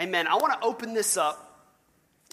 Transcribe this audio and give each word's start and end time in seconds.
Amen. 0.00 0.26
I 0.26 0.36
want 0.36 0.58
to 0.58 0.66
open 0.66 0.94
this 0.94 1.18
up 1.18 1.66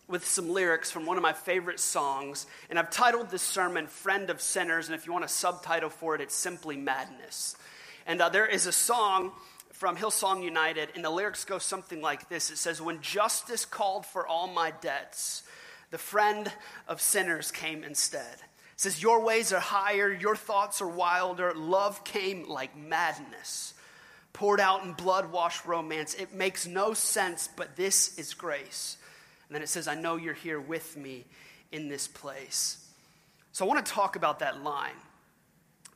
with 0.08 0.26
some 0.26 0.50
lyrics 0.50 0.90
from 0.90 1.06
one 1.06 1.18
of 1.18 1.22
my 1.22 1.34
favorite 1.34 1.82
songs, 1.82 2.46
and 2.70 2.80
I've 2.80 2.90
titled 2.90 3.30
this 3.30 3.42
sermon 3.42 3.88
Friend 3.88 4.30
of 4.30 4.40
Sinners, 4.40 4.88
and 4.88 4.96
if 4.96 5.06
you 5.06 5.12
want 5.12 5.26
a 5.26 5.28
subtitle 5.28 5.90
for 5.90 6.16
it, 6.16 6.22
it's 6.22 6.34
simply 6.34 6.78
Madness. 6.78 7.58
And 8.06 8.22
uh, 8.22 8.30
there 8.30 8.46
is 8.46 8.68
a 8.68 8.72
song 8.72 9.34
from 9.74 9.98
Hillsong 9.98 10.46
United, 10.46 10.94
and 10.96 11.04
the 11.04 11.10
lyrics 11.10 11.44
go 11.44 11.58
something 11.58 12.02
like 12.02 12.30
this 12.30 12.52
It 12.52 12.58
says, 12.58 12.82
When 12.82 13.02
justice 13.02 13.66
called 13.66 14.06
for 14.06 14.26
all 14.26 14.48
my 14.48 14.72
debts, 14.80 15.44
the 15.92 15.98
friend 15.98 16.50
of 16.88 17.02
sinners 17.02 17.52
came 17.52 17.84
instead. 17.84 18.36
It 18.36 18.78
says, 18.78 19.04
Your 19.04 19.22
ways 19.22 19.52
are 19.52 19.60
higher, 19.60 20.10
your 20.10 20.38
thoughts 20.38 20.82
are 20.82 20.88
wilder, 20.88 21.54
love 21.54 22.06
came 22.06 22.48
like 22.48 22.78
madness 22.78 23.74
poured 24.38 24.60
out 24.60 24.84
in 24.84 24.94
blood 24.94 25.32
washed 25.32 25.66
romance. 25.66 26.14
It 26.14 26.32
makes 26.32 26.68
no 26.68 26.94
sense, 26.94 27.50
but 27.56 27.76
this 27.76 28.20
is 28.20 28.36
grace. 28.36 28.98
And 29.48 29.56
then 29.56 29.64
it 29.64 29.68
says, 29.68 29.88
I 29.88 29.96
know 29.96 30.16
you're 30.16 30.36
here 30.36 30.60
with 30.60 30.96
me 30.96 31.26
in 31.72 31.90
this 31.90 32.08
place. 32.08 32.86
So 33.52 33.66
I 33.66 33.68
want 33.68 33.84
to 33.84 33.92
talk 33.92 34.16
about 34.16 34.38
that 34.40 34.64
line. 34.64 34.94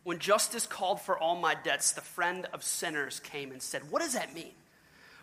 When 0.04 0.18
justice 0.18 0.66
called 0.66 1.02
for 1.02 1.20
all 1.20 1.36
my 1.36 1.54
debts, 1.54 1.92
the 1.92 2.02
friend 2.02 2.48
of 2.52 2.64
sinners 2.64 3.20
came 3.20 3.52
and 3.52 3.62
said, 3.62 3.92
What 3.92 4.02
does 4.02 4.14
that 4.14 4.34
mean? 4.34 4.54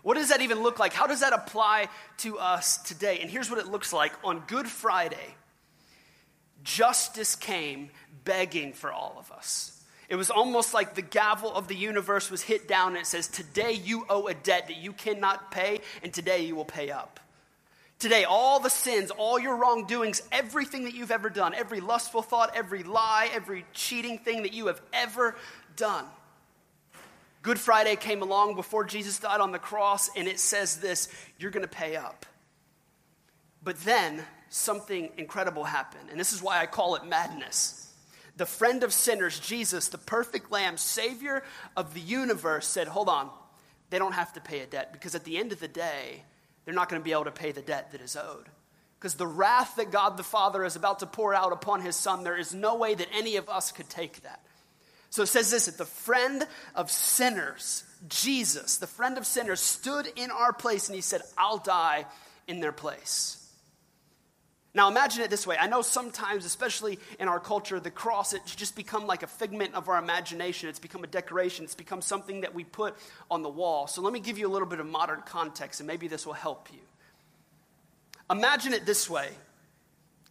What 0.04 0.14
does 0.14 0.28
that 0.28 0.40
even 0.40 0.62
look 0.62 0.78
like? 0.78 0.92
How 0.92 1.08
does 1.08 1.18
that 1.18 1.32
apply 1.32 1.88
to 2.18 2.38
us 2.38 2.78
today? 2.78 3.18
And 3.20 3.28
here's 3.28 3.50
what 3.50 3.58
it 3.58 3.66
looks 3.66 3.92
like 3.92 4.12
on 4.22 4.44
Good 4.46 4.68
Friday, 4.68 5.34
justice 6.62 7.34
came 7.34 7.90
begging 8.22 8.74
for 8.74 8.92
all 8.92 9.16
of 9.18 9.32
us. 9.32 9.77
It 10.08 10.16
was 10.16 10.30
almost 10.30 10.72
like 10.72 10.94
the 10.94 11.02
gavel 11.02 11.52
of 11.54 11.68
the 11.68 11.76
universe 11.76 12.30
was 12.30 12.42
hit 12.42 12.66
down 12.66 12.92
and 12.92 12.98
it 12.98 13.06
says, 13.06 13.28
Today 13.28 13.72
you 13.72 14.06
owe 14.08 14.26
a 14.26 14.34
debt 14.34 14.68
that 14.68 14.78
you 14.78 14.92
cannot 14.92 15.50
pay, 15.50 15.80
and 16.02 16.12
today 16.12 16.44
you 16.44 16.56
will 16.56 16.64
pay 16.64 16.90
up. 16.90 17.20
Today, 17.98 18.22
all 18.22 18.60
the 18.60 18.70
sins, 18.70 19.10
all 19.10 19.40
your 19.40 19.56
wrongdoings, 19.56 20.22
everything 20.30 20.84
that 20.84 20.94
you've 20.94 21.10
ever 21.10 21.28
done, 21.28 21.52
every 21.52 21.80
lustful 21.80 22.22
thought, 22.22 22.54
every 22.54 22.84
lie, 22.84 23.28
every 23.34 23.66
cheating 23.74 24.18
thing 24.18 24.44
that 24.44 24.52
you 24.52 24.68
have 24.68 24.80
ever 24.92 25.34
done. 25.74 26.04
Good 27.42 27.58
Friday 27.58 27.96
came 27.96 28.22
along 28.22 28.54
before 28.54 28.84
Jesus 28.84 29.18
died 29.18 29.40
on 29.40 29.50
the 29.50 29.58
cross, 29.58 30.10
and 30.16 30.28
it 30.28 30.38
says 30.38 30.76
this 30.76 31.08
you're 31.38 31.50
going 31.50 31.66
to 31.66 31.68
pay 31.68 31.96
up. 31.96 32.24
But 33.64 33.78
then 33.80 34.22
something 34.48 35.10
incredible 35.16 35.64
happened, 35.64 36.08
and 36.10 36.20
this 36.20 36.32
is 36.32 36.40
why 36.40 36.60
I 36.60 36.66
call 36.66 36.94
it 36.94 37.04
madness 37.04 37.87
the 38.38 38.46
friend 38.46 38.84
of 38.84 38.92
sinners, 38.92 39.38
Jesus, 39.40 39.88
the 39.88 39.98
perfect 39.98 40.50
lamb, 40.50 40.76
savior 40.78 41.42
of 41.76 41.92
the 41.92 42.00
universe, 42.00 42.66
said, 42.66 42.88
Hold 42.88 43.08
on, 43.08 43.28
they 43.90 43.98
don't 43.98 44.12
have 44.12 44.32
to 44.34 44.40
pay 44.40 44.60
a 44.60 44.66
debt 44.66 44.92
because 44.92 45.14
at 45.14 45.24
the 45.24 45.36
end 45.36 45.52
of 45.52 45.60
the 45.60 45.68
day, 45.68 46.22
they're 46.64 46.74
not 46.74 46.88
going 46.88 47.00
to 47.00 47.04
be 47.04 47.12
able 47.12 47.24
to 47.24 47.30
pay 47.30 47.52
the 47.52 47.62
debt 47.62 47.92
that 47.92 48.00
is 48.00 48.16
owed. 48.16 48.46
Because 48.98 49.14
the 49.14 49.26
wrath 49.26 49.76
that 49.76 49.90
God 49.90 50.16
the 50.16 50.22
Father 50.22 50.64
is 50.64 50.76
about 50.76 51.00
to 51.00 51.06
pour 51.06 51.34
out 51.34 51.52
upon 51.52 51.82
his 51.82 51.96
Son, 51.96 52.24
there 52.24 52.36
is 52.36 52.54
no 52.54 52.76
way 52.76 52.94
that 52.94 53.08
any 53.12 53.36
of 53.36 53.48
us 53.48 53.72
could 53.72 53.88
take 53.88 54.22
that. 54.22 54.40
So 55.10 55.22
it 55.22 55.28
says 55.28 55.50
this 55.50 55.66
that 55.66 55.78
the 55.78 55.84
friend 55.84 56.46
of 56.74 56.90
sinners, 56.90 57.84
Jesus, 58.08 58.76
the 58.76 58.86
friend 58.86 59.18
of 59.18 59.26
sinners, 59.26 59.60
stood 59.60 60.06
in 60.16 60.30
our 60.30 60.52
place 60.52 60.88
and 60.88 60.94
he 60.94 61.00
said, 61.00 61.22
I'll 61.36 61.58
die 61.58 62.06
in 62.46 62.60
their 62.60 62.72
place. 62.72 63.37
Now 64.78 64.88
imagine 64.88 65.24
it 65.24 65.30
this 65.30 65.44
way. 65.44 65.56
I 65.58 65.66
know 65.66 65.82
sometimes, 65.82 66.44
especially 66.44 67.00
in 67.18 67.26
our 67.26 67.40
culture, 67.40 67.80
the 67.80 67.90
cross, 67.90 68.32
it's 68.32 68.54
just 68.54 68.76
become 68.76 69.08
like 69.08 69.24
a 69.24 69.26
figment 69.26 69.74
of 69.74 69.88
our 69.88 69.98
imagination. 69.98 70.68
It's 70.68 70.78
become 70.78 71.02
a 71.02 71.08
decoration. 71.08 71.64
It's 71.64 71.74
become 71.74 72.00
something 72.00 72.42
that 72.42 72.54
we 72.54 72.62
put 72.62 72.94
on 73.28 73.42
the 73.42 73.48
wall. 73.48 73.88
So 73.88 74.02
let 74.02 74.12
me 74.12 74.20
give 74.20 74.38
you 74.38 74.46
a 74.46 74.52
little 74.52 74.68
bit 74.68 74.78
of 74.78 74.86
modern 74.86 75.22
context, 75.22 75.80
and 75.80 75.88
maybe 75.88 76.06
this 76.06 76.24
will 76.24 76.32
help 76.32 76.68
you. 76.72 76.78
Imagine 78.30 78.72
it 78.72 78.86
this 78.86 79.10
way. 79.10 79.30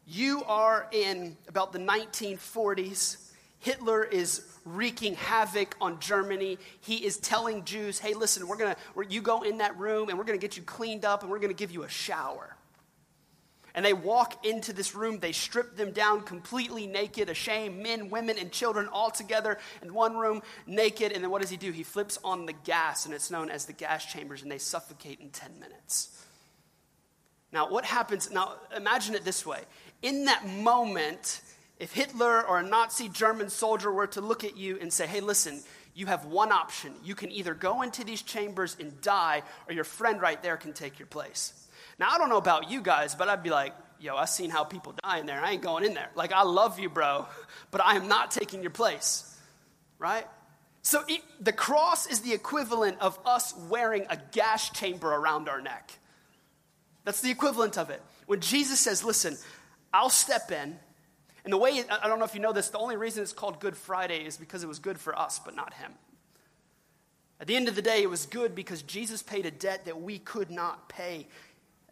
You 0.07 0.45
are 0.45 0.87
in 0.93 1.35
about 1.49 1.73
the 1.73 1.79
1940s. 1.79 3.17
Hitler 3.59 4.01
is 4.01 4.45
wreaking 4.63 5.15
havoc 5.15 5.75
on 5.81 5.99
Germany. 5.99 6.57
He 6.79 7.05
is 7.05 7.17
telling 7.17 7.65
Jews, 7.65 7.99
hey, 7.99 8.13
listen, 8.13 8.47
we're 8.47 8.55
going 8.55 8.73
to, 8.73 9.13
you 9.13 9.21
go 9.21 9.41
in 9.41 9.57
that 9.57 9.77
room 9.77 10.07
and 10.07 10.17
we're 10.17 10.23
going 10.23 10.39
to 10.39 10.41
get 10.41 10.55
you 10.55 10.63
cleaned 10.63 11.03
up 11.03 11.21
and 11.21 11.29
we're 11.29 11.39
going 11.39 11.53
to 11.53 11.53
give 11.53 11.71
you 11.71 11.83
a 11.83 11.89
shower. 11.89 12.56
And 13.77 13.85
they 13.85 13.93
walk 13.93 14.43
into 14.43 14.73
this 14.73 14.95
room, 14.95 15.19
they 15.19 15.31
strip 15.31 15.77
them 15.77 15.91
down 15.91 16.23
completely 16.23 16.87
naked, 16.87 17.29
ashamed, 17.29 17.77
men, 17.77 18.09
women, 18.09 18.39
and 18.39 18.51
children 18.51 18.89
all 18.91 19.11
together 19.11 19.59
in 19.83 19.93
one 19.93 20.17
room, 20.17 20.41
naked. 20.65 21.11
And 21.11 21.23
then 21.23 21.29
what 21.29 21.43
does 21.43 21.51
he 21.51 21.57
do? 21.57 21.71
He 21.71 21.83
flips 21.83 22.17
on 22.23 22.47
the 22.47 22.53
gas, 22.53 23.05
and 23.05 23.13
it's 23.13 23.29
known 23.29 23.51
as 23.51 23.65
the 23.65 23.73
gas 23.73 24.03
chambers, 24.03 24.41
and 24.41 24.51
they 24.51 24.57
suffocate 24.57 25.19
in 25.19 25.29
10 25.29 25.59
minutes. 25.59 26.25
Now, 27.51 27.69
what 27.69 27.85
happens? 27.85 28.31
Now, 28.31 28.55
imagine 28.75 29.13
it 29.13 29.23
this 29.23 29.45
way. 29.45 29.61
In 30.01 30.25
that 30.25 30.47
moment, 30.47 31.41
if 31.79 31.93
Hitler 31.93 32.47
or 32.47 32.57
a 32.57 32.63
Nazi 32.63 33.09
German 33.09 33.51
soldier 33.51 33.91
were 33.91 34.07
to 34.07 34.21
look 34.21 34.43
at 34.43 34.57
you 34.57 34.79
and 34.81 34.91
say, 34.91 35.05
hey, 35.05 35.19
listen, 35.19 35.61
you 35.93 36.07
have 36.07 36.25
one 36.25 36.51
option. 36.51 36.93
You 37.03 37.13
can 37.13 37.31
either 37.31 37.53
go 37.53 37.83
into 37.83 38.03
these 38.03 38.23
chambers 38.23 38.75
and 38.79 38.99
die, 39.01 39.43
or 39.67 39.75
your 39.75 39.83
friend 39.83 40.19
right 40.19 40.41
there 40.41 40.57
can 40.57 40.73
take 40.73 40.97
your 40.97 41.05
place. 41.05 41.66
Now, 41.99 42.09
I 42.11 42.17
don't 42.17 42.29
know 42.29 42.37
about 42.37 42.69
you 42.69 42.81
guys, 42.81 43.15
but 43.15 43.27
I'd 43.27 43.43
be 43.43 43.49
like, 43.49 43.73
yo, 43.99 44.15
I've 44.15 44.29
seen 44.29 44.49
how 44.49 44.63
people 44.63 44.93
die 45.03 45.19
in 45.19 45.25
there. 45.25 45.39
I 45.43 45.51
ain't 45.51 45.63
going 45.63 45.83
in 45.83 45.93
there. 45.93 46.09
Like, 46.15 46.31
I 46.31 46.43
love 46.43 46.79
you, 46.79 46.89
bro, 46.89 47.25
but 47.71 47.81
I 47.83 47.95
am 47.95 48.07
not 48.07 48.31
taking 48.31 48.61
your 48.61 48.71
place, 48.71 49.35
right? 49.97 50.25
So 50.83 51.03
it, 51.07 51.21
the 51.41 51.51
cross 51.51 52.07
is 52.07 52.21
the 52.21 52.33
equivalent 52.33 52.99
of 53.01 53.19
us 53.25 53.53
wearing 53.69 54.05
a 54.09 54.17
gas 54.31 54.69
chamber 54.69 55.13
around 55.13 55.49
our 55.49 55.61
neck. 55.61 55.91
That's 57.03 57.21
the 57.21 57.31
equivalent 57.31 57.77
of 57.77 57.89
it. 57.89 58.01
When 58.25 58.41
Jesus 58.41 58.79
says, 58.79 59.03
listen, 59.03 59.37
I'll 59.93 60.09
step 60.09 60.51
in, 60.51 60.77
and 61.43 61.53
the 61.53 61.57
way, 61.57 61.81
I 61.89 62.07
don't 62.07 62.19
know 62.19 62.25
if 62.25 62.35
you 62.35 62.41
know 62.41 62.51
this, 62.51 62.69
the 62.69 62.77
only 62.77 62.97
reason 62.97 63.23
it's 63.23 63.33
called 63.33 63.59
Good 63.59 63.77
Friday 63.77 64.25
is 64.25 64.37
because 64.37 64.63
it 64.63 64.67
was 64.67 64.79
good 64.79 64.99
for 64.99 65.17
us, 65.17 65.39
but 65.39 65.55
not 65.55 65.73
him. 65.73 65.93
At 67.39 67.47
the 67.47 67.55
end 67.55 67.67
of 67.67 67.75
the 67.75 67.81
day, 67.81 68.01
it 68.01 68.09
was 68.09 68.25
good 68.25 68.55
because 68.55 68.81
Jesus 68.81 69.21
paid 69.21 69.45
a 69.45 69.51
debt 69.51 69.85
that 69.85 70.01
we 70.01 70.19
could 70.19 70.49
not 70.49 70.89
pay 70.89 71.27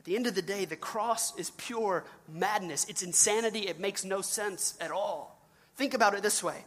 the 0.06 0.16
end 0.16 0.28
of 0.28 0.36
the 0.36 0.42
day, 0.42 0.66
the 0.66 0.76
cross 0.76 1.38
is 1.38 1.50
pure 1.52 2.06
madness. 2.32 2.86
It's 2.86 3.04
insanity. 3.04 3.68
It 3.68 3.80
makes 3.80 4.06
no 4.06 4.22
sense 4.22 4.76
at 4.80 4.92
all. 4.92 5.40
Think 5.76 5.94
about 5.94 6.14
it 6.14 6.24
this 6.24 6.42
way 6.42 6.64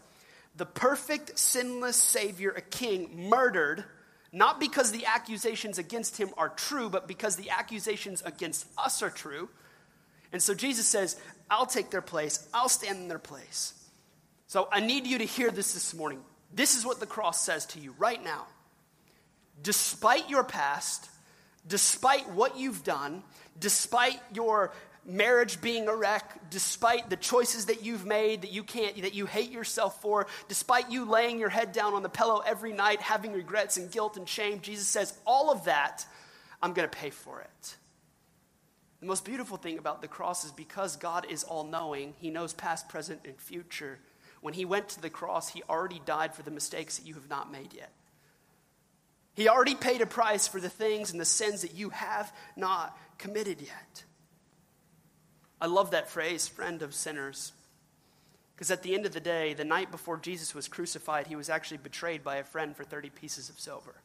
the 0.56 0.66
perfect, 0.66 1.38
sinless 1.38 1.96
Savior, 1.96 2.50
a 2.50 2.60
king, 2.60 3.28
murdered, 3.28 3.84
not 4.32 4.58
because 4.58 4.90
the 4.90 5.06
accusations 5.06 5.78
against 5.78 6.16
him 6.16 6.30
are 6.36 6.48
true, 6.48 6.90
but 6.90 7.06
because 7.06 7.36
the 7.36 7.50
accusations 7.50 8.22
against 8.26 8.66
us 8.76 9.00
are 9.02 9.10
true. 9.10 9.48
And 10.32 10.42
so 10.42 10.54
Jesus 10.54 10.86
says, 10.86 11.16
I'll 11.48 11.66
take 11.66 11.90
their 11.90 12.02
place, 12.02 12.46
I'll 12.52 12.68
stand 12.68 12.98
in 12.98 13.08
their 13.08 13.20
place. 13.20 13.72
So 14.48 14.68
I 14.72 14.80
need 14.80 15.06
you 15.06 15.18
to 15.18 15.24
hear 15.24 15.50
this 15.50 15.74
this 15.74 15.94
morning. 15.94 16.20
This 16.52 16.76
is 16.76 16.84
what 16.84 16.98
the 16.98 17.06
cross 17.06 17.40
says 17.40 17.66
to 17.66 17.80
you 17.80 17.94
right 17.98 18.22
now. 18.22 18.46
Despite 19.62 20.28
your 20.28 20.44
past, 20.44 21.08
despite 21.68 22.28
what 22.30 22.58
you've 22.58 22.82
done, 22.82 23.22
despite 23.58 24.20
your 24.32 24.72
marriage 25.04 25.60
being 25.60 25.88
a 25.88 25.94
wreck, 25.94 26.50
despite 26.50 27.08
the 27.08 27.16
choices 27.16 27.66
that 27.66 27.84
you've 27.84 28.04
made 28.04 28.42
that 28.42 28.52
you 28.52 28.62
can't, 28.62 29.00
that 29.02 29.14
you 29.14 29.26
hate 29.26 29.50
yourself 29.50 30.00
for, 30.02 30.26
despite 30.48 30.90
you 30.90 31.04
laying 31.04 31.38
your 31.38 31.48
head 31.48 31.72
down 31.72 31.94
on 31.94 32.02
the 32.02 32.08
pillow 32.08 32.42
every 32.46 32.72
night, 32.72 33.00
having 33.00 33.32
regrets 33.32 33.76
and 33.76 33.90
guilt 33.90 34.16
and 34.16 34.28
shame, 34.28 34.60
Jesus 34.60 34.86
says, 34.86 35.16
all 35.26 35.50
of 35.50 35.64
that, 35.64 36.04
I'm 36.62 36.72
going 36.74 36.88
to 36.88 36.96
pay 36.96 37.10
for 37.10 37.40
it. 37.40 37.76
The 39.00 39.06
most 39.06 39.24
beautiful 39.24 39.56
thing 39.56 39.78
about 39.78 40.02
the 40.02 40.08
cross 40.08 40.44
is 40.44 40.50
because 40.50 40.96
God 40.96 41.26
is 41.30 41.44
all 41.44 41.64
knowing, 41.64 42.14
He 42.18 42.30
knows 42.30 42.52
past, 42.52 42.88
present, 42.88 43.20
and 43.24 43.40
future. 43.40 44.00
When 44.40 44.54
He 44.54 44.64
went 44.64 44.88
to 44.90 45.00
the 45.00 45.08
cross, 45.08 45.48
He 45.48 45.62
already 45.68 46.00
died 46.04 46.34
for 46.34 46.42
the 46.42 46.50
mistakes 46.50 46.98
that 46.98 47.06
you 47.06 47.14
have 47.14 47.30
not 47.30 47.52
made 47.52 47.72
yet. 47.72 47.92
He 49.38 49.48
already 49.48 49.76
paid 49.76 50.00
a 50.00 50.06
price 50.06 50.48
for 50.48 50.58
the 50.58 50.68
things 50.68 51.12
and 51.12 51.20
the 51.20 51.24
sins 51.24 51.62
that 51.62 51.72
you 51.72 51.90
have 51.90 52.32
not 52.56 52.98
committed 53.18 53.60
yet. 53.60 54.02
I 55.60 55.66
love 55.66 55.92
that 55.92 56.10
phrase, 56.10 56.48
friend 56.48 56.82
of 56.82 56.92
sinners. 56.92 57.52
Because 58.56 58.72
at 58.72 58.82
the 58.82 58.96
end 58.96 59.06
of 59.06 59.12
the 59.12 59.20
day, 59.20 59.54
the 59.54 59.64
night 59.64 59.92
before 59.92 60.16
Jesus 60.16 60.56
was 60.56 60.66
crucified, 60.66 61.28
he 61.28 61.36
was 61.36 61.48
actually 61.48 61.76
betrayed 61.76 62.24
by 62.24 62.38
a 62.38 62.42
friend 62.42 62.76
for 62.76 62.82
30 62.82 63.10
pieces 63.10 63.48
of 63.48 63.60
silver. 63.60 64.02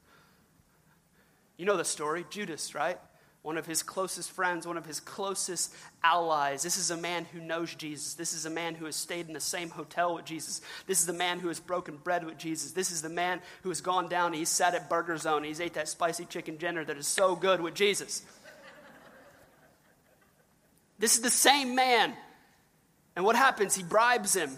You 1.57 1.65
know 1.65 1.77
the 1.77 1.83
story 1.83 2.27
Judas, 2.29 2.75
right? 2.75 2.99
One 3.43 3.57
of 3.57 3.65
his 3.65 3.83
closest 3.83 4.31
friends, 4.31 4.65
one 4.65 4.77
of 4.77 4.85
his 4.85 5.01
closest 5.01 5.75
allies. 6.01 6.63
This 6.63 6.77
is 6.77 6.91
a 6.91 6.97
man 6.97 7.25
who 7.25 7.41
knows 7.41 7.75
Jesus. 7.75 8.13
This 8.13 8.33
is 8.33 8.45
a 8.45 8.49
man 8.49 8.73
who 8.73 8.85
has 8.85 8.95
stayed 8.95 9.27
in 9.27 9.33
the 9.33 9.41
same 9.41 9.69
hotel 9.69 10.15
with 10.15 10.23
Jesus. 10.23 10.61
This 10.87 11.01
is 11.01 11.05
the 11.05 11.13
man 11.13 11.39
who 11.39 11.49
has 11.49 11.59
broken 11.59 11.97
bread 11.97 12.25
with 12.25 12.37
Jesus. 12.37 12.71
This 12.71 12.89
is 12.89 13.01
the 13.01 13.09
man 13.09 13.41
who 13.61 13.69
has 13.69 13.81
gone 13.81 14.07
down 14.07 14.27
and 14.27 14.35
he's 14.35 14.47
sat 14.47 14.73
at 14.73 14.89
Burger 14.89 15.17
Zone 15.17 15.43
he's 15.43 15.59
ate 15.59 15.73
that 15.73 15.89
spicy 15.89 16.23
chicken 16.23 16.55
dinner 16.55 16.85
that 16.85 16.97
is 16.97 17.05
so 17.05 17.35
good 17.35 17.59
with 17.59 17.73
Jesus. 17.73 18.23
This 20.97 21.15
is 21.15 21.21
the 21.21 21.29
same 21.29 21.75
man. 21.75 22.13
And 23.17 23.25
what 23.25 23.35
happens? 23.35 23.75
He 23.75 23.83
bribes 23.83 24.33
him. 24.33 24.51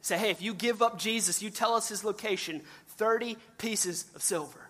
Say, 0.00 0.16
hey, 0.16 0.30
if 0.30 0.40
you 0.40 0.54
give 0.54 0.80
up 0.80 0.96
Jesus, 0.96 1.42
you 1.42 1.50
tell 1.50 1.74
us 1.74 1.88
his 1.88 2.04
location, 2.04 2.62
30 2.98 3.36
pieces 3.58 4.04
of 4.14 4.22
silver. 4.22 4.67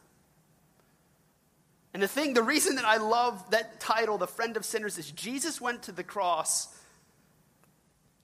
And 1.94 2.02
the 2.02 2.08
thing, 2.08 2.34
the 2.34 2.42
reason 2.42 2.76
that 2.76 2.84
I 2.84 2.98
love 2.98 3.50
that 3.50 3.80
title, 3.80 4.18
The 4.18 4.26
Friend 4.26 4.56
of 4.56 4.64
Sinners, 4.64 4.98
is 4.98 5.10
Jesus 5.10 5.60
went 5.60 5.84
to 5.84 5.92
the 5.92 6.04
cross 6.04 6.68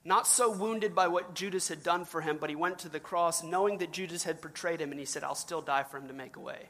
not 0.05 0.26
so 0.26 0.50
wounded 0.50 0.94
by 0.94 1.08
what 1.08 1.34
Judas 1.34 1.69
had 1.69 1.82
done 1.82 2.05
for 2.05 2.20
him, 2.20 2.37
but 2.38 2.50
he 2.50 2.56
went 2.56 2.81
to 2.81 2.90
the 2.90 3.00
cross 3.00 3.43
knowing 3.43 3.78
that 3.78 3.90
Judas 3.90 4.25
had 4.25 4.40
betrayed 4.40 4.81
him, 4.81 4.90
and 4.90 5.00
he 5.00 5.06
said, 5.06 5.25
I'll 5.25 5.34
still 5.34 5.62
die 5.62 5.82
for 5.82 5.96
him 5.96 6.08
to 6.08 6.14
make 6.14 6.37
a 6.37 6.40
way. 6.40 6.69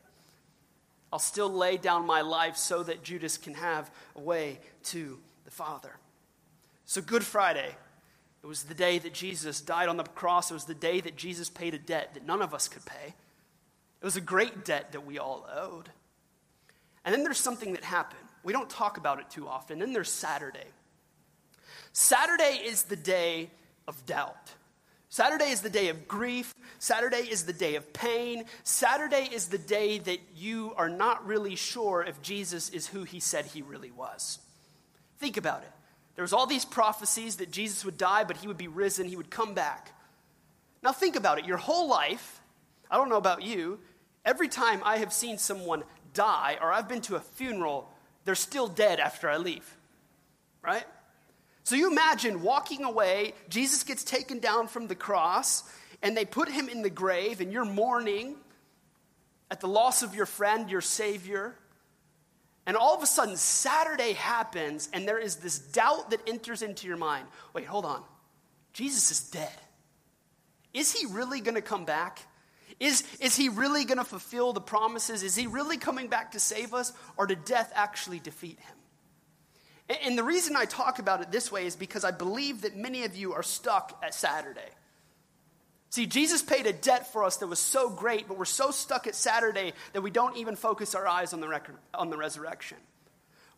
I'll 1.13 1.19
still 1.19 1.53
lay 1.53 1.77
down 1.77 2.07
my 2.07 2.21
life 2.21 2.57
so 2.57 2.83
that 2.85 3.03
Judas 3.03 3.37
can 3.37 3.55
have 3.55 3.91
a 4.15 4.21
way 4.21 4.61
to 4.85 5.19
the 5.45 5.51
Father. 5.51 5.97
So, 6.87 7.01
Good 7.01 7.25
Friday, 7.25 7.75
it 8.43 8.47
was 8.47 8.65
the 8.65 8.75
day 8.75 8.99
that 8.99 9.15
Jesus 9.15 9.61
died 9.61 9.89
on 9.89 9.97
the 9.97 10.05
cross. 10.05 10.51
It 10.51 10.55
was 10.55 10.65
the 10.65 10.75
day 10.75 11.01
that 11.01 11.17
Jesus 11.17 11.49
paid 11.49 11.75
a 11.75 11.79
debt 11.79 12.15
that 12.15 12.27
none 12.27 12.43
of 12.43 12.55
us 12.55 12.69
could 12.69 12.85
pay. 12.85 13.15
It 14.01 14.05
was 14.05 14.17
a 14.17 14.21
great 14.21 14.65
debt 14.65 14.93
that 14.93 15.07
we 15.07 15.19
all 15.19 15.49
owed. 15.53 15.91
And 17.05 17.15
then 17.15 17.23
there's 17.23 17.39
something 17.39 17.73
that 17.75 17.85
happened. 17.85 18.21
We 18.43 18.53
don't 18.53 18.71
talk 18.71 18.97
about 18.97 19.21
it 19.21 19.31
too 19.31 19.49
often. 19.49 19.79
Then 19.79 19.93
there's 19.93 20.11
Saturday. 20.11 20.67
Saturday 21.93 22.61
is 22.65 22.85
the 22.85 22.97
day 22.97 23.51
of 23.87 24.05
doubt. 24.07 24.53
Saturday 25.09 25.51
is 25.51 25.61
the 25.61 25.71
day 25.71 25.89
of 25.89 26.09
grief. 26.09 26.55
Saturday 26.79 27.19
is 27.19 27.45
the 27.45 27.53
day 27.53 27.77
of 27.77 27.93
pain. 27.93 28.45
Saturday 28.65 29.29
is 29.33 29.47
the 29.47 29.59
day 29.59 29.99
that 29.99 30.19
you 30.35 30.75
are 30.77 30.89
not 30.89 31.25
really 31.25 31.55
sure 31.55 32.03
if 32.03 32.21
Jesus 32.21 32.69
is 32.71 32.89
who 32.89 33.05
he 33.05 33.21
said 33.21 33.47
he 33.47 33.63
really 33.63 33.93
was. 33.93 34.41
Think 35.19 35.37
about 35.37 35.63
it. 35.63 35.71
There 36.17 36.25
was 36.25 36.33
all 36.33 36.47
these 36.47 36.65
prophecies 36.65 37.37
that 37.37 37.51
Jesus 37.51 37.85
would 37.85 37.97
die, 37.97 38.25
but 38.25 38.37
he 38.39 38.49
would 38.49 38.59
be 38.59 38.69
risen, 38.69 39.09
he 39.09 39.17
would 39.17 39.31
come 39.31 39.55
back. 39.55 39.93
Now 40.83 40.93
think 40.93 41.17
about 41.17 41.39
it. 41.39 41.47
Your 41.47 41.57
whole 41.59 41.89
life, 41.89 42.41
I 42.91 42.97
don't 42.97 43.09
know 43.09 43.17
about 43.17 43.43
you, 43.43 43.79
every 44.25 44.49
time 44.49 44.81
I 44.85 44.99
have 44.99 45.13
seen 45.13 45.39
someone 45.39 45.85
die 46.15 46.57
or 46.61 46.73
I've 46.73 46.89
been 46.89 47.03
to 47.03 47.17
a 47.17 47.21
funeral, 47.21 47.91
they're 48.25 48.35
still 48.35 48.69
dead 48.69 49.01
after 49.01 49.29
I 49.29 49.37
leave. 49.37 49.77
Right? 50.63 50.85
So 51.65 51.77
you 51.77 51.91
imagine 51.91 52.43
walking 52.43 52.85
away, 52.85 53.35
Jesus 53.49 53.85
gets 53.85 54.05
taken 54.05 54.39
down 54.39 54.69
from 54.69 54.87
the 54.87 54.95
cross, 54.95 55.65
and 56.03 56.17
they 56.17 56.25
put 56.25 56.49
him 56.49 56.69
in 56.69 56.83
the 56.83 56.91
grave, 56.91 57.41
and 57.41 57.53
you're 57.53 57.65
mourning 57.65 58.37
at 59.51 59.61
the 59.61 59.69
loss 59.69 60.03
of 60.03 60.15
your 60.15 60.27
friend, 60.27 60.71
your 60.71 60.83
Savior. 60.83 61.55
And 62.67 62.77
all 62.77 62.95
of 62.95 63.03
a 63.03 63.07
sudden, 63.07 63.37
Saturday 63.37 64.13
happens, 64.13 64.89
and 64.93 65.09
there 65.09 65.19
is 65.19 65.37
this 65.37 65.59
doubt 65.59 66.11
that 66.11 66.21
enters 66.27 66.63
into 66.63 66.87
your 66.87 66.97
mind. 66.99 67.27
Wait, 67.55 67.67
hold 67.67 67.85
on. 67.85 68.03
Jesus 68.75 69.11
is 69.11 69.31
dead. 69.31 69.53
Is 70.75 70.93
he 70.93 71.07
really 71.07 71.41
going 71.41 71.55
to 71.55 71.63
come 71.63 71.85
back? 71.85 72.21
Is, 72.81 73.05
is 73.21 73.37
he 73.37 73.49
really 73.49 73.85
going 73.85 73.99
to 73.99 74.05
fulfill 74.05 74.53
the 74.53 74.61
promises? 74.61 75.23
Is 75.23 75.37
he 75.37 75.47
really 75.47 75.77
coming 75.77 76.09
back 76.09 76.33
to 76.33 76.41
save 76.41 76.75
us, 76.75 76.93
or 77.17 77.27
did 77.27 77.45
death 77.45 77.73
actually 77.75 78.19
defeat 78.19 78.59
him? 78.59 78.77
And 80.03 80.17
the 80.17 80.23
reason 80.23 80.57
I 80.57 80.65
talk 80.65 80.99
about 80.99 81.21
it 81.21 81.31
this 81.31 81.53
way 81.53 81.67
is 81.67 81.77
because 81.77 82.05
I 82.05 82.11
believe 82.11 82.63
that 82.63 82.77
many 82.77 83.05
of 83.05 83.17
you 83.17 83.35
are 83.35 83.43
stuck 83.43 83.99
at 84.03 84.15
Saturday. 84.15 84.61
See, 85.91 86.07
Jesus 86.07 86.43
paid 86.43 86.67
a 86.67 86.73
debt 86.73 87.13
for 87.13 87.23
us 87.23 87.37
that 87.37 87.47
was 87.47 87.61
so 87.61 87.89
great, 87.89 88.27
but 88.27 88.39
we're 88.39 88.47
so 88.47 88.71
stuck 88.71 89.07
at 89.07 89.15
Saturday 89.15 89.75
that 89.93 90.01
we 90.01 90.11
don't 90.11 90.37
even 90.37 90.57
focus 90.57 90.95
our 90.95 91.07
eyes 91.07 91.33
on 91.33 91.41
the, 91.41 91.47
rec- 91.47 91.71
on 91.93 92.11
the 92.11 92.17
resurrection. 92.17 92.79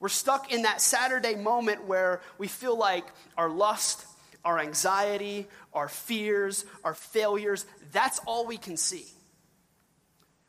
We're 0.00 0.08
stuck 0.08 0.52
in 0.52 0.62
that 0.62 0.82
Saturday 0.82 1.36
moment 1.36 1.86
where 1.86 2.20
we 2.36 2.48
feel 2.48 2.76
like 2.76 3.06
our 3.38 3.48
lust, 3.48 4.04
our 4.46 4.60
anxiety, 4.60 5.48
our 5.74 5.88
fears, 5.88 6.64
our 6.84 6.94
failures, 6.94 7.66
that's 7.90 8.20
all 8.26 8.46
we 8.46 8.56
can 8.56 8.76
see. 8.76 9.04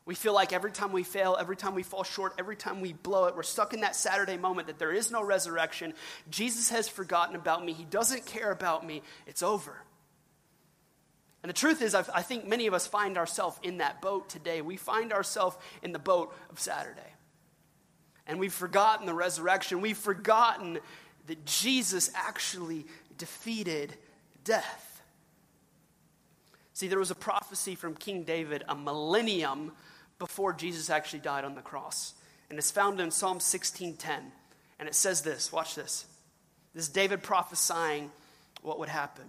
We 0.06 0.14
feel 0.14 0.34
like 0.34 0.54
every 0.54 0.72
time 0.72 0.92
we 0.92 1.02
fail, 1.02 1.36
every 1.38 1.58
time 1.58 1.74
we 1.74 1.82
fall 1.82 2.04
short, 2.04 2.36
every 2.38 2.56
time 2.56 2.80
we 2.80 2.94
blow 2.94 3.26
it, 3.26 3.36
we're 3.36 3.42
stuck 3.42 3.74
in 3.74 3.82
that 3.82 3.96
Saturday 3.96 4.38
moment 4.38 4.68
that 4.68 4.78
there 4.78 4.94
is 4.94 5.10
no 5.10 5.24
resurrection. 5.24 5.96
Jesus 6.30 6.70
has 6.70 6.88
forgotten 6.88 7.36
about 7.36 7.66
me. 7.66 7.74
He 7.74 7.86
doesn't 7.86 8.28
care 8.28 8.52
about 8.52 8.86
me. 8.86 9.02
It's 9.26 9.42
over. 9.42 9.82
And 11.42 11.50
the 11.50 11.54
truth 11.54 11.82
is, 11.82 11.96
I 11.96 12.22
think 12.22 12.48
many 12.48 12.68
of 12.68 12.76
us 12.76 12.86
find 12.86 13.18
ourselves 13.18 13.58
in 13.64 13.80
that 13.80 14.00
boat 14.00 14.30
today. 14.30 14.62
We 14.62 14.78
find 14.78 15.12
ourselves 15.12 15.58
in 15.82 15.92
the 15.92 16.00
boat 16.00 16.36
of 16.52 16.60
Saturday. 16.60 17.02
And 18.28 18.40
we've 18.40 18.54
forgotten 18.54 19.08
the 19.08 19.16
resurrection. 19.16 19.82
We've 19.82 19.98
forgotten 19.98 20.80
that 21.26 21.46
Jesus 21.46 22.10
actually 22.16 22.86
defeated 23.18 23.96
death. 24.44 25.02
See, 26.74 26.88
there 26.88 27.00
was 27.00 27.12
a 27.12 27.16
prophecy 27.16 27.76
from 27.76 27.96
King 27.96 28.24
David 28.24 28.64
a 28.68 28.76
millennium 28.76 29.72
before 30.20 30.54
Jesus 30.54 30.90
actually 30.90 31.20
died 31.20 31.44
on 31.44 31.56
the 31.56 31.62
cross. 31.62 32.14
And 32.50 32.58
it's 32.58 32.72
found 32.72 33.00
in 33.00 33.12
Psalm 33.12 33.40
16:10. 33.40 34.32
And 34.80 34.88
it 34.88 34.96
says 34.96 35.22
this, 35.22 35.52
watch 35.52 35.76
this. 35.76 36.06
This 36.74 36.84
is 36.84 36.90
David 36.90 37.24
prophesying 37.24 38.12
what 38.62 38.78
would 38.80 38.90
happen. 38.90 39.26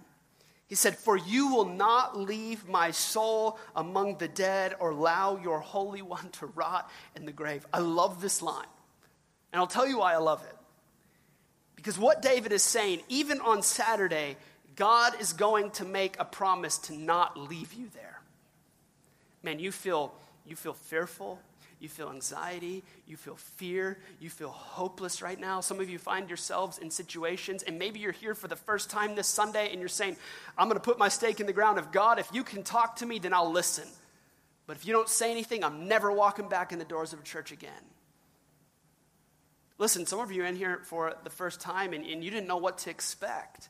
He 0.67 0.75
said, 0.75 0.95
For 0.95 1.17
you 1.17 1.47
will 1.47 1.65
not 1.65 2.15
leave 2.15 2.67
my 2.67 2.91
soul 2.91 3.57
among 3.75 4.19
the 4.19 4.27
dead 4.27 4.75
or 4.79 4.91
allow 4.91 5.37
your 5.37 5.59
Holy 5.59 6.03
One 6.03 6.29
to 6.33 6.45
rot 6.45 6.89
in 7.15 7.25
the 7.25 7.31
grave. 7.31 7.65
I 7.73 7.79
love 7.79 8.21
this 8.21 8.43
line. 8.43 8.67
And 9.51 9.59
I'll 9.59 9.67
tell 9.67 9.87
you 9.87 9.97
why 9.97 10.13
I 10.13 10.17
love 10.17 10.43
it. 10.47 10.55
Because 11.79 11.97
what 11.97 12.21
David 12.21 12.51
is 12.51 12.61
saying, 12.61 12.99
even 13.07 13.39
on 13.39 13.61
Saturday, 13.61 14.35
God 14.75 15.13
is 15.21 15.31
going 15.31 15.71
to 15.71 15.85
make 15.85 16.17
a 16.19 16.25
promise 16.25 16.77
to 16.79 16.93
not 16.93 17.39
leave 17.39 17.71
you 17.71 17.87
there. 17.93 18.19
Man, 19.43 19.59
you 19.59 19.71
feel 19.71 20.11
you 20.45 20.57
feel 20.57 20.73
fearful, 20.73 21.39
you 21.79 21.87
feel 21.87 22.09
anxiety, 22.09 22.83
you 23.07 23.15
feel 23.15 23.37
fear, 23.37 23.97
you 24.19 24.29
feel 24.29 24.49
hopeless 24.49 25.21
right 25.21 25.39
now. 25.39 25.61
Some 25.61 25.79
of 25.79 25.89
you 25.89 25.97
find 25.97 26.27
yourselves 26.27 26.79
in 26.79 26.91
situations, 26.91 27.63
and 27.63 27.79
maybe 27.79 28.01
you're 28.01 28.11
here 28.11 28.35
for 28.35 28.49
the 28.49 28.57
first 28.57 28.89
time 28.89 29.15
this 29.15 29.27
Sunday 29.27 29.71
and 29.71 29.79
you're 29.79 29.87
saying, 29.87 30.17
I'm 30.57 30.67
going 30.67 30.75
to 30.75 30.83
put 30.83 30.99
my 30.99 31.07
stake 31.07 31.39
in 31.39 31.45
the 31.45 31.53
ground 31.53 31.79
of 31.79 31.93
God. 31.93 32.19
If 32.19 32.29
you 32.33 32.43
can 32.43 32.63
talk 32.63 32.97
to 32.97 33.05
me, 33.05 33.19
then 33.19 33.33
I'll 33.33 33.51
listen. 33.51 33.87
But 34.67 34.75
if 34.75 34.85
you 34.85 34.91
don't 34.91 35.07
say 35.07 35.31
anything, 35.31 35.63
I'm 35.63 35.87
never 35.87 36.11
walking 36.11 36.49
back 36.49 36.73
in 36.73 36.79
the 36.79 36.83
doors 36.83 37.13
of 37.13 37.21
a 37.21 37.23
church 37.23 37.53
again. 37.53 37.71
Listen, 39.79 40.05
some 40.05 40.19
of 40.19 40.31
you 40.31 40.43
are 40.43 40.45
in 40.45 40.57
here 40.57 40.81
for 40.83 41.15
the 41.23 41.29
first 41.29 41.61
time 41.61 41.93
and, 41.93 42.05
and 42.05 42.23
you 42.23 42.29
didn't 42.29 42.47
know 42.47 42.57
what 42.57 42.77
to 42.79 42.89
expect. 42.89 43.69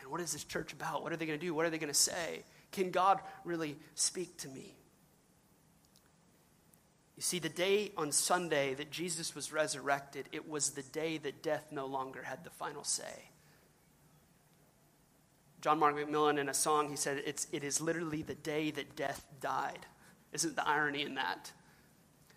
And 0.00 0.08
what 0.08 0.20
is 0.20 0.32
this 0.32 0.44
church 0.44 0.72
about? 0.72 1.02
What 1.02 1.12
are 1.12 1.16
they 1.16 1.26
going 1.26 1.38
to 1.38 1.44
do? 1.44 1.52
What 1.52 1.66
are 1.66 1.70
they 1.70 1.78
going 1.78 1.92
to 1.92 1.98
say? 1.98 2.44
Can 2.70 2.90
God 2.92 3.20
really 3.44 3.76
speak 3.96 4.38
to 4.38 4.48
me? 4.48 4.76
You 7.16 7.22
see, 7.22 7.40
the 7.40 7.50
day 7.50 7.90
on 7.98 8.12
Sunday 8.12 8.74
that 8.74 8.90
Jesus 8.90 9.34
was 9.34 9.52
resurrected, 9.52 10.28
it 10.32 10.48
was 10.48 10.70
the 10.70 10.82
day 10.82 11.18
that 11.18 11.42
death 11.42 11.66
no 11.70 11.84
longer 11.84 12.22
had 12.22 12.44
the 12.44 12.50
final 12.50 12.84
say. 12.84 13.28
John 15.60 15.78
Mark 15.78 15.96
McMillan, 15.96 16.38
in 16.38 16.48
a 16.48 16.54
song, 16.54 16.88
he 16.88 16.96
said, 16.96 17.22
it's, 17.26 17.46
It 17.52 17.64
is 17.64 17.80
literally 17.80 18.22
the 18.22 18.36
day 18.36 18.70
that 18.70 18.96
death 18.96 19.26
died. 19.40 19.84
Isn't 20.32 20.56
the 20.56 20.66
irony 20.66 21.02
in 21.02 21.16
that? 21.16 21.52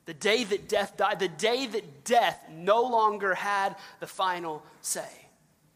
The 0.05 0.13
day 0.13 0.43
that 0.43 0.67
death 0.67 0.97
died, 0.97 1.19
the 1.19 1.27
day 1.27 1.65
that 1.65 2.03
death 2.03 2.45
no 2.51 2.83
longer 2.83 3.35
had 3.35 3.75
the 3.99 4.07
final 4.07 4.63
say. 4.81 5.07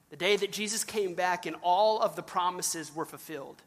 The 0.09 0.17
day 0.17 0.35
that 0.35 0.51
Jesus 0.51 0.83
came 0.83 1.13
back 1.13 1.45
and 1.45 1.55
all 1.61 2.01
of 2.01 2.15
the 2.15 2.23
promises 2.23 2.93
were 2.93 3.05
fulfilled. 3.05 3.61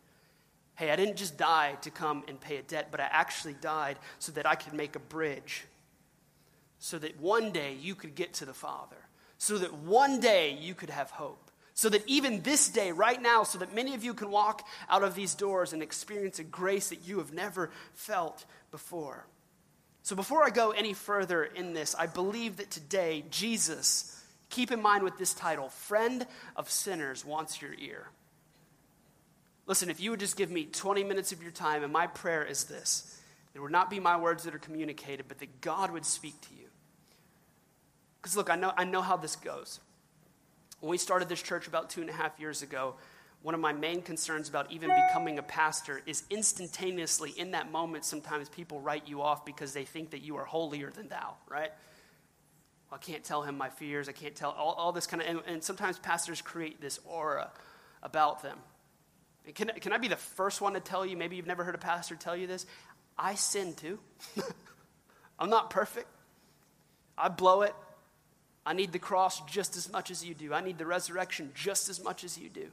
Hey, 0.75 0.91
I 0.91 0.97
didn't 0.97 1.17
just 1.17 1.37
die 1.37 1.77
to 1.83 1.91
come 1.91 2.25
and 2.29 2.41
pay 2.41 2.57
a 2.57 2.63
debt, 2.63 2.89
but 2.91 3.01
I 3.01 3.09
actually 3.11 3.55
died 3.55 3.99
so 4.19 4.33
that 4.33 4.47
I 4.47 4.55
could 4.55 4.73
make 4.73 4.97
a 4.97 5.01
bridge. 5.01 5.65
So 6.79 6.99
that 6.99 7.21
one 7.21 7.53
day 7.53 7.77
you 7.79 7.95
could 7.95 8.15
get 8.15 8.35
to 8.35 8.47
the 8.47 8.55
Father. 8.55 8.97
So 9.37 9.59
that 9.59 9.75
one 9.75 10.21
day 10.21 10.57
you 10.59 10.75
could 10.75 10.91
have 10.91 11.11
hope. 11.11 11.51
So 11.75 11.89
that 11.91 12.07
even 12.07 12.43
this 12.43 12.69
day, 12.69 12.93
right 12.93 13.21
now, 13.21 13.43
so 13.43 13.59
that 13.59 13.75
many 13.75 13.95
of 13.95 14.05
you 14.05 14.13
can 14.13 14.31
walk 14.31 14.67
out 14.89 15.03
of 15.03 15.15
these 15.15 15.35
doors 15.35 15.73
and 15.73 15.83
experience 15.83 16.39
a 16.39 16.45
grace 16.45 16.89
that 16.89 17.07
you 17.07 17.19
have 17.19 17.33
never 17.33 17.71
felt 17.95 18.45
before. 18.71 19.27
So 20.11 20.17
before 20.17 20.43
I 20.43 20.51
go 20.51 20.73
any 20.73 20.93
further 20.93 21.45
in 21.45 21.73
this, 21.73 21.95
I 21.95 22.09
believe 22.09 22.57
that 22.57 22.69
today, 22.69 23.23
Jesus, 23.31 24.21
keep 24.49 24.73
in 24.73 24.83
mind 24.83 25.05
with 25.05 25.17
this 25.19 25.33
title, 25.33 25.69
Friend 25.69 26.27
of 26.57 26.69
Sinners, 26.69 27.25
wants 27.25 27.63
your 27.63 27.75
ear. 27.75 28.09
Listen, 29.69 29.89
if 29.89 30.01
you 30.01 30.11
would 30.11 30.19
just 30.19 30.37
give 30.37 30.51
me 30.51 30.65
20 30.65 31.05
minutes 31.05 31.31
of 31.31 31.41
your 31.45 31.53
time, 31.53 31.85
and 31.85 31.93
my 31.93 32.09
prayer 32.09 32.43
is 32.45 32.65
this 32.65 33.21
it 33.55 33.61
would 33.61 33.71
not 33.71 33.89
be 33.89 34.01
my 34.01 34.17
words 34.19 34.43
that 34.43 34.53
are 34.53 34.59
communicated, 34.59 35.27
but 35.29 35.39
that 35.39 35.61
God 35.61 35.93
would 35.93 36.05
speak 36.05 36.41
to 36.41 36.55
you. 36.59 36.67
Because 38.21 38.37
look, 38.37 38.51
I 38.51 38.57
know, 38.57 38.73
I 38.77 38.83
know 38.83 39.03
how 39.03 39.17
this 39.17 39.37
goes. 39.37 39.79
When 40.81 40.91
we 40.91 40.99
started 40.99 41.29
this 41.29 41.41
church 41.41 41.69
about 41.69 41.89
two 41.89 42.01
and 42.01 42.11
a 42.11 42.15
half 42.15 42.41
years 42.41 42.63
ago, 42.63 42.97
one 43.43 43.55
of 43.55 43.61
my 43.61 43.73
main 43.73 44.03
concerns 44.03 44.49
about 44.49 44.71
even 44.71 44.91
becoming 44.91 45.39
a 45.39 45.43
pastor 45.43 46.03
is 46.05 46.25
instantaneously 46.29 47.33
in 47.37 47.53
that 47.53 47.73
moment, 47.73 48.05
sometimes 48.05 48.49
people 48.51 48.81
write 48.81 49.09
you 49.09 49.23
off 49.23 49.47
because 49.47 49.73
they 49.73 49.85
think 49.85 50.11
that 50.11 50.21
you 50.21 50.37
are 50.37 50.45
holier 50.45 50.91
than 50.91 51.09
thou, 51.09 51.35
right? 51.49 51.71
Well, 52.91 53.01
I 53.03 53.05
can't 53.05 53.25
tell 53.25 53.43
him 53.43 53.57
my 53.57 53.71
fears. 53.71 54.09
I 54.09 54.13
can't 54.13 54.35
tell 54.35 54.51
all, 54.51 54.73
all 54.73 54.93
this 54.93 55.07
kind 55.07 55.23
of, 55.23 55.29
and, 55.29 55.41
and 55.47 55.65
sometimes 55.65 55.99
pastors 55.99 56.43
create 56.43 56.81
this 56.83 56.99
aura 57.07 57.51
about 58.03 58.43
them. 58.43 58.59
Can, 59.55 59.69
can 59.81 59.93
I 59.93 59.99
be 59.99 60.09
the 60.09 60.17
first 60.17 60.61
one 60.61 60.75
to 60.75 60.81
tell 60.81 61.07
you? 61.07 61.17
Maybe 61.17 61.37
you've 61.37 61.47
never 61.47 61.65
heard 61.65 61.75
a 61.75 61.79
pastor 61.79 62.17
tell 62.17 62.37
you 62.37 62.47
this. 62.47 62.67
I 63.19 63.37
sin 63.37 63.73
too. 63.73 63.99
I'm 65.39 65.49
not 65.49 65.71
perfect. 65.71 66.09
I 67.17 67.29
blow 67.29 67.63
it. 67.63 67.75
I 68.67 68.75
need 68.75 68.93
the 68.93 68.99
cross 68.99 69.41
just 69.47 69.77
as 69.77 69.91
much 69.91 70.11
as 70.11 70.23
you 70.23 70.35
do. 70.35 70.53
I 70.53 70.61
need 70.61 70.77
the 70.77 70.85
resurrection 70.85 71.53
just 71.55 71.89
as 71.89 72.03
much 72.03 72.23
as 72.23 72.37
you 72.37 72.51
do. 72.51 72.67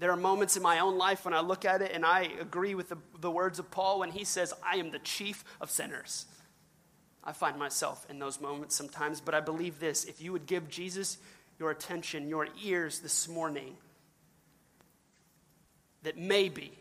There 0.00 0.10
are 0.10 0.16
moments 0.16 0.56
in 0.56 0.62
my 0.62 0.80
own 0.80 0.98
life 0.98 1.24
when 1.24 1.34
I 1.34 1.40
look 1.40 1.64
at 1.64 1.80
it 1.80 1.92
and 1.94 2.04
I 2.04 2.28
agree 2.40 2.74
with 2.74 2.88
the, 2.88 2.98
the 3.20 3.30
words 3.30 3.58
of 3.58 3.70
Paul 3.70 4.00
when 4.00 4.10
he 4.10 4.24
says, 4.24 4.52
I 4.64 4.76
am 4.76 4.90
the 4.90 4.98
chief 4.98 5.44
of 5.60 5.70
sinners. 5.70 6.26
I 7.22 7.32
find 7.32 7.58
myself 7.58 8.04
in 8.10 8.18
those 8.18 8.40
moments 8.40 8.74
sometimes, 8.74 9.20
but 9.20 9.34
I 9.34 9.40
believe 9.40 9.80
this 9.80 10.04
if 10.04 10.20
you 10.20 10.32
would 10.32 10.46
give 10.46 10.68
Jesus 10.68 11.18
your 11.58 11.70
attention, 11.70 12.28
your 12.28 12.48
ears 12.62 12.98
this 12.98 13.28
morning, 13.28 13.76
that 16.02 16.18
maybe, 16.18 16.76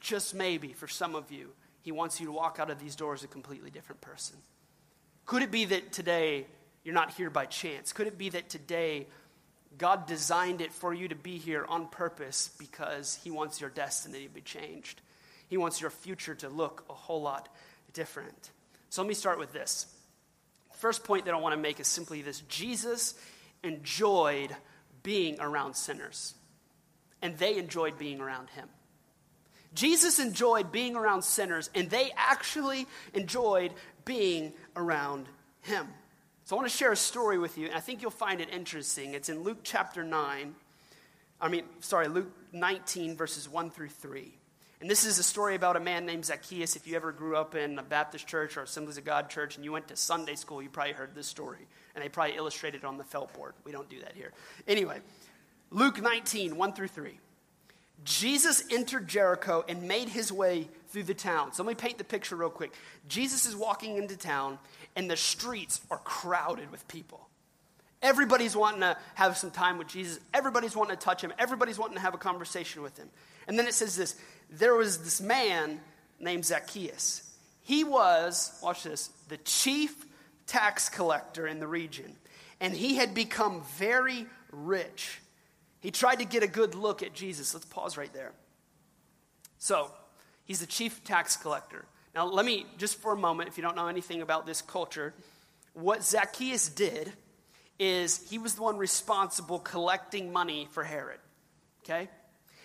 just 0.00 0.34
maybe 0.34 0.72
for 0.72 0.86
some 0.86 1.14
of 1.14 1.32
you, 1.32 1.50
he 1.82 1.92
wants 1.92 2.20
you 2.20 2.26
to 2.26 2.32
walk 2.32 2.58
out 2.60 2.70
of 2.70 2.78
these 2.78 2.94
doors 2.94 3.24
a 3.24 3.26
completely 3.26 3.70
different 3.70 4.00
person. 4.00 4.36
Could 5.26 5.42
it 5.42 5.50
be 5.50 5.64
that 5.66 5.92
today 5.92 6.46
you're 6.84 6.94
not 6.94 7.12
here 7.12 7.30
by 7.30 7.46
chance? 7.46 7.92
Could 7.92 8.06
it 8.06 8.16
be 8.16 8.28
that 8.30 8.48
today 8.48 9.06
God 9.78 10.06
designed 10.06 10.60
it 10.60 10.72
for 10.72 10.92
you 10.94 11.08
to 11.08 11.14
be 11.14 11.38
here 11.38 11.64
on 11.68 11.88
purpose 11.88 12.50
because 12.58 13.18
He 13.22 13.30
wants 13.30 13.60
your 13.60 13.70
destiny 13.70 14.24
to 14.24 14.28
be 14.30 14.40
changed? 14.40 15.00
He 15.48 15.56
wants 15.56 15.80
your 15.80 15.90
future 15.90 16.34
to 16.36 16.48
look 16.48 16.84
a 16.88 16.94
whole 16.94 17.22
lot 17.22 17.48
different. 17.92 18.50
So 18.90 19.02
let 19.02 19.08
me 19.08 19.14
start 19.14 19.38
with 19.38 19.52
this. 19.52 19.86
First 20.74 21.04
point 21.04 21.26
that 21.26 21.34
I 21.34 21.38
want 21.38 21.54
to 21.54 21.60
make 21.60 21.80
is 21.80 21.86
simply 21.86 22.22
this 22.22 22.40
Jesus 22.42 23.14
enjoyed 23.62 24.54
being 25.02 25.40
around 25.40 25.74
sinners, 25.74 26.34
and 27.22 27.36
they 27.38 27.56
enjoyed 27.56 27.98
being 27.98 28.20
around 28.20 28.50
Him. 28.50 28.68
Jesus 29.74 30.20
enjoyed 30.20 30.70
being 30.70 30.94
around 30.94 31.22
sinners, 31.22 31.68
and 31.74 31.90
they 31.90 32.12
actually 32.16 32.86
enjoyed 33.12 33.72
being 34.04 34.52
around 34.76 35.26
him. 35.62 35.88
So 36.46 36.54
I 36.54 36.58
want 36.58 36.70
to 36.70 36.76
share 36.76 36.92
a 36.92 36.96
story 36.96 37.38
with 37.38 37.56
you, 37.56 37.68
and 37.68 37.74
I 37.74 37.80
think 37.80 38.02
you'll 38.02 38.10
find 38.10 38.38
it 38.38 38.50
interesting. 38.52 39.14
It's 39.14 39.30
in 39.30 39.42
Luke 39.42 39.60
chapter 39.62 40.04
9. 40.04 40.54
I 41.40 41.48
mean, 41.48 41.64
sorry, 41.80 42.06
Luke 42.08 42.30
19, 42.52 43.16
verses 43.16 43.48
1 43.48 43.70
through 43.70 43.88
3. 43.88 44.30
And 44.82 44.90
this 44.90 45.06
is 45.06 45.18
a 45.18 45.22
story 45.22 45.54
about 45.54 45.76
a 45.76 45.80
man 45.80 46.04
named 46.04 46.26
Zacchaeus. 46.26 46.76
If 46.76 46.86
you 46.86 46.96
ever 46.96 47.12
grew 47.12 47.34
up 47.34 47.54
in 47.54 47.78
a 47.78 47.82
Baptist 47.82 48.26
church 48.26 48.58
or 48.58 48.62
Assemblies 48.62 48.98
of 48.98 49.06
God 49.06 49.30
church 49.30 49.56
and 49.56 49.64
you 49.64 49.72
went 49.72 49.88
to 49.88 49.96
Sunday 49.96 50.34
school, 50.34 50.60
you 50.60 50.68
probably 50.68 50.92
heard 50.92 51.14
this 51.14 51.26
story. 51.26 51.66
And 51.94 52.04
they 52.04 52.10
probably 52.10 52.36
illustrated 52.36 52.82
it 52.82 52.84
on 52.84 52.98
the 52.98 53.04
felt 53.04 53.32
board. 53.32 53.54
We 53.64 53.72
don't 53.72 53.88
do 53.88 54.00
that 54.00 54.12
here. 54.14 54.34
Anyway, 54.68 54.98
Luke 55.70 56.02
19, 56.02 56.58
1 56.58 56.72
through 56.74 56.88
3. 56.88 57.18
Jesus 58.04 58.64
entered 58.70 59.08
Jericho 59.08 59.64
and 59.66 59.84
made 59.84 60.10
his 60.10 60.30
way 60.30 60.68
through 60.88 61.04
the 61.04 61.14
town. 61.14 61.52
So 61.52 61.62
let 61.62 61.68
me 61.68 61.74
paint 61.74 61.96
the 61.96 62.04
picture 62.04 62.36
real 62.36 62.50
quick. 62.50 62.74
Jesus 63.08 63.46
is 63.46 63.56
walking 63.56 63.96
into 63.96 64.16
town, 64.16 64.58
and 64.96 65.10
the 65.10 65.16
streets 65.16 65.80
are 65.90 65.98
crowded 65.98 66.70
with 66.70 66.86
people. 66.88 67.28
Everybody's 68.02 68.54
wanting 68.54 68.80
to 68.80 68.96
have 69.14 69.36
some 69.36 69.50
time 69.50 69.78
with 69.78 69.88
Jesus. 69.88 70.20
Everybody's 70.34 70.76
wanting 70.76 70.96
to 70.96 71.02
touch 71.02 71.22
him. 71.22 71.32
Everybody's 71.38 71.78
wanting 71.78 71.96
to 71.96 72.02
have 72.02 72.14
a 72.14 72.18
conversation 72.18 72.82
with 72.82 72.98
him. 72.98 73.08
And 73.48 73.58
then 73.58 73.66
it 73.66 73.74
says 73.74 73.96
this 73.96 74.14
there 74.50 74.74
was 74.74 74.98
this 74.98 75.20
man 75.20 75.80
named 76.20 76.44
Zacchaeus. 76.44 77.22
He 77.62 77.82
was, 77.82 78.58
watch 78.62 78.82
this, 78.82 79.08
the 79.28 79.38
chief 79.38 80.04
tax 80.46 80.90
collector 80.90 81.46
in 81.46 81.60
the 81.60 81.66
region. 81.66 82.14
And 82.60 82.74
he 82.74 82.96
had 82.96 83.14
become 83.14 83.62
very 83.76 84.26
rich. 84.52 85.20
He 85.80 85.90
tried 85.90 86.18
to 86.18 86.24
get 86.24 86.42
a 86.42 86.46
good 86.46 86.74
look 86.74 87.02
at 87.02 87.14
Jesus. 87.14 87.54
Let's 87.54 87.66
pause 87.66 87.96
right 87.96 88.12
there. 88.12 88.32
So, 89.58 89.90
he's 90.44 90.60
the 90.60 90.66
chief 90.66 91.02
tax 91.04 91.36
collector. 91.36 91.86
Now, 92.14 92.26
let 92.26 92.46
me, 92.46 92.66
just 92.78 93.00
for 93.00 93.12
a 93.12 93.16
moment, 93.16 93.48
if 93.48 93.56
you 93.56 93.62
don't 93.62 93.74
know 93.74 93.88
anything 93.88 94.22
about 94.22 94.46
this 94.46 94.62
culture, 94.62 95.12
what 95.72 96.04
Zacchaeus 96.04 96.68
did 96.68 97.12
is 97.78 98.28
he 98.30 98.38
was 98.38 98.54
the 98.54 98.62
one 98.62 98.76
responsible 98.76 99.58
collecting 99.58 100.32
money 100.32 100.68
for 100.70 100.84
Herod. 100.84 101.18
Okay? 101.84 102.08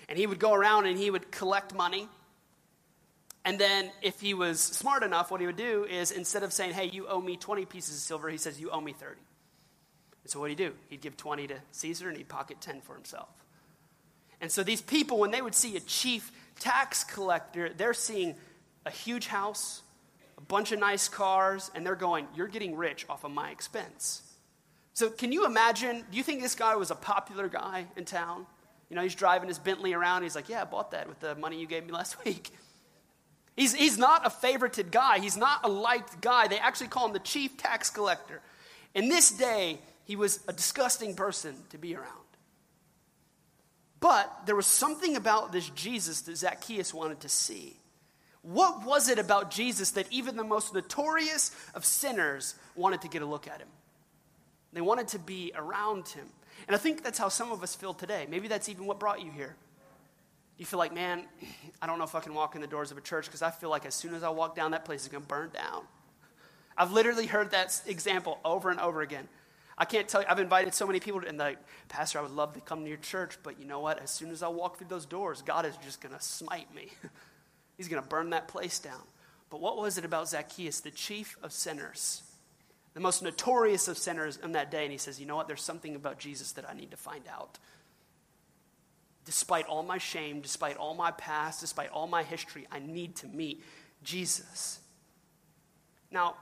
And 0.08 0.18
he 0.18 0.28
would 0.28 0.40
go 0.40 0.54
around 0.54 0.86
and 0.86 0.98
he 0.98 1.10
would 1.10 1.32
collect 1.32 1.74
money. 1.74 2.08
And 3.44 3.58
then, 3.58 3.90
if 4.04 4.20
he 4.20 4.34
was 4.34 4.60
smart 4.60 5.02
enough, 5.02 5.32
what 5.32 5.42
he 5.42 5.48
would 5.48 5.56
do 5.56 5.86
is 5.86 6.12
instead 6.12 6.44
of 6.44 6.54
saying, 6.54 6.74
hey, 6.74 6.86
you 6.86 7.08
owe 7.08 7.22
me 7.22 7.36
20 7.36 7.66
pieces 7.66 7.96
of 7.96 8.02
silver, 8.02 8.30
he 8.30 8.38
says, 8.38 8.60
you 8.60 8.70
owe 8.70 8.82
me 8.82 8.94
30. 8.94 9.20
And 10.24 10.32
so 10.32 10.40
what 10.40 10.50
did 10.50 10.60
he 10.60 10.66
do? 10.66 10.74
He'd 10.90 11.02
give 11.02 11.18
20 11.18 11.48
to 11.48 11.56
Caesar 11.72 12.10
and 12.10 12.18
he'd 12.18 12.28
pocket 12.28 12.62
10 12.62 12.82
for 12.82 12.94
himself. 12.94 13.30
And 14.42 14.52
so 14.52 14.62
these 14.62 14.82
people, 14.82 15.18
when 15.18 15.32
they 15.32 15.42
would 15.42 15.56
see 15.56 15.76
a 15.76 15.80
chief 15.80 16.32
tax 16.60 17.04
collector, 17.04 17.70
they're 17.74 17.94
seeing 17.94 18.36
a 18.86 18.92
huge 18.92 19.28
house, 19.28 19.82
a 20.38 20.42
bunch 20.42 20.72
of 20.72 20.80
nice 20.80 21.10
cars, 21.10 21.70
and 21.76 21.86
they're 21.86 21.96
going, 21.96 22.28
You're 22.36 22.48
getting 22.48 22.76
rich 22.76 23.06
off 23.10 23.24
of 23.24 23.32
my 23.32 23.52
expense. 23.52 24.22
So 24.94 25.10
can 25.10 25.32
you 25.32 25.46
imagine? 25.46 26.04
Do 26.12 26.18
you 26.18 26.24
think 26.24 26.42
this 26.42 26.56
guy 26.56 26.76
was 26.76 26.92
a 26.92 26.96
popular 26.96 27.48
guy 27.48 27.88
in 27.96 28.06
town? 28.06 28.46
You 28.90 28.96
know, 28.96 29.04
he's 29.04 29.16
driving 29.16 29.48
his 29.48 29.60
Bentley 29.60 29.94
around. 29.94 30.24
He's 30.24 30.36
like, 30.36 30.50
Yeah, 30.50 30.62
I 30.62 30.66
bought 30.66 30.92
that 30.92 31.08
with 31.08 31.20
the 31.20 31.36
money 31.36 31.60
you 31.60 31.68
gave 31.68 31.86
me 31.86 31.92
last 31.92 32.24
week. 32.26 32.52
He's, 33.56 33.74
he's 33.74 33.98
not 33.98 34.26
a 34.26 34.30
favorited 34.30 34.90
guy. 34.90 35.20
He's 35.20 35.36
not 35.36 35.66
a 35.66 35.68
liked 35.68 36.22
guy. 36.22 36.48
They 36.48 36.60
actually 36.60 36.88
call 36.88 37.08
him 37.08 37.14
the 37.14 37.20
chief 37.20 37.58
tax 37.58 37.90
collector. 37.90 38.42
In 38.96 39.10
this 39.10 39.32
day, 39.32 39.80
he 40.06 40.16
was 40.16 40.40
a 40.48 40.54
disgusting 40.54 41.14
person 41.14 41.56
to 41.72 41.78
be 41.78 41.94
around. 41.94 42.08
But 44.00 44.46
there 44.46 44.56
was 44.56 44.66
something 44.66 45.16
about 45.16 45.52
this 45.52 45.70
Jesus 45.72 46.22
that 46.22 46.38
Zacchaeus 46.38 46.94
wanted 46.94 47.20
to 47.22 47.30
see. 47.30 47.79
What 48.42 48.86
was 48.86 49.10
it 49.10 49.20
about 49.20 49.52
Jesus 49.52 49.92
that 49.92 50.08
even 50.12 50.38
the 50.38 50.44
most 50.44 50.74
notorious 50.74 51.52
of 51.76 51.86
sinners 51.86 52.56
wanted 52.76 53.02
to 53.02 53.08
get 53.08 53.22
a 53.22 53.26
look 53.26 53.48
at 53.48 53.60
him? 53.60 53.68
They 54.72 54.82
wanted 54.82 55.10
to 55.10 55.20
be 55.20 55.52
around 55.56 56.08
him. 56.08 56.26
And 56.68 56.76
I 56.76 56.80
think 56.80 57.04
that's 57.04 57.18
how 57.18 57.30
some 57.30 57.52
of 57.52 57.64
us 57.64 57.76
feel 57.76 57.94
today. 57.94 58.28
Maybe 58.30 58.48
that's 58.48 58.70
even 58.70 58.86
what 58.86 59.00
brought 59.00 59.24
you 59.24 59.32
here. 59.32 59.56
You 60.58 60.66
feel 60.66 60.80
like, 60.80 60.94
man, 60.94 61.26
I 61.82 61.88
don't 61.88 61.98
know 61.98 62.04
if 62.04 62.16
I 62.16 62.20
can 62.20 62.34
walk 62.34 62.56
in 62.56 62.62
the 62.62 62.68
doors 62.68 62.92
of 62.92 62.98
a 62.98 63.02
church 63.02 63.26
because 63.26 63.42
I 63.42 63.50
feel 63.50 63.70
like 63.70 63.86
as 63.86 63.96
soon 63.96 64.14
as 64.14 64.24
I 64.24 64.30
walk 64.30 64.56
down, 64.56 64.72
that 64.72 64.86
place 64.86 65.04
is 65.04 65.08
going 65.08 65.24
to 65.24 65.28
burn 65.28 65.52
down. 65.54 65.84
I've 66.78 66.92
literally 66.92 67.26
heard 67.26 67.52
that 67.52 67.82
example 67.88 68.40
over 68.44 68.70
and 68.70 68.80
over 68.80 69.02
again. 69.02 69.28
I 69.78 69.86
can't 69.86 70.08
tell 70.08 70.22
you, 70.22 70.28
I've 70.30 70.40
invited 70.40 70.74
so 70.74 70.86
many 70.86 71.00
people, 71.00 71.22
to, 71.22 71.28
and 71.28 71.38
like, 71.38 71.58
Pastor, 71.88 72.20
I 72.20 72.22
would 72.22 72.32
love 72.32 72.54
to 72.56 72.60
come 72.60 72.84
to 72.84 72.90
your 72.90 72.98
church, 72.98 73.38
but 73.42 73.58
you 73.58 73.66
know 73.66 73.80
what? 73.80 74.00
As 74.00 74.12
soon 74.12 74.30
as 74.32 74.44
I 74.44 74.50
walk 74.50 74.78
through 74.78 74.88
those 74.88 75.06
doors, 75.06 75.42
God 75.42 75.66
is 75.66 75.78
just 75.78 76.02
going 76.02 76.14
to 76.14 76.22
smite 76.22 76.74
me. 76.76 76.90
He's 77.80 77.88
going 77.88 78.04
to 78.04 78.10
burn 78.10 78.32
that 78.32 78.50
place 78.50 78.78
down. 78.78 79.02
But 79.50 79.62
what 79.62 79.78
was 79.78 79.98
it 79.98 80.04
about 80.04 80.28
Zacchaeus, 80.28 80.82
the 80.82 80.92
chief 80.92 81.38
of 81.42 81.54
sinners, 81.54 82.24
the 82.94 83.00
most 83.00 83.24
notorious 83.24 83.88
of 83.88 83.98
sinners 83.98 84.38
in 84.44 84.52
that 84.52 84.70
day? 84.70 84.84
And 84.84 84.92
he 84.92 84.98
says, 84.98 85.18
You 85.18 85.26
know 85.26 85.38
what? 85.38 85.48
There's 85.48 85.64
something 85.64 85.96
about 85.96 86.20
Jesus 86.20 86.52
that 86.52 86.70
I 86.70 86.74
need 86.74 86.92
to 86.92 86.98
find 86.98 87.24
out. 87.32 87.58
Despite 89.24 89.66
all 89.68 89.82
my 89.82 89.98
shame, 89.98 90.42
despite 90.42 90.76
all 90.76 90.94
my 90.94 91.12
past, 91.12 91.62
despite 91.62 91.90
all 91.92 92.06
my 92.06 92.22
history, 92.22 92.68
I 92.70 92.80
need 92.80 93.16
to 93.16 93.28
meet 93.28 93.64
Jesus. 94.04 94.82
Now, 96.12 96.36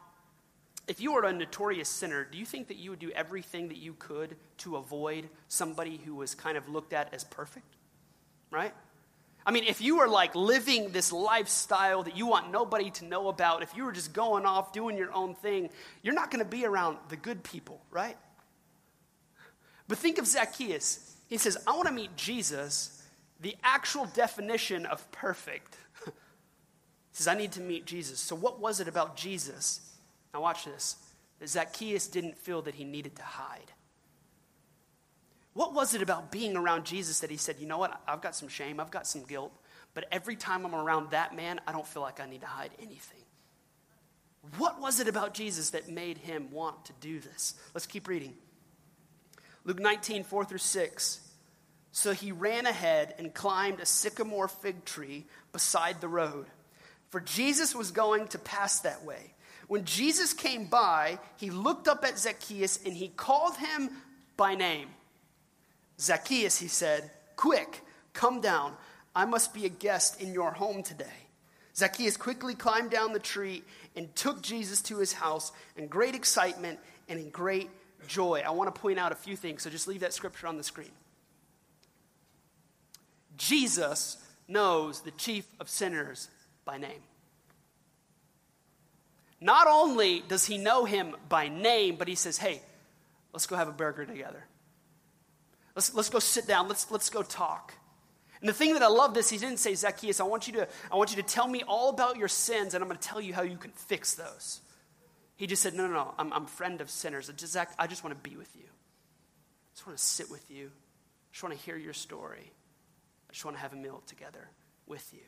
if 0.88 1.00
you 1.00 1.14
were 1.14 1.24
a 1.24 1.34
notorious 1.34 1.88
sinner, 1.88 2.24
do 2.24 2.40
you 2.40 2.48
think 2.48 2.68
that 2.70 2.78
you 2.78 2.90
would 2.90 3.00
do 3.00 3.12
everything 3.12 3.68
that 3.68 3.78
you 3.78 3.94
could 4.00 4.38
to 4.58 4.78
avoid 4.78 5.30
somebody 5.50 6.02
who 6.04 6.16
was 6.16 6.34
kind 6.34 6.58
of 6.58 6.68
looked 6.68 6.94
at 6.94 7.14
as 7.14 7.26
perfect? 7.26 7.76
Right? 8.50 8.74
I 9.48 9.52
mean, 9.52 9.64
if 9.64 9.82
you 9.82 9.98
were 9.98 10.08
like 10.08 10.36
living 10.36 10.92
this 10.92 11.12
lifestyle 11.12 12.04
that 12.04 12.16
you 12.16 12.28
want 12.28 12.52
nobody 12.52 12.92
to 12.92 13.06
know 13.06 13.30
about, 13.30 13.64
if 13.64 13.76
you 13.76 13.86
were 13.86 13.92
just 13.92 14.14
going 14.14 14.46
off 14.46 14.74
doing 14.74 14.98
your 14.98 15.12
own 15.14 15.34
thing, 15.34 15.70
you're 16.04 16.14
not 16.14 16.30
going 16.30 16.44
to 16.44 16.50
be 16.50 16.66
around 16.66 16.98
the 17.10 17.16
good 17.16 17.44
people, 17.44 17.82
right? 17.90 18.18
But 19.88 19.98
think 19.98 20.20
of 20.20 20.28
Zacchaeus. 20.28 21.16
He 21.28 21.38
says, 21.38 21.58
I 21.66 21.72
want 21.72 21.88
to 21.88 21.94
meet 21.94 22.16
Jesus, 22.16 23.04
the 23.40 23.56
actual 23.64 24.06
definition 24.06 24.86
of 24.86 25.10
perfect. 25.12 25.78
he 26.06 26.12
says, 27.14 27.28
I 27.28 27.34
need 27.34 27.54
to 27.54 27.62
meet 27.62 27.86
Jesus. 27.86 28.20
So, 28.20 28.36
what 28.36 28.60
was 28.60 28.80
it 28.80 28.88
about 28.88 29.16
Jesus 29.18 29.88
now, 30.38 30.42
watch 30.42 30.66
this. 30.66 30.98
Zacchaeus 31.46 32.08
didn't 32.08 32.38
feel 32.38 32.62
that 32.64 32.76
he 32.76 32.84
needed 32.84 33.16
to 33.16 33.24
hide. 33.24 33.72
What 35.58 35.74
was 35.74 35.96
it 35.96 36.04
about 36.04 36.32
being 36.32 36.56
around 36.56 36.86
Jesus 36.86 37.22
that 37.22 37.32
he 37.32 37.38
said, 37.38 37.56
you 37.58 37.66
know 37.66 37.80
what, 37.80 38.00
I've 38.08 38.22
got 38.22 38.36
some 38.36 38.48
shame, 38.48 38.80
I've 38.80 38.92
got 38.92 39.08
some 39.08 39.24
guilt, 39.24 39.52
but 39.96 40.06
every 40.12 40.36
time 40.36 40.64
I'm 40.68 40.76
around 40.76 41.10
that 41.10 41.36
man, 41.36 41.60
I 41.66 41.72
don't 41.72 41.88
feel 41.88 42.04
like 42.04 42.20
I 42.20 42.28
need 42.28 42.42
to 42.42 42.48
hide 42.48 42.70
anything? 42.78 43.24
What 44.60 44.80
was 44.80 45.00
it 45.00 45.08
about 45.08 45.34
Jesus 45.34 45.72
that 45.72 45.90
made 45.90 46.20
him 46.20 46.52
want 46.52 46.86
to 46.86 46.94
do 47.02 47.20
this? 47.20 47.56
Let's 47.74 47.88
keep 47.88 48.08
reading. 48.08 48.36
Luke 49.64 49.80
19, 49.80 50.26
4 50.26 50.46
through 50.46 50.60
6. 50.60 51.22
So 51.92 52.14
he 52.14 52.32
ran 52.32 52.68
ahead 52.68 53.16
and 53.18 53.34
climbed 53.34 53.80
a 53.80 53.86
sycamore 53.88 54.48
fig 54.48 54.86
tree 54.86 55.26
beside 55.54 56.02
the 56.02 56.08
road, 56.08 56.46
for 57.10 57.20
Jesus 57.20 57.74
was 57.74 57.90
going 57.90 58.28
to 58.28 58.38
pass 58.38 58.82
that 58.82 59.04
way. 59.04 59.34
When 59.68 59.86
Jesus 59.86 60.34
came 60.34 60.66
by, 60.66 61.18
he 61.38 61.50
looked 61.50 61.88
up 61.88 62.06
at 62.06 62.20
Zacchaeus 62.20 62.80
and 62.86 62.94
he 62.94 63.08
called 63.08 63.58
him 63.58 63.90
by 64.38 64.54
name. 64.54 64.90
Zacchaeus, 66.00 66.60
he 66.60 66.68
said, 66.68 67.10
Quick, 67.36 67.82
come 68.14 68.42
down. 68.42 68.74
I 69.16 69.26
must 69.26 69.54
be 69.54 69.66
a 69.66 69.70
guest 69.70 70.22
in 70.22 70.34
your 70.34 70.52
home 70.52 70.84
today. 70.84 71.06
Zacchaeus 71.76 72.18
quickly 72.18 72.56
climbed 72.56 72.92
down 72.92 73.14
the 73.14 73.20
tree 73.20 73.64
and 73.96 74.14
took 74.16 74.42
Jesus 74.42 74.82
to 74.84 74.98
his 74.98 75.14
house 75.14 75.52
in 75.76 75.88
great 75.88 76.16
excitement 76.16 76.80
and 77.08 77.20
in 77.20 77.30
great 77.30 77.70
joy. 78.08 78.44
I 78.46 78.52
want 78.52 78.74
to 78.74 78.80
point 78.80 79.00
out 79.00 79.12
a 79.12 79.16
few 79.16 79.36
things, 79.36 79.64
so 79.64 79.70
just 79.70 79.88
leave 79.88 80.02
that 80.02 80.14
scripture 80.14 80.48
on 80.48 80.58
the 80.58 80.64
screen. 80.64 80.92
Jesus 83.38 84.18
knows 84.48 85.02
the 85.02 85.12
chief 85.12 85.46
of 85.60 85.70
sinners 85.70 86.30
by 86.66 86.78
name. 86.78 87.02
Not 89.40 89.68
only 89.68 90.24
does 90.28 90.46
he 90.46 90.58
know 90.58 90.86
him 90.86 91.16
by 91.30 91.48
name, 91.48 91.96
but 91.96 92.08
he 92.08 92.16
says, 92.16 92.38
hey, 92.38 92.62
let's 93.34 93.46
go 93.46 93.56
have 93.56 93.68
a 93.68 93.72
burger 93.72 94.06
together. 94.06 94.44
Let's, 95.78 95.94
let's 95.94 96.10
go 96.10 96.18
sit 96.18 96.48
down. 96.48 96.68
Let's, 96.68 96.90
let's 96.90 97.12
go 97.12 97.22
talk. 97.22 97.72
And 98.42 98.50
the 98.50 98.54
thing 98.54 98.74
that 98.74 98.82
I 98.82 98.88
love 98.88 99.14
this, 99.14 99.30
he 99.30 99.38
didn't 99.38 99.60
say, 99.60 99.76
Zacchaeus, 99.76 100.20
I 100.20 100.24
want 100.24 100.48
you 100.48 100.54
to, 100.54 100.68
I 100.92 100.96
want 100.96 101.12
you 101.12 101.22
to 101.22 101.28
tell 101.28 101.48
me 101.48 101.62
all 101.68 101.92
about 101.92 102.18
your 102.18 102.28
sins, 102.28 102.74
and 102.74 102.82
I'm 102.82 102.90
going 102.90 103.00
to 103.00 103.08
tell 103.08 103.22
you 103.22 103.32
how 103.32 103.44
you 103.44 103.58
can 103.58 103.70
fix 103.74 104.16
those. 104.16 104.62
He 105.36 105.46
just 105.46 105.62
said, 105.62 105.76
No, 105.76 105.86
no, 105.86 105.94
no, 105.94 106.14
I'm, 106.18 106.32
a 106.32 106.48
friend 106.48 106.82
of 106.82 106.90
sinners. 106.90 107.30
I 107.30 107.34
Just, 107.34 107.56
I 107.78 107.86
just 107.86 108.04
want 108.04 108.16
to 108.16 108.28
be 108.28 108.36
with 108.36 108.56
you. 108.56 108.64
I 108.64 109.70
just 109.76 109.86
want 109.86 110.00
to 110.00 110.04
sit 110.04 110.32
with 110.32 110.50
you. 110.50 110.66
I 110.66 111.30
just 111.32 111.44
want 111.44 111.56
to 111.56 111.64
hear 111.64 111.78
your 111.78 111.94
story. 111.94 112.52
I 113.30 113.34
just 113.34 113.46
want 113.46 113.56
to 113.58 113.62
have 113.62 113.74
a 113.74 113.76
meal 113.76 114.02
together 114.08 114.50
with 114.88 115.08
you. 115.14 115.22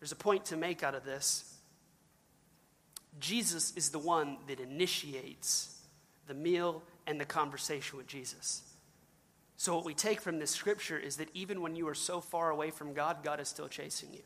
There's 0.00 0.10
a 0.10 0.16
point 0.16 0.46
to 0.46 0.56
make 0.56 0.82
out 0.82 0.96
of 0.96 1.04
this. 1.04 1.54
Jesus 3.20 3.72
is 3.76 3.90
the 3.90 4.00
one 4.00 4.38
that 4.48 4.58
initiates 4.58 5.78
the 6.26 6.34
meal 6.34 6.82
and 7.06 7.20
the 7.20 7.24
conversation 7.24 7.98
with 7.98 8.06
Jesus. 8.06 8.62
So, 9.56 9.76
what 9.76 9.84
we 9.84 9.94
take 9.94 10.20
from 10.20 10.38
this 10.38 10.50
scripture 10.50 10.98
is 10.98 11.16
that 11.16 11.28
even 11.34 11.62
when 11.62 11.76
you 11.76 11.86
are 11.88 11.94
so 11.94 12.20
far 12.20 12.50
away 12.50 12.70
from 12.70 12.94
God, 12.94 13.18
God 13.22 13.40
is 13.40 13.48
still 13.48 13.68
chasing 13.68 14.12
you. 14.12 14.22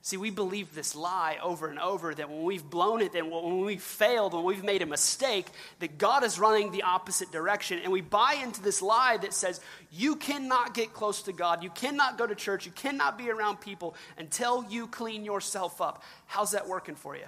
See, 0.00 0.16
we 0.16 0.30
believe 0.30 0.74
this 0.74 0.94
lie 0.94 1.38
over 1.42 1.68
and 1.68 1.78
over 1.78 2.14
that 2.14 2.30
when 2.30 2.44
we've 2.44 2.64
blown 2.64 3.02
it, 3.02 3.12
then 3.12 3.30
when 3.30 3.60
we've 3.60 3.82
failed, 3.82 4.32
when 4.32 4.44
we've 4.44 4.64
made 4.64 4.80
a 4.80 4.86
mistake, 4.86 5.46
that 5.80 5.98
God 5.98 6.24
is 6.24 6.38
running 6.38 6.70
the 6.70 6.84
opposite 6.84 7.30
direction. 7.30 7.80
And 7.82 7.92
we 7.92 8.00
buy 8.00 8.38
into 8.42 8.62
this 8.62 8.80
lie 8.80 9.18
that 9.18 9.34
says 9.34 9.60
you 9.90 10.16
cannot 10.16 10.72
get 10.72 10.94
close 10.94 11.20
to 11.22 11.32
God, 11.32 11.62
you 11.62 11.70
cannot 11.70 12.16
go 12.16 12.26
to 12.26 12.34
church, 12.34 12.64
you 12.64 12.72
cannot 12.72 13.18
be 13.18 13.28
around 13.28 13.60
people 13.60 13.94
until 14.16 14.64
you 14.70 14.86
clean 14.86 15.26
yourself 15.26 15.82
up. 15.82 16.02
How's 16.26 16.52
that 16.52 16.68
working 16.68 16.94
for 16.94 17.16
you? 17.16 17.26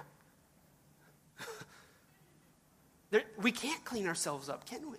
there, 3.11 3.23
we 3.41 3.51
can't 3.51 3.83
clean 3.85 4.07
ourselves 4.07 4.49
up, 4.49 4.65
can 4.65 4.89
we? 4.89 4.97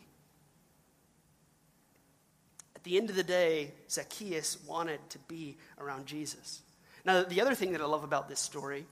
At 2.77 2.85
the 2.85 2.97
end 2.97 3.11
of 3.11 3.17
the 3.17 3.23
day, 3.23 3.73
Zacchaeus 3.91 4.59
wanted 4.67 5.01
to 5.11 5.19
be 5.21 5.57
around 5.79 6.07
Jesus. 6.07 6.63
Now, 7.05 7.23
the 7.25 7.41
other 7.41 7.55
thing 7.55 7.73
that 7.73 7.81
I 7.81 7.87
love 7.87 8.05
about 8.05 8.29
this 8.29 8.41
story 8.41 8.87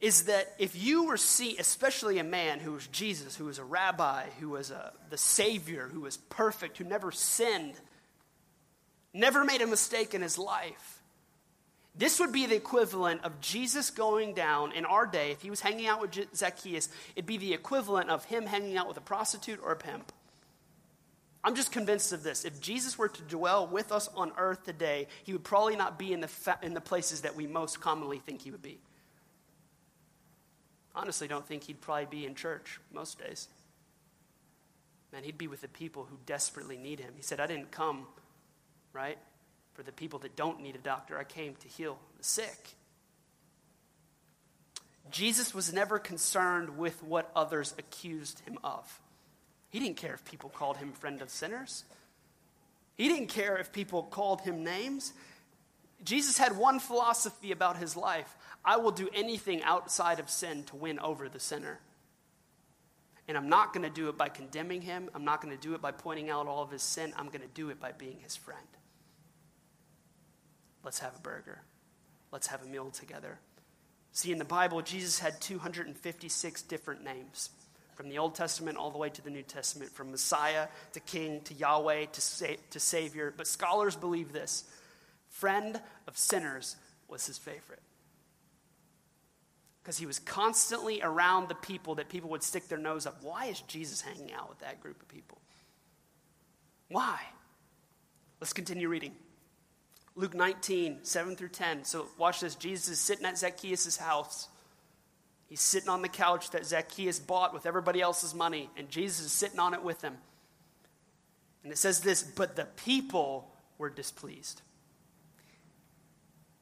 is 0.00 0.24
that 0.24 0.54
if 0.58 0.74
you 0.74 1.04
were 1.04 1.16
see, 1.16 1.56
especially 1.58 2.18
a 2.18 2.24
man 2.24 2.58
who 2.58 2.72
was 2.72 2.86
Jesus, 2.86 3.36
who 3.36 3.44
was 3.44 3.58
a 3.58 3.64
rabbi, 3.64 4.24
who 4.40 4.50
was 4.50 4.70
a, 4.70 4.92
the 5.10 5.18
Savior, 5.18 5.88
who 5.92 6.00
was 6.00 6.16
perfect, 6.16 6.78
who 6.78 6.84
never 6.84 7.12
sinned, 7.12 7.74
never 9.12 9.44
made 9.44 9.60
a 9.60 9.66
mistake 9.66 10.14
in 10.14 10.22
his 10.22 10.38
life, 10.38 10.99
this 12.00 12.18
would 12.18 12.32
be 12.32 12.46
the 12.46 12.56
equivalent 12.56 13.24
of 13.24 13.42
Jesus 13.42 13.90
going 13.90 14.32
down 14.32 14.72
in 14.72 14.86
our 14.86 15.04
day. 15.04 15.32
If 15.32 15.42
he 15.42 15.50
was 15.50 15.60
hanging 15.60 15.86
out 15.86 16.00
with 16.00 16.34
Zacchaeus, 16.34 16.88
it'd 17.14 17.26
be 17.26 17.36
the 17.36 17.52
equivalent 17.52 18.08
of 18.08 18.24
him 18.24 18.46
hanging 18.46 18.78
out 18.78 18.88
with 18.88 18.96
a 18.96 19.02
prostitute 19.02 19.60
or 19.62 19.72
a 19.72 19.76
pimp. 19.76 20.10
I'm 21.44 21.54
just 21.54 21.72
convinced 21.72 22.14
of 22.14 22.22
this. 22.22 22.46
If 22.46 22.58
Jesus 22.58 22.96
were 22.96 23.08
to 23.08 23.22
dwell 23.24 23.66
with 23.66 23.92
us 23.92 24.08
on 24.16 24.32
earth 24.38 24.64
today, 24.64 25.08
he 25.24 25.34
would 25.34 25.44
probably 25.44 25.76
not 25.76 25.98
be 25.98 26.14
in 26.14 26.22
the, 26.22 26.28
fa- 26.28 26.58
in 26.62 26.72
the 26.72 26.80
places 26.80 27.20
that 27.20 27.36
we 27.36 27.46
most 27.46 27.82
commonly 27.82 28.18
think 28.18 28.40
he 28.40 28.50
would 28.50 28.62
be. 28.62 28.78
Honestly, 30.94 31.28
don't 31.28 31.46
think 31.46 31.64
he'd 31.64 31.82
probably 31.82 32.06
be 32.06 32.24
in 32.24 32.34
church 32.34 32.80
most 32.94 33.18
days. 33.18 33.48
Man, 35.12 35.22
he'd 35.22 35.36
be 35.36 35.48
with 35.48 35.60
the 35.60 35.68
people 35.68 36.06
who 36.08 36.16
desperately 36.24 36.78
need 36.78 36.98
him. 36.98 37.12
He 37.14 37.22
said, 37.22 37.40
I 37.40 37.46
didn't 37.46 37.70
come, 37.70 38.06
right, 38.94 39.18
for 39.80 39.84
the 39.86 39.92
people 39.92 40.18
that 40.18 40.36
don't 40.36 40.60
need 40.60 40.74
a 40.74 40.78
doctor. 40.78 41.18
I 41.18 41.24
came 41.24 41.54
to 41.54 41.66
heal 41.66 41.98
the 42.18 42.22
sick. 42.22 42.74
Jesus 45.10 45.54
was 45.54 45.72
never 45.72 45.98
concerned 45.98 46.76
with 46.76 47.02
what 47.02 47.30
others 47.34 47.74
accused 47.78 48.40
him 48.40 48.58
of. 48.62 49.00
He 49.70 49.78
didn't 49.78 49.96
care 49.96 50.12
if 50.12 50.22
people 50.26 50.50
called 50.50 50.76
him 50.76 50.92
friend 50.92 51.22
of 51.22 51.30
sinners. 51.30 51.84
He 52.94 53.08
didn't 53.08 53.28
care 53.28 53.56
if 53.56 53.72
people 53.72 54.02
called 54.02 54.42
him 54.42 54.62
names. 54.62 55.14
Jesus 56.04 56.36
had 56.36 56.58
one 56.58 56.78
philosophy 56.78 57.50
about 57.50 57.78
his 57.78 57.96
life 57.96 58.36
I 58.62 58.76
will 58.76 58.90
do 58.90 59.08
anything 59.14 59.62
outside 59.62 60.20
of 60.20 60.28
sin 60.28 60.64
to 60.64 60.76
win 60.76 60.98
over 60.98 61.30
the 61.30 61.40
sinner. 61.40 61.80
And 63.28 63.38
I'm 63.38 63.48
not 63.48 63.72
going 63.72 63.84
to 63.84 63.94
do 63.94 64.10
it 64.10 64.18
by 64.18 64.28
condemning 64.28 64.82
him. 64.82 65.08
I'm 65.14 65.24
not 65.24 65.40
going 65.40 65.56
to 65.56 65.62
do 65.62 65.72
it 65.72 65.80
by 65.80 65.92
pointing 65.92 66.28
out 66.28 66.46
all 66.48 66.62
of 66.62 66.70
his 66.70 66.82
sin. 66.82 67.14
I'm 67.16 67.28
going 67.28 67.40
to 67.40 67.54
do 67.54 67.70
it 67.70 67.80
by 67.80 67.92
being 67.92 68.18
his 68.22 68.36
friend. 68.36 68.60
Let's 70.84 71.00
have 71.00 71.16
a 71.16 71.20
burger. 71.20 71.62
Let's 72.32 72.46
have 72.48 72.62
a 72.62 72.66
meal 72.66 72.90
together. 72.90 73.38
See, 74.12 74.32
in 74.32 74.38
the 74.38 74.44
Bible, 74.44 74.82
Jesus 74.82 75.18
had 75.18 75.40
256 75.40 76.62
different 76.62 77.04
names 77.04 77.50
from 77.94 78.08
the 78.08 78.18
Old 78.18 78.34
Testament 78.34 78.78
all 78.78 78.90
the 78.90 78.98
way 78.98 79.10
to 79.10 79.22
the 79.22 79.30
New 79.30 79.42
Testament, 79.42 79.92
from 79.92 80.10
Messiah 80.10 80.68
to 80.94 81.00
King 81.00 81.42
to 81.42 81.54
Yahweh 81.54 82.06
to, 82.06 82.20
sa- 82.20 82.46
to 82.70 82.80
Savior. 82.80 83.32
But 83.36 83.46
scholars 83.46 83.94
believe 83.94 84.32
this 84.32 84.64
friend 85.28 85.80
of 86.08 86.16
sinners 86.16 86.76
was 87.08 87.26
his 87.26 87.38
favorite. 87.38 87.82
Because 89.82 89.98
he 89.98 90.06
was 90.06 90.18
constantly 90.18 91.00
around 91.02 91.48
the 91.48 91.54
people 91.54 91.96
that 91.96 92.08
people 92.08 92.30
would 92.30 92.42
stick 92.42 92.68
their 92.68 92.78
nose 92.78 93.06
up. 93.06 93.22
Why 93.22 93.46
is 93.46 93.60
Jesus 93.62 94.00
hanging 94.00 94.32
out 94.32 94.48
with 94.48 94.60
that 94.60 94.80
group 94.80 95.00
of 95.00 95.08
people? 95.08 95.38
Why? 96.88 97.18
Let's 98.40 98.52
continue 98.52 98.88
reading. 98.88 99.12
Luke 100.16 100.34
19, 100.34 101.00
7 101.02 101.36
through 101.36 101.48
10. 101.48 101.84
So 101.84 102.06
watch 102.18 102.40
this. 102.40 102.54
Jesus 102.54 102.88
is 102.88 103.00
sitting 103.00 103.24
at 103.24 103.38
Zacchaeus' 103.38 103.96
house. 103.96 104.48
He's 105.48 105.60
sitting 105.60 105.88
on 105.88 106.02
the 106.02 106.08
couch 106.08 106.50
that 106.50 106.66
Zacchaeus 106.66 107.18
bought 107.18 107.52
with 107.52 107.66
everybody 107.66 108.00
else's 108.00 108.34
money, 108.34 108.70
and 108.76 108.88
Jesus 108.88 109.26
is 109.26 109.32
sitting 109.32 109.58
on 109.58 109.74
it 109.74 109.82
with 109.82 110.02
him. 110.02 110.16
And 111.62 111.72
it 111.72 111.76
says 111.76 112.00
this 112.00 112.22
But 112.22 112.56
the 112.56 112.64
people 112.64 113.50
were 113.78 113.90
displeased. 113.90 114.62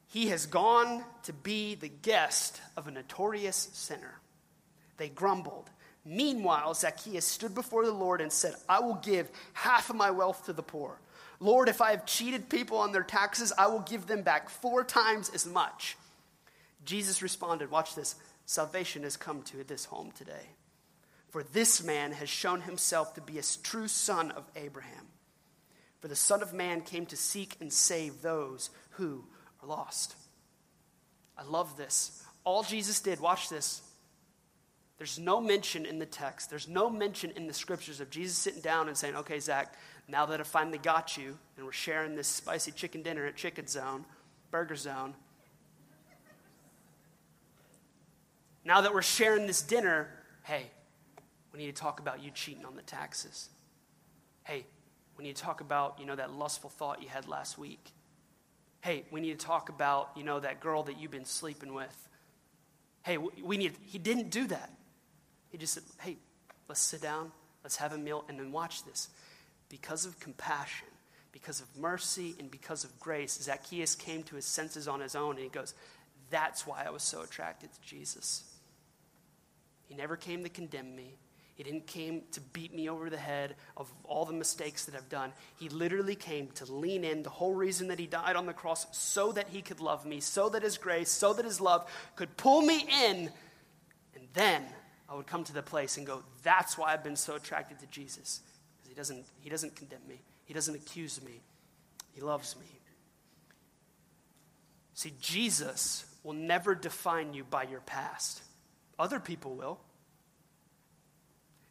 He 0.07 0.29
has 0.29 0.47
gone 0.47 1.03
to 1.23 1.33
be 1.33 1.75
the 1.75 1.89
guest 1.89 2.61
of 2.75 2.87
a 2.87 2.91
notorious 2.91 3.69
sinner. 3.73 4.19
They 4.97 5.09
grumbled. 5.09 5.69
Meanwhile, 6.03 6.73
Zacchaeus 6.73 7.25
stood 7.25 7.53
before 7.53 7.85
the 7.85 7.93
Lord 7.93 8.19
and 8.21 8.31
said, 8.31 8.55
I 8.67 8.79
will 8.79 8.95
give 8.95 9.29
half 9.53 9.91
of 9.91 9.95
my 9.95 10.09
wealth 10.09 10.45
to 10.45 10.53
the 10.53 10.63
poor. 10.63 10.99
Lord, 11.39 11.69
if 11.69 11.81
I 11.81 11.91
have 11.91 12.05
cheated 12.05 12.49
people 12.49 12.77
on 12.77 12.91
their 12.91 13.03
taxes, 13.03 13.53
I 13.57 13.67
will 13.67 13.79
give 13.79 14.07
them 14.07 14.23
back 14.23 14.49
four 14.49 14.83
times 14.83 15.29
as 15.33 15.45
much. 15.45 15.97
Jesus 16.85 17.21
responded, 17.21 17.71
Watch 17.71 17.95
this. 17.95 18.15
Salvation 18.45 19.03
has 19.03 19.15
come 19.15 19.43
to 19.43 19.63
this 19.63 19.85
home 19.85 20.11
today. 20.11 20.49
For 21.29 21.43
this 21.43 21.83
man 21.83 22.11
has 22.13 22.29
shown 22.29 22.61
himself 22.61 23.13
to 23.13 23.21
be 23.21 23.37
a 23.37 23.43
true 23.63 23.87
son 23.87 24.31
of 24.31 24.45
Abraham. 24.55 25.05
For 25.99 26.07
the 26.07 26.15
Son 26.15 26.41
of 26.41 26.53
Man 26.53 26.81
came 26.81 27.05
to 27.07 27.17
seek 27.17 27.57
and 27.59 27.71
save 27.71 28.21
those 28.21 28.69
who 28.91 29.25
are 29.61 29.67
lost. 29.67 30.15
I 31.37 31.43
love 31.43 31.77
this. 31.77 32.23
All 32.43 32.63
Jesus 32.63 33.01
did, 33.01 33.19
watch 33.19 33.49
this. 33.49 33.81
There's 34.97 35.19
no 35.19 35.39
mention 35.39 35.85
in 35.85 35.99
the 35.99 36.05
text, 36.05 36.49
there's 36.49 36.67
no 36.67 36.89
mention 36.89 37.31
in 37.31 37.47
the 37.47 37.53
scriptures 37.53 38.01
of 38.01 38.09
Jesus 38.09 38.37
sitting 38.37 38.61
down 38.61 38.87
and 38.87 38.97
saying, 38.97 39.15
Okay, 39.15 39.39
Zach, 39.39 39.73
now 40.09 40.25
that 40.25 40.39
I 40.39 40.43
finally 40.43 40.79
got 40.79 41.17
you 41.17 41.37
and 41.55 41.65
we're 41.65 41.71
sharing 41.71 42.15
this 42.15 42.27
spicy 42.27 42.71
chicken 42.71 43.03
dinner 43.03 43.25
at 43.25 43.35
Chicken 43.35 43.67
Zone, 43.67 44.05
Burger 44.51 44.75
Zone, 44.75 45.13
Now 48.69 48.81
that 48.81 48.93
we're 48.93 49.01
sharing 49.01 49.47
this 49.47 49.63
dinner, 49.63 50.07
hey, 50.43 50.69
we 51.51 51.59
need 51.59 51.75
to 51.75 51.81
talk 51.81 51.99
about 51.99 52.23
you 52.23 52.29
cheating 52.31 52.65
on 52.65 52.75
the 52.75 52.81
taxes. 52.81 53.49
Hey, 54.43 54.65
we 55.17 55.23
need 55.23 55.35
to 55.35 55.41
talk 55.41 55.61
about, 55.61 55.97
you 55.99 56.05
know, 56.05 56.15
that 56.15 56.33
lustful 56.33 56.69
thought 56.69 57.01
you 57.01 57.09
had 57.09 57.27
last 57.27 57.57
week. 57.57 57.91
Hey, 58.81 59.05
we 59.09 59.21
need 59.21 59.39
to 59.39 59.45
talk 59.45 59.69
about, 59.69 60.11
you 60.15 60.23
know, 60.23 60.39
that 60.39 60.59
girl 60.59 60.83
that 60.83 60.99
you've 60.99 61.09
been 61.09 61.25
sleeping 61.25 61.73
with. 61.73 62.07
Hey, 63.01 63.17
we 63.17 63.57
need, 63.57 63.73
he 63.85 63.97
didn't 63.97 64.29
do 64.29 64.45
that. 64.45 64.71
He 65.49 65.57
just 65.57 65.73
said, 65.73 65.83
hey, 66.01 66.17
let's 66.67 66.79
sit 66.79 67.01
down, 67.01 67.31
let's 67.63 67.77
have 67.77 67.93
a 67.93 67.97
meal, 67.97 68.23
and 68.29 68.39
then 68.39 68.51
watch 68.51 68.83
this. 68.85 69.09
Because 69.69 70.05
of 70.05 70.19
compassion, 70.19 70.87
because 71.31 71.61
of 71.61 71.67
mercy, 71.77 72.35
and 72.39 72.49
because 72.49 72.83
of 72.83 72.99
grace, 72.99 73.39
Zacchaeus 73.41 73.95
came 73.95 74.23
to 74.23 74.35
his 74.35 74.45
senses 74.45 74.87
on 74.87 74.99
his 74.99 75.15
own, 75.15 75.35
and 75.35 75.43
he 75.43 75.49
goes, 75.49 75.73
that's 76.29 76.67
why 76.67 76.83
I 76.85 76.89
was 76.89 77.03
so 77.03 77.21
attracted 77.21 77.71
to 77.71 77.81
Jesus. 77.81 78.43
He 79.87 79.95
never 79.95 80.15
came 80.15 80.43
to 80.43 80.49
condemn 80.49 80.95
me. 80.95 81.17
He 81.55 81.63
didn't 81.63 81.87
came 81.87 82.21
to 82.31 82.41
beat 82.41 82.73
me 82.73 82.87
over 82.87 83.09
the 83.09 83.17
head 83.17 83.55
of 83.75 83.91
all 84.05 84.23
the 84.23 84.31
mistakes 84.31 84.85
that 84.85 84.95
I've 84.95 85.09
done. 85.09 85.33
He 85.57 85.67
literally 85.67 86.15
came 86.15 86.47
to 86.55 86.71
lean 86.71 87.03
in. 87.03 87.21
The 87.21 87.29
whole 87.29 87.53
reason 87.53 87.89
that 87.89 87.99
he 87.99 88.05
died 88.05 88.37
on 88.37 88.45
the 88.45 88.53
cross 88.53 88.87
so 88.97 89.33
that 89.33 89.49
he 89.49 89.61
could 89.61 89.81
love 89.81 90.05
me, 90.05 90.21
so 90.21 90.47
that 90.49 90.63
his 90.63 90.77
grace, 90.77 91.11
so 91.11 91.33
that 91.33 91.43
his 91.43 91.59
love 91.59 91.91
could 92.15 92.37
pull 92.37 92.61
me 92.61 92.87
in. 93.07 93.29
And 94.15 94.27
then 94.33 94.63
I 95.09 95.15
would 95.15 95.27
come 95.27 95.43
to 95.43 95.53
the 95.53 95.61
place 95.61 95.97
and 95.97 96.07
go, 96.07 96.23
that's 96.43 96.77
why 96.77 96.93
I've 96.93 97.03
been 97.03 97.17
so 97.17 97.35
attracted 97.35 97.79
to 97.79 97.87
Jesus. 97.87 98.41
Doesn't, 98.99 99.25
he 99.39 99.49
doesn't 99.49 99.77
condemn 99.77 100.05
me. 100.09 100.19
He 100.43 100.53
doesn't 100.53 100.75
accuse 100.75 101.23
me. 101.23 101.39
He 102.11 102.19
loves 102.19 102.57
me. 102.57 102.65
See, 104.93 105.13
Jesus 105.21 106.03
will 106.21 106.33
never 106.33 106.75
define 106.75 107.33
you 107.33 107.45
by 107.45 107.63
your 107.63 107.79
past. 107.79 108.41
Other 108.99 109.21
people 109.21 109.55
will. 109.55 109.79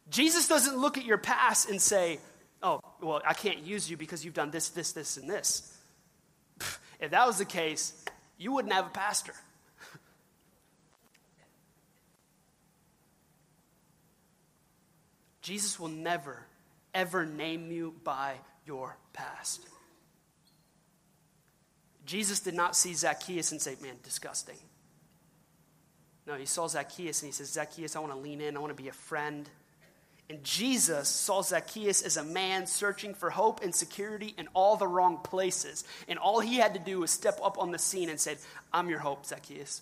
Jesus 0.09 0.47
doesn't 0.47 0.75
look 0.75 0.97
at 0.97 1.05
your 1.05 1.19
past 1.19 1.69
and 1.69 1.79
say, 1.79 2.17
oh, 2.63 2.79
well, 2.99 3.21
I 3.23 3.35
can't 3.35 3.59
use 3.59 3.91
you 3.91 3.95
because 3.95 4.25
you've 4.25 4.33
done 4.33 4.49
this, 4.49 4.69
this, 4.69 4.93
this, 4.93 5.17
and 5.17 5.29
this. 5.29 5.71
If 6.99 7.11
that 7.11 7.27
was 7.27 7.37
the 7.37 7.45
case, 7.45 7.93
you 8.39 8.53
wouldn't 8.53 8.73
have 8.73 8.87
a 8.87 8.89
pastor. 8.89 9.35
Jesus 15.43 15.79
will 15.79 15.89
never, 15.89 16.43
ever 16.93 17.25
name 17.25 17.71
you 17.71 17.95
by 18.03 18.35
your 18.65 18.97
past. 19.13 19.61
Jesus 22.05 22.39
did 22.39 22.55
not 22.55 22.75
see 22.75 22.93
Zacchaeus 22.93 23.51
and 23.51 23.61
say, 23.61 23.75
man, 23.81 23.95
disgusting. 24.03 24.57
No, 26.25 26.35
he 26.35 26.45
saw 26.45 26.67
Zacchaeus 26.67 27.21
and 27.21 27.27
he 27.27 27.31
says, 27.31 27.49
Zacchaeus, 27.49 27.95
I 27.95 27.99
want 27.99 28.13
to 28.13 28.17
lean 28.19 28.41
in, 28.41 28.55
I 28.55 28.59
want 28.59 28.75
to 28.75 28.81
be 28.81 28.89
a 28.89 28.93
friend. 28.93 29.49
And 30.29 30.43
Jesus 30.43 31.09
saw 31.09 31.41
Zacchaeus 31.41 32.03
as 32.03 32.17
a 32.17 32.23
man 32.23 32.67
searching 32.67 33.15
for 33.15 33.31
hope 33.31 33.63
and 33.63 33.73
security 33.73 34.35
in 34.37 34.47
all 34.53 34.77
the 34.77 34.87
wrong 34.87 35.17
places. 35.17 35.83
And 36.07 36.19
all 36.19 36.39
he 36.39 36.57
had 36.57 36.75
to 36.75 36.79
do 36.79 36.99
was 36.99 37.09
step 37.09 37.39
up 37.43 37.57
on 37.57 37.71
the 37.71 37.79
scene 37.79 38.09
and 38.09 38.19
said, 38.19 38.37
I'm 38.71 38.89
your 38.89 38.99
hope, 38.99 39.25
Zacchaeus. 39.25 39.81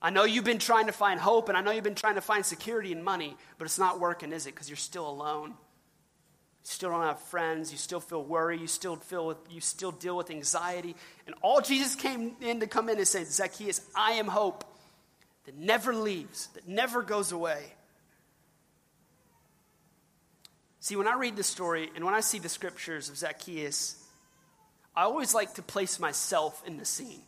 I 0.00 0.10
know 0.10 0.24
you've 0.24 0.44
been 0.44 0.58
trying 0.58 0.86
to 0.86 0.92
find 0.92 1.18
hope 1.18 1.48
and 1.48 1.58
I 1.58 1.60
know 1.60 1.72
you've 1.72 1.84
been 1.84 1.94
trying 1.94 2.14
to 2.14 2.20
find 2.20 2.46
security 2.46 2.92
and 2.92 3.04
money, 3.04 3.36
but 3.58 3.64
it's 3.64 3.78
not 3.78 3.98
working, 3.98 4.32
is 4.32 4.46
it? 4.46 4.54
Because 4.54 4.68
you're 4.68 4.76
still 4.76 5.08
alone. 5.08 5.50
You 5.50 5.54
still 6.74 6.90
don't 6.90 7.02
have 7.02 7.20
friends. 7.20 7.72
You 7.72 7.78
still 7.78 8.00
feel 8.00 8.22
worry. 8.22 8.58
You 8.58 8.68
still 8.68 8.96
feel 8.96 9.26
with, 9.26 9.38
you 9.50 9.60
still 9.60 9.90
deal 9.90 10.16
with 10.16 10.30
anxiety. 10.30 10.94
And 11.26 11.34
all 11.42 11.60
Jesus 11.60 11.96
came 11.96 12.36
in 12.40 12.60
to 12.60 12.66
come 12.66 12.88
in 12.88 12.98
and 12.98 13.08
say, 13.08 13.24
Zacchaeus, 13.24 13.80
I 13.96 14.12
am 14.12 14.28
hope 14.28 14.64
that 15.46 15.56
never 15.56 15.94
leaves, 15.94 16.48
that 16.48 16.68
never 16.68 17.02
goes 17.02 17.32
away. 17.32 17.72
See, 20.80 20.94
when 20.94 21.08
I 21.08 21.16
read 21.16 21.36
the 21.36 21.42
story 21.42 21.90
and 21.96 22.04
when 22.04 22.14
I 22.14 22.20
see 22.20 22.38
the 22.38 22.48
scriptures 22.48 23.08
of 23.08 23.16
Zacchaeus, 23.16 23.96
I 24.94 25.02
always 25.02 25.34
like 25.34 25.54
to 25.54 25.62
place 25.62 25.98
myself 25.98 26.62
in 26.66 26.76
the 26.76 26.84
scene. 26.84 27.22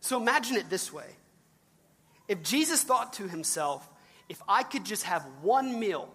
So 0.00 0.20
imagine 0.20 0.56
it 0.56 0.68
this 0.68 0.92
way 0.92 1.06
if 2.28 2.42
Jesus 2.42 2.82
thought 2.82 3.14
to 3.14 3.26
himself, 3.26 3.88
if 4.28 4.40
I 4.46 4.62
could 4.62 4.84
just 4.84 5.04
have 5.04 5.24
one 5.42 5.80
meal, 5.80 6.12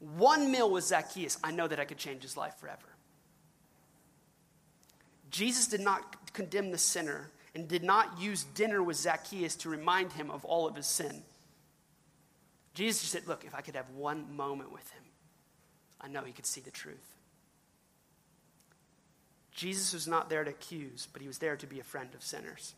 one 0.00 0.50
meal 0.50 0.70
with 0.70 0.84
Zacchaeus, 0.84 1.38
I 1.42 1.52
know 1.52 1.68
that 1.68 1.78
I 1.80 1.84
could 1.84 1.98
change 1.98 2.22
his 2.22 2.36
life 2.36 2.56
forever. 2.58 2.88
Jesus 5.30 5.68
did 5.68 5.80
not 5.80 6.32
condemn 6.32 6.70
the 6.72 6.78
sinner 6.78 7.30
and 7.54 7.68
did 7.68 7.82
not 7.82 8.20
use 8.20 8.44
dinner 8.44 8.82
with 8.82 8.96
Zacchaeus 8.96 9.56
to 9.56 9.68
remind 9.68 10.12
him 10.12 10.30
of 10.30 10.44
all 10.44 10.66
of 10.66 10.76
his 10.76 10.86
sin. 10.86 11.22
Jesus 12.74 13.00
just 13.00 13.12
said, 13.12 13.26
Look, 13.26 13.44
if 13.44 13.54
I 13.54 13.62
could 13.62 13.76
have 13.76 13.88
one 13.90 14.36
moment 14.36 14.72
with 14.72 14.88
him, 14.90 15.02
I 16.00 16.08
know 16.08 16.22
he 16.22 16.32
could 16.32 16.46
see 16.46 16.60
the 16.60 16.70
truth. 16.70 17.14
Jesus 19.52 19.94
was 19.94 20.06
not 20.06 20.28
there 20.28 20.44
to 20.44 20.50
accuse, 20.50 21.08
but 21.10 21.22
he 21.22 21.28
was 21.28 21.38
there 21.38 21.56
to 21.56 21.66
be 21.66 21.80
a 21.80 21.84
friend 21.84 22.10
of 22.14 22.22
sinners. 22.22 22.74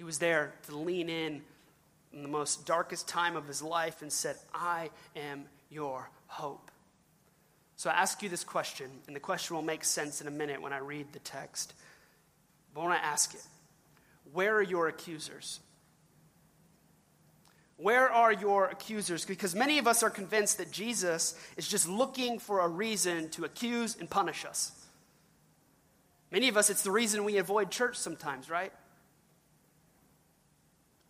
He 0.00 0.04
was 0.04 0.18
there 0.18 0.54
to 0.66 0.78
lean 0.78 1.10
in 1.10 1.42
in 2.14 2.22
the 2.22 2.28
most 2.28 2.64
darkest 2.64 3.06
time 3.06 3.36
of 3.36 3.46
his 3.46 3.60
life 3.60 4.00
and 4.00 4.10
said, 4.10 4.36
I 4.54 4.88
am 5.14 5.44
your 5.68 6.08
hope. 6.26 6.70
So 7.76 7.90
I 7.90 7.92
ask 7.92 8.22
you 8.22 8.30
this 8.30 8.42
question, 8.42 8.90
and 9.06 9.14
the 9.14 9.20
question 9.20 9.56
will 9.56 9.62
make 9.62 9.84
sense 9.84 10.22
in 10.22 10.26
a 10.26 10.30
minute 10.30 10.62
when 10.62 10.72
I 10.72 10.78
read 10.78 11.12
the 11.12 11.18
text. 11.18 11.74
But 12.72 12.80
I 12.80 12.84
want 12.84 12.98
to 12.98 13.04
ask 13.04 13.34
it 13.34 13.42
Where 14.32 14.56
are 14.56 14.62
your 14.62 14.88
accusers? 14.88 15.60
Where 17.76 18.08
are 18.08 18.32
your 18.32 18.68
accusers? 18.68 19.26
Because 19.26 19.54
many 19.54 19.76
of 19.76 19.86
us 19.86 20.02
are 20.02 20.08
convinced 20.08 20.56
that 20.56 20.72
Jesus 20.72 21.34
is 21.58 21.68
just 21.68 21.86
looking 21.86 22.38
for 22.38 22.60
a 22.60 22.68
reason 22.68 23.28
to 23.32 23.44
accuse 23.44 23.98
and 24.00 24.08
punish 24.08 24.46
us. 24.46 24.72
Many 26.32 26.48
of 26.48 26.56
us, 26.56 26.70
it's 26.70 26.84
the 26.84 26.90
reason 26.90 27.22
we 27.22 27.36
avoid 27.36 27.70
church 27.70 27.98
sometimes, 27.98 28.48
right? 28.48 28.72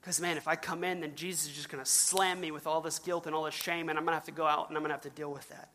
Because, 0.01 0.21
man, 0.21 0.37
if 0.37 0.49
I 0.49 0.57
come 0.57 0.83
in, 0.83 1.01
then 1.01 1.15
Jesus 1.15 1.47
is 1.47 1.55
just 1.55 1.69
going 1.69 1.83
to 1.83 1.89
slam 1.89 2.41
me 2.41 2.51
with 2.51 2.67
all 2.67 2.81
this 2.81 2.99
guilt 2.99 3.27
and 3.27 3.35
all 3.35 3.45
this 3.45 3.55
shame, 3.55 3.89
and 3.89 3.99
I'm 3.99 4.05
going 4.05 4.13
to 4.13 4.17
have 4.17 4.25
to 4.25 4.33
go 4.33 4.47
out 4.47 4.69
and 4.69 4.77
I'm 4.77 4.83
going 4.83 4.89
to 4.91 4.95
have 4.95 5.03
to 5.03 5.11
deal 5.11 5.31
with 5.31 5.49
that. 5.51 5.69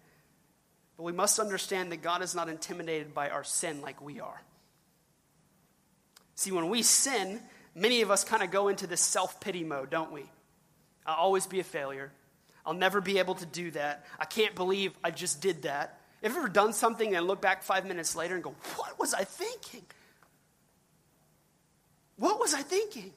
But 0.98 1.04
we 1.04 1.12
must 1.12 1.40
understand 1.40 1.92
that 1.92 2.02
God 2.02 2.22
is 2.22 2.34
not 2.34 2.50
intimidated 2.50 3.14
by 3.14 3.30
our 3.30 3.44
sin 3.44 3.82
like 3.82 4.02
we 4.02 4.20
are. 4.20 4.42
See, 6.36 6.52
when 6.52 6.70
we 6.70 6.82
sin, 6.82 7.40
many 7.76 8.02
of 8.02 8.10
us 8.12 8.24
kind 8.24 8.42
of 8.42 8.50
go 8.52 8.68
into 8.68 8.88
this 8.88 9.02
self 9.02 9.40
pity 9.40 9.64
mode, 9.64 9.90
don't 9.90 10.12
we? 10.12 10.26
I'll 11.06 11.16
always 11.16 11.46
be 11.46 11.60
a 11.60 11.64
failure. 11.64 12.12
I'll 12.66 12.74
never 12.74 13.00
be 13.02 13.20
able 13.20 13.36
to 13.36 13.46
do 13.46 13.72
that. 13.72 14.06
I 14.20 14.26
can't 14.26 14.56
believe 14.56 14.94
I 15.04 15.12
just 15.12 15.40
did 15.40 15.64
that. 15.64 16.00
Have 16.24 16.34
you 16.34 16.40
ever 16.40 16.50
done 16.50 16.74
something 16.74 17.16
and 17.16 17.28
look 17.28 17.42
back 17.42 17.62
five 17.62 17.86
minutes 17.86 18.16
later 18.16 18.34
and 18.34 18.44
go, 18.44 18.56
What 18.76 18.98
was 18.98 19.14
I 19.14 19.24
thinking? 19.24 19.84
What 22.18 22.40
was 22.40 22.54
I 22.54 22.62
thinking? 22.62 23.14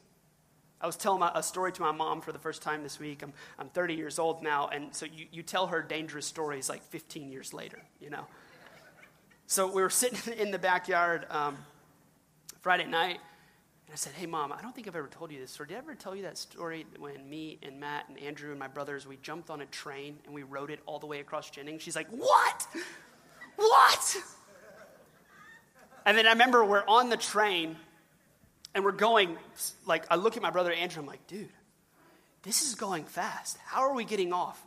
I 0.81 0.87
was 0.87 0.97
telling 0.97 1.29
a 1.35 1.43
story 1.43 1.73
to 1.73 1.83
my 1.83 1.91
mom 1.91 2.21
for 2.21 2.31
the 2.31 2.39
first 2.39 2.63
time 2.63 2.85
this 2.85 3.01
week. 3.01 3.23
I'm, 3.23 3.33
I'm 3.59 3.69
30 3.69 3.95
years 3.95 4.19
old 4.19 4.43
now, 4.43 4.69
and 4.69 4.95
so 4.95 5.07
you, 5.07 5.27
you 5.33 5.43
tell 5.43 5.67
her 5.67 5.83
dangerous 5.83 6.25
stories 6.25 6.69
like 6.69 6.83
15 6.85 7.33
years 7.33 7.53
later, 7.53 7.81
you 8.01 8.11
know? 8.11 8.27
So 9.49 9.67
we 9.67 9.83
were 9.83 9.91
sitting 9.91 10.35
in 10.39 10.53
the 10.53 10.59
backyard 10.59 11.27
um, 11.31 11.57
Friday 12.61 12.87
night, 12.87 13.19
and 13.87 13.93
I 13.93 13.97
said, 13.97 14.13
Hey, 14.13 14.27
mom, 14.27 14.53
I 14.53 14.63
don't 14.63 14.73
think 14.73 14.87
I've 14.87 14.95
ever 14.95 15.09
told 15.09 15.33
you 15.33 15.41
this 15.41 15.51
story. 15.51 15.71
Did 15.71 15.77
I 15.77 15.79
ever 15.79 15.95
tell 15.97 16.15
you 16.15 16.23
that 16.23 16.39
story 16.39 16.87
when 16.99 17.29
me 17.29 17.59
and 17.63 17.81
Matt 17.81 18.09
and 18.09 18.19
Andrew 18.19 18.51
and 18.51 18.59
my 18.59 18.69
brothers, 18.69 19.05
we 19.05 19.17
jumped 19.17 19.51
on 19.51 19.63
a 19.63 19.67
train 19.67 20.19
and 20.27 20.35
we 20.35 20.45
rode 20.45 20.71
it 20.71 20.79
all 20.87 21.01
the 21.01 21.07
way 21.07 21.19
across 21.19 21.51
Jennings? 21.51 21.83
She's 21.83 21.97
like, 21.97 22.09
What? 22.09 22.67
What? 23.57 24.17
And 26.07 26.17
then 26.17 26.27
I 26.27 26.31
remember 26.31 26.65
we're 26.65 26.87
on 26.87 27.09
the 27.09 27.17
train 27.17 27.77
and 28.79 28.85
we're 28.85 28.93
going, 28.93 29.37
like, 29.87 30.05
I 30.09 30.15
look 30.15 30.37
at 30.37 30.43
my 30.43 30.51
brother 30.51 30.73
Andrew, 30.73 31.03
I'm 31.03 31.09
like, 31.09 31.27
Dude, 31.27 31.49
this 32.45 32.63
is 32.63 32.77
going 32.77 33.03
fast. 33.03 33.59
How 33.67 33.81
are 33.81 33.93
we 33.93 34.05
getting 34.05 34.33
off? 34.33 34.65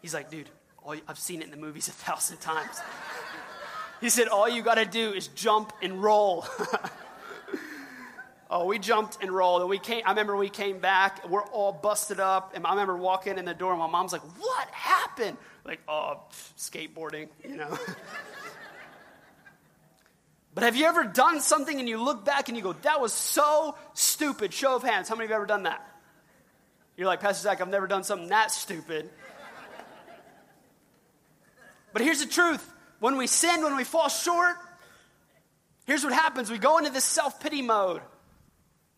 He's 0.00 0.14
like, 0.14 0.30
Dude, 0.30 0.48
I've 1.06 1.18
seen 1.18 1.42
it 1.42 1.44
in 1.44 1.50
the 1.50 1.58
movies 1.58 1.86
a 1.88 1.92
thousand 1.92 2.38
times. 2.38 2.80
he 4.00 4.08
said, 4.08 4.28
All 4.28 4.48
you 4.48 4.62
got 4.62 4.76
to 4.76 4.86
do 4.86 5.12
is 5.12 5.28
jump 5.28 5.74
and 5.82 6.02
roll. 6.02 6.46
Oh, 8.50 8.66
we 8.66 8.78
jumped 8.78 9.20
and 9.20 9.32
rolled, 9.32 9.62
and 9.62 9.70
we 9.70 9.78
came. 9.78 10.02
I 10.06 10.10
remember 10.10 10.36
we 10.36 10.50
came 10.50 10.78
back. 10.78 11.28
We're 11.28 11.42
all 11.42 11.72
busted 11.72 12.20
up, 12.20 12.52
and 12.54 12.64
I 12.64 12.70
remember 12.70 12.94
walking 12.94 13.36
in 13.36 13.46
the 13.46 13.54
door. 13.54 13.72
And 13.72 13.80
my 13.80 13.88
mom's 13.88 14.12
like, 14.12 14.20
"What 14.38 14.68
happened?" 14.68 15.38
Like, 15.64 15.80
"Oh, 15.88 16.20
skateboarding," 16.56 17.30
you 17.42 17.56
know. 17.56 17.76
but 20.54 20.62
have 20.64 20.76
you 20.76 20.86
ever 20.86 21.04
done 21.04 21.40
something 21.40 21.80
and 21.80 21.88
you 21.88 22.02
look 22.02 22.24
back 22.24 22.48
and 22.48 22.56
you 22.56 22.62
go, 22.62 22.72
"That 22.72 23.00
was 23.00 23.12
so 23.12 23.76
stupid"? 23.92 24.54
Show 24.54 24.76
of 24.76 24.82
hands. 24.82 25.08
How 25.08 25.16
many 25.16 25.24
of 25.24 25.30
you 25.30 25.34
have 25.34 25.40
ever 25.40 25.46
done 25.46 25.64
that? 25.64 25.86
You're 26.96 27.08
like, 27.08 27.20
Pastor 27.20 27.42
Zach, 27.42 27.60
I've 27.60 27.68
never 27.68 27.88
done 27.88 28.04
something 28.04 28.28
that 28.28 28.52
stupid. 28.52 29.10
but 31.92 32.02
here's 32.02 32.20
the 32.20 32.26
truth: 32.26 32.72
when 33.00 33.16
we 33.16 33.26
sin, 33.26 33.62
when 33.62 33.76
we 33.76 33.84
fall 33.84 34.08
short, 34.08 34.56
here's 35.86 36.04
what 36.04 36.12
happens. 36.12 36.50
We 36.50 36.58
go 36.58 36.78
into 36.78 36.90
this 36.90 37.04
self 37.04 37.40
pity 37.40 37.62
mode. 37.62 38.02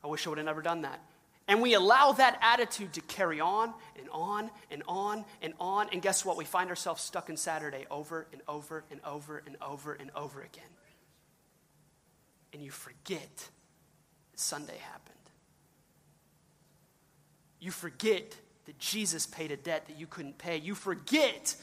I 0.05 0.09
wish 0.09 0.27
I 0.27 0.31
would 0.31 0.39
have 0.39 0.45
never 0.45 0.63
done 0.63 0.83
that. 0.83 1.01
And 1.49 1.63
we 1.63 1.75
allow 1.75 2.13
that 2.13 2.39
attitude 2.43 2.93
to 2.95 3.01
carry 3.01 3.41
on 3.41 3.73
and 3.99 4.09
on 4.11 4.51
and 4.71 4.83
on 4.89 5.25
and 5.41 5.55
on. 5.61 5.89
And 5.93 6.03
guess 6.03 6.25
what? 6.25 6.37
We 6.37 6.45
find 6.45 6.71
ourselves 6.71 7.03
stuck 7.03 7.29
in 7.31 7.37
Saturday 7.37 7.87
over 7.91 8.27
and 8.33 8.43
over 8.49 8.85
and 8.91 9.01
over 9.05 9.43
and 9.47 9.57
over 9.63 9.93
and 9.95 10.11
over 10.15 10.43
again. 10.43 10.76
And 12.53 12.63
you 12.63 12.71
forget 12.71 13.49
Sunday 14.35 14.79
happened. 14.79 15.15
You 17.61 17.71
forget 17.71 18.37
that 18.67 18.79
Jesus 18.79 19.27
paid 19.27 19.53
a 19.53 19.57
debt 19.57 19.87
that 19.87 19.99
you 19.99 20.07
couldn't 20.07 20.39
pay. 20.39 20.59
You 20.59 20.75
forget 20.75 21.55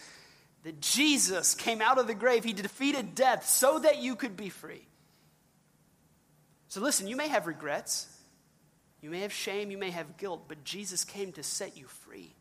that 0.63 0.80
Jesus 0.80 1.56
came 1.56 1.82
out 1.82 1.98
of 1.98 2.08
the 2.08 2.13
grave. 2.13 2.43
He 2.43 2.54
defeated 2.54 3.15
death 3.15 3.48
so 3.48 3.80
that 3.80 4.02
you 4.02 4.15
could 4.15 4.38
be 4.38 4.50
free. 4.50 4.88
So 6.67 6.82
listen, 6.82 7.08
you 7.08 7.15
may 7.15 7.28
have 7.28 7.48
regrets. 7.48 8.08
You 9.04 9.10
may 9.10 9.19
have 9.19 9.34
shame, 9.34 9.69
you 9.69 9.78
may 9.78 9.91
have 9.91 10.15
guilt, 10.15 10.46
but 10.48 10.63
Jesus 10.63 11.04
came 11.04 11.34
to 11.34 11.43
set 11.43 11.76
you 11.76 11.88
free. 11.88 12.34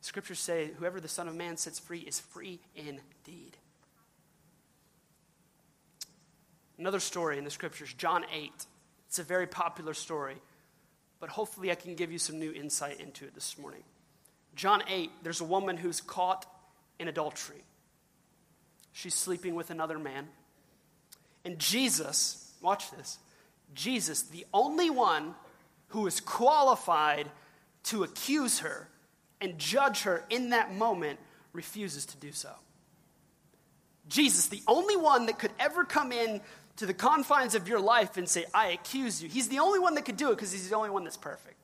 Scriptures 0.00 0.40
say, 0.40 0.72
whoever 0.76 1.00
the 1.00 1.06
Son 1.06 1.28
of 1.28 1.36
Man 1.36 1.56
sets 1.56 1.78
free 1.78 2.00
is 2.00 2.18
free 2.18 2.58
indeed. 2.74 3.56
Another 6.78 7.00
story 7.00 7.38
in 7.38 7.44
the 7.44 7.50
Scriptures, 7.50 7.92
John 7.92 8.24
8. 8.32 8.52
It's 9.08 9.18
a 9.18 9.24
very 9.24 9.46
popular 9.46 9.94
story, 9.94 10.36
but 11.18 11.28
hopefully 11.28 11.70
I 11.70 11.74
can 11.74 11.94
give 11.94 12.12
you 12.12 12.18
some 12.18 12.38
new 12.38 12.52
insight 12.52 13.00
into 13.00 13.24
it 13.24 13.34
this 13.34 13.58
morning. 13.58 13.82
John 14.54 14.82
8, 14.88 15.10
there's 15.22 15.40
a 15.40 15.44
woman 15.44 15.76
who's 15.76 16.00
caught 16.00 16.46
in 16.98 17.08
adultery. 17.08 17.62
She's 18.92 19.14
sleeping 19.14 19.54
with 19.54 19.70
another 19.70 19.98
man. 19.98 20.28
And 21.44 21.58
Jesus, 21.58 22.52
watch 22.60 22.90
this, 22.90 23.18
Jesus, 23.74 24.22
the 24.22 24.46
only 24.52 24.90
one 24.90 25.34
who 25.88 26.06
is 26.06 26.20
qualified 26.20 27.30
to 27.84 28.02
accuse 28.02 28.60
her 28.60 28.88
and 29.40 29.58
judge 29.58 30.02
her 30.02 30.24
in 30.30 30.50
that 30.50 30.74
moment, 30.74 31.18
refuses 31.52 32.04
to 32.06 32.16
do 32.18 32.32
so. 32.32 32.50
Jesus, 34.08 34.46
the 34.46 34.62
only 34.66 34.96
one 34.96 35.26
that 35.26 35.38
could 35.38 35.52
ever 35.58 35.84
come 35.84 36.12
in 36.12 36.40
to 36.78 36.86
the 36.86 36.94
confines 36.94 37.54
of 37.54 37.68
your 37.68 37.80
life 37.80 38.16
and 38.16 38.28
say, 38.28 38.44
I 38.54 38.68
accuse 38.68 39.22
you, 39.22 39.28
he's 39.28 39.48
the 39.48 39.58
only 39.58 39.78
one 39.78 39.94
that 39.96 40.04
could 40.04 40.16
do 40.16 40.30
it 40.30 40.36
because 40.36 40.52
he's 40.52 40.70
the 40.70 40.76
only 40.76 40.90
one 40.90 41.04
that's 41.04 41.16
perfect. 41.16 41.56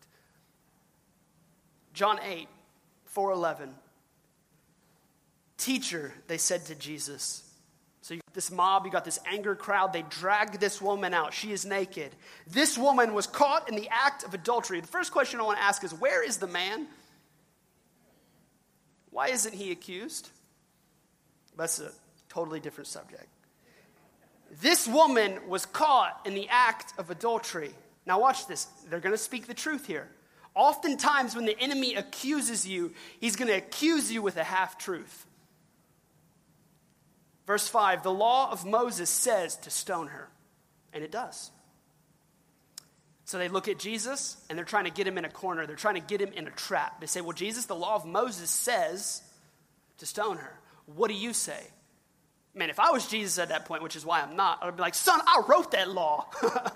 John 1.92 2.18
8, 2.20 2.48
411. 3.07 3.74
Teacher, 5.57 6.12
they 6.27 6.37
said 6.37 6.64
to 6.66 6.74
Jesus, 6.74 7.48
so 8.03 8.14
you 8.14 8.20
got 8.27 8.35
this 8.35 8.50
mob, 8.50 8.85
you 8.85 8.90
got 8.90 9.05
this 9.05 9.20
anger 9.24 9.55
crowd, 9.55 9.92
they 9.92 10.03
drag 10.03 10.59
this 10.59 10.83
woman 10.83 11.14
out. 11.14 11.33
She 11.33 11.53
is 11.53 11.64
naked. 11.64 12.11
This 12.48 12.77
woman 12.77 13.14
was 13.14 13.29
caught 13.29 13.68
in 13.68 13.77
the 13.77 13.88
act 13.90 14.24
of 14.24 14.35
adultery. 14.35 14.81
The 14.81 14.88
first 14.88 15.12
question 15.12 15.38
I 15.38 15.44
want 15.44 15.59
to 15.59 15.64
ask 15.64 15.85
is 15.85 15.94
where 15.94 16.24
is 16.24 16.38
the 16.38 16.48
man? 16.48 16.88
Why 19.11 19.29
isn't 19.29 19.55
he 19.55 19.70
accused? 19.70 20.29
That's 21.57 21.79
a 21.79 21.92
totally 22.29 22.59
different 22.59 22.88
subject. 22.88 23.29
This 24.64 24.88
woman 24.88 25.38
was 25.46 25.66
caught 25.66 26.22
in 26.24 26.33
the 26.33 26.48
act 26.48 26.94
of 26.96 27.11
adultery. 27.11 27.74
Now, 28.07 28.18
watch 28.18 28.46
this. 28.46 28.64
They're 28.88 28.98
going 28.98 29.12
to 29.14 29.18
speak 29.18 29.46
the 29.46 29.53
truth 29.53 29.87
here. 29.87 30.09
Oftentimes, 30.55 31.37
when 31.37 31.44
the 31.44 31.61
enemy 31.61 31.96
accuses 31.96 32.66
you, 32.66 32.94
he's 33.20 33.37
going 33.37 33.48
to 33.48 33.59
accuse 33.59 34.11
you 34.11 34.22
with 34.22 34.38
a 34.38 34.42
half 34.42 34.79
truth. 34.79 35.27
Verse 37.46 37.68
5 37.68 38.05
the 38.05 38.11
law 38.11 38.50
of 38.50 38.64
Moses 38.64 39.11
says 39.11 39.57
to 39.57 39.70
stone 39.70 40.07
her, 40.07 40.31
and 40.94 41.05
it 41.05 41.11
does. 41.11 41.50
So 43.27 43.37
they 43.37 43.48
look 43.48 43.68
at 43.68 43.79
Jesus 43.79 44.38
and 44.48 44.57
they're 44.57 44.64
trying 44.64 44.87
to 44.87 44.90
get 44.90 45.07
him 45.07 45.18
in 45.18 45.27
a 45.27 45.31
corner. 45.31 45.66
They're 45.66 45.77
trying 45.77 45.96
to 45.96 46.00
get 46.00 46.22
him 46.22 46.33
in 46.33 46.46
a 46.46 46.50
trap. 46.50 47.03
They 47.03 47.07
say, 47.07 47.20
Well, 47.20 47.33
Jesus, 47.33 47.66
the 47.66 47.77
law 47.77 47.96
of 47.96 48.07
Moses 48.07 48.48
says 48.48 49.22
to 49.98 50.07
stone 50.07 50.38
her. 50.38 50.59
What 50.87 51.09
do 51.09 51.14
you 51.14 51.35
say? 51.35 51.66
Man, 52.55 52.71
if 52.71 52.79
I 52.79 52.90
was 52.90 53.07
Jesus 53.07 53.38
at 53.38 53.49
that 53.49 53.64
point, 53.64 53.83
which 53.83 53.97
is 53.97 54.05
why 54.07 54.21
I'm 54.21 54.37
not, 54.37 54.59
I 54.62 54.67
would 54.67 54.77
be 54.77 54.83
like, 54.83 54.95
Son, 54.95 55.21
I 55.27 55.43
wrote 55.49 55.73
that 55.73 55.90
law. 55.90 56.29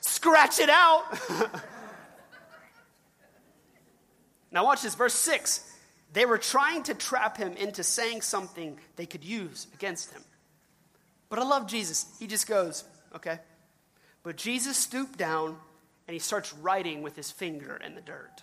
Scratch 0.00 0.58
it 0.58 0.70
out. 0.70 1.04
now, 4.50 4.64
watch 4.64 4.82
this, 4.82 4.94
verse 4.94 5.14
6. 5.14 5.72
They 6.12 6.24
were 6.26 6.38
trying 6.38 6.82
to 6.84 6.94
trap 6.94 7.36
him 7.36 7.52
into 7.54 7.84
saying 7.84 8.22
something 8.22 8.78
they 8.96 9.06
could 9.06 9.24
use 9.24 9.66
against 9.74 10.12
him. 10.12 10.22
But 11.28 11.38
I 11.38 11.44
love 11.44 11.66
Jesus. 11.66 12.06
He 12.18 12.26
just 12.26 12.46
goes, 12.46 12.84
okay. 13.14 13.38
But 14.22 14.36
Jesus 14.36 14.76
stooped 14.76 15.18
down 15.18 15.56
and 16.08 16.12
he 16.12 16.18
starts 16.18 16.54
writing 16.54 17.02
with 17.02 17.16
his 17.16 17.30
finger 17.30 17.80
in 17.84 17.94
the 17.94 18.00
dirt. 18.00 18.42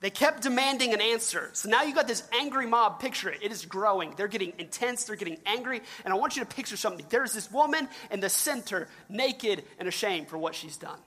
They 0.00 0.10
kept 0.10 0.42
demanding 0.42 0.94
an 0.94 1.00
answer. 1.00 1.50
So 1.54 1.68
now 1.68 1.82
you 1.82 1.92
got 1.92 2.06
this 2.06 2.22
angry 2.32 2.66
mob. 2.66 3.00
Picture 3.00 3.30
it. 3.30 3.42
It 3.42 3.50
is 3.50 3.64
growing. 3.64 4.14
They're 4.16 4.28
getting 4.28 4.52
intense. 4.58 5.04
They're 5.04 5.16
getting 5.16 5.38
angry. 5.44 5.80
And 6.04 6.14
I 6.14 6.16
want 6.16 6.36
you 6.36 6.44
to 6.44 6.48
picture 6.48 6.76
something. 6.76 7.04
There's 7.08 7.32
this 7.32 7.50
woman 7.50 7.88
in 8.10 8.20
the 8.20 8.28
center, 8.28 8.88
naked 9.08 9.64
and 9.78 9.88
ashamed 9.88 10.28
for 10.28 10.38
what 10.38 10.54
she's 10.54 10.76
done. 10.76 11.00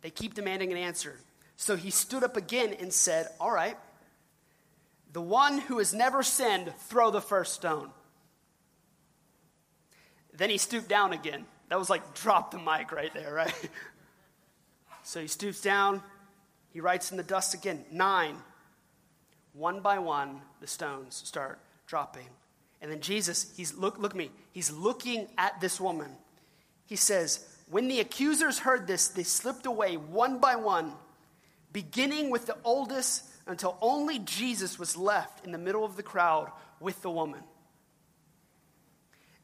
They 0.00 0.10
keep 0.10 0.34
demanding 0.34 0.72
an 0.72 0.78
answer. 0.78 1.18
So 1.56 1.76
he 1.76 1.90
stood 1.90 2.24
up 2.24 2.36
again 2.36 2.74
and 2.80 2.92
said, 2.92 3.28
All 3.38 3.52
right, 3.52 3.76
the 5.12 5.20
one 5.20 5.58
who 5.58 5.78
has 5.78 5.94
never 5.94 6.24
sinned, 6.24 6.72
throw 6.88 7.12
the 7.12 7.20
first 7.20 7.54
stone. 7.54 7.90
Then 10.36 10.50
he 10.50 10.58
stooped 10.58 10.88
down 10.88 11.12
again. 11.12 11.46
That 11.68 11.78
was 11.78 11.88
like 11.88 12.14
drop 12.14 12.50
the 12.50 12.58
mic 12.58 12.90
right 12.90 13.14
there, 13.14 13.32
right? 13.32 13.70
so 15.04 15.20
he 15.20 15.28
stoops 15.28 15.60
down. 15.60 16.02
He 16.72 16.80
writes 16.80 17.10
in 17.12 17.16
the 17.16 17.22
dust 17.22 17.54
again, 17.54 17.84
nine. 17.92 18.36
One 19.52 19.80
by 19.80 20.00
one, 20.00 20.40
the 20.60 20.66
stones 20.66 21.22
start 21.24 21.60
dropping. 21.86 22.26
And 22.82 22.90
then 22.90 23.00
Jesus, 23.00 23.52
he's 23.56 23.74
look, 23.74 23.98
look 23.98 24.12
at 24.12 24.16
me. 24.16 24.30
He's 24.52 24.72
looking 24.72 25.28
at 25.38 25.60
this 25.60 25.80
woman. 25.80 26.10
He 26.86 26.96
says, 26.96 27.46
when 27.70 27.88
the 27.88 28.00
accusers 28.00 28.58
heard 28.58 28.86
this, 28.86 29.08
they 29.08 29.22
slipped 29.22 29.66
away 29.66 29.96
one 29.96 30.38
by 30.38 30.56
one, 30.56 30.92
beginning 31.72 32.30
with 32.30 32.46
the 32.46 32.56
oldest 32.64 33.24
until 33.46 33.78
only 33.80 34.18
Jesus 34.18 34.78
was 34.78 34.96
left 34.96 35.44
in 35.44 35.52
the 35.52 35.58
middle 35.58 35.84
of 35.84 35.96
the 35.96 36.02
crowd 36.02 36.50
with 36.80 37.00
the 37.02 37.10
woman. 37.10 37.42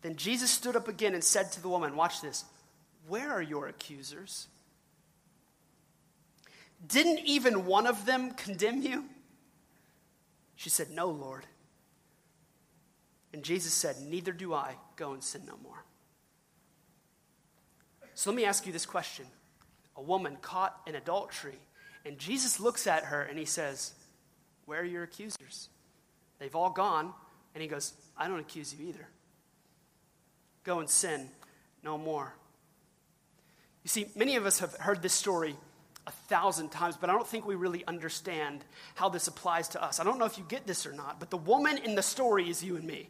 Then 0.03 0.17
Jesus 0.17 0.51
stood 0.51 0.77
up 0.77 0.89
again 0.89 1.15
and 1.15 1.23
said 1.23 1.53
to 1.53 1.63
the 1.63 1.69
woman, 1.69 1.97
Watch 1.97 2.21
this, 2.21 2.45
where 3.09 3.31
are 3.31 3.43
your 3.43 3.69
accusers? 3.69 4.49
Didn't 6.87 7.21
even 7.21 7.67
one 7.67 7.87
of 7.87 8.07
them 8.07 8.33
condemn 8.33 8.83
you? 8.83 9.05
She 10.57 10.71
said, 10.71 10.91
No, 10.91 11.09
Lord. 11.09 11.47
And 13.33 13.43
Jesus 13.43 13.73
said, 13.73 13.97
Neither 14.01 14.33
do 14.33 14.55
I. 14.55 14.77
Go 14.97 15.13
and 15.13 15.23
sin 15.23 15.43
no 15.47 15.59
more. 15.63 15.85
So 18.15 18.31
let 18.31 18.37
me 18.37 18.45
ask 18.45 18.67
you 18.67 18.73
this 18.73 18.87
question 18.87 19.27
A 19.97 20.03
woman 20.03 20.37
caught 20.43 20.79
in 20.87 20.95
adultery, 20.95 21.59
and 22.05 22.19
Jesus 22.19 22.61
looks 22.61 22.87
at 22.87 23.05
her 23.05 23.23
and 23.23 23.39
he 23.39 23.45
says, 23.45 23.93
Where 24.67 24.81
are 24.81 24.85
your 24.85 25.05
accusers? 25.05 25.69
They've 26.39 26.55
all 26.55 26.71
gone. 26.71 27.13
And 27.55 27.63
he 27.63 27.69
goes, 27.69 27.95
I 28.17 28.29
don't 28.29 28.39
accuse 28.39 28.75
you 28.79 28.89
either. 28.89 29.09
Go 30.63 30.81
and 30.81 30.89
sin 30.89 31.29
no 31.83 31.99
more. 31.99 32.35
You 33.83 33.89
see, 33.89 34.07
many 34.15 34.37
of 34.37 34.47
us 34.47 34.61
have 34.61 34.75
heard 34.75 35.03
this 35.03 35.15
story 35.15 35.57
a 36.11 36.13
thousand 36.29 36.71
times, 36.71 36.97
but 37.01 37.09
I 37.09 37.13
don't 37.13 37.27
think 37.27 37.47
we 37.47 37.55
really 37.55 37.87
understand 37.87 38.65
how 38.97 39.09
this 39.09 39.29
applies 39.29 39.69
to 39.69 39.83
us. 39.83 40.01
I 40.01 40.05
don't 40.05 40.19
know 40.19 40.25
if 40.25 40.39
you 40.39 40.45
get 40.49 40.67
this 40.67 40.85
or 40.85 40.93
not, 40.93 41.21
but 41.21 41.31
the 41.31 41.37
woman 41.37 41.79
in 41.79 41.95
the 41.95 42.03
story 42.03 42.51
is 42.51 42.65
you 42.65 42.75
and 42.75 42.85
me. 42.85 43.09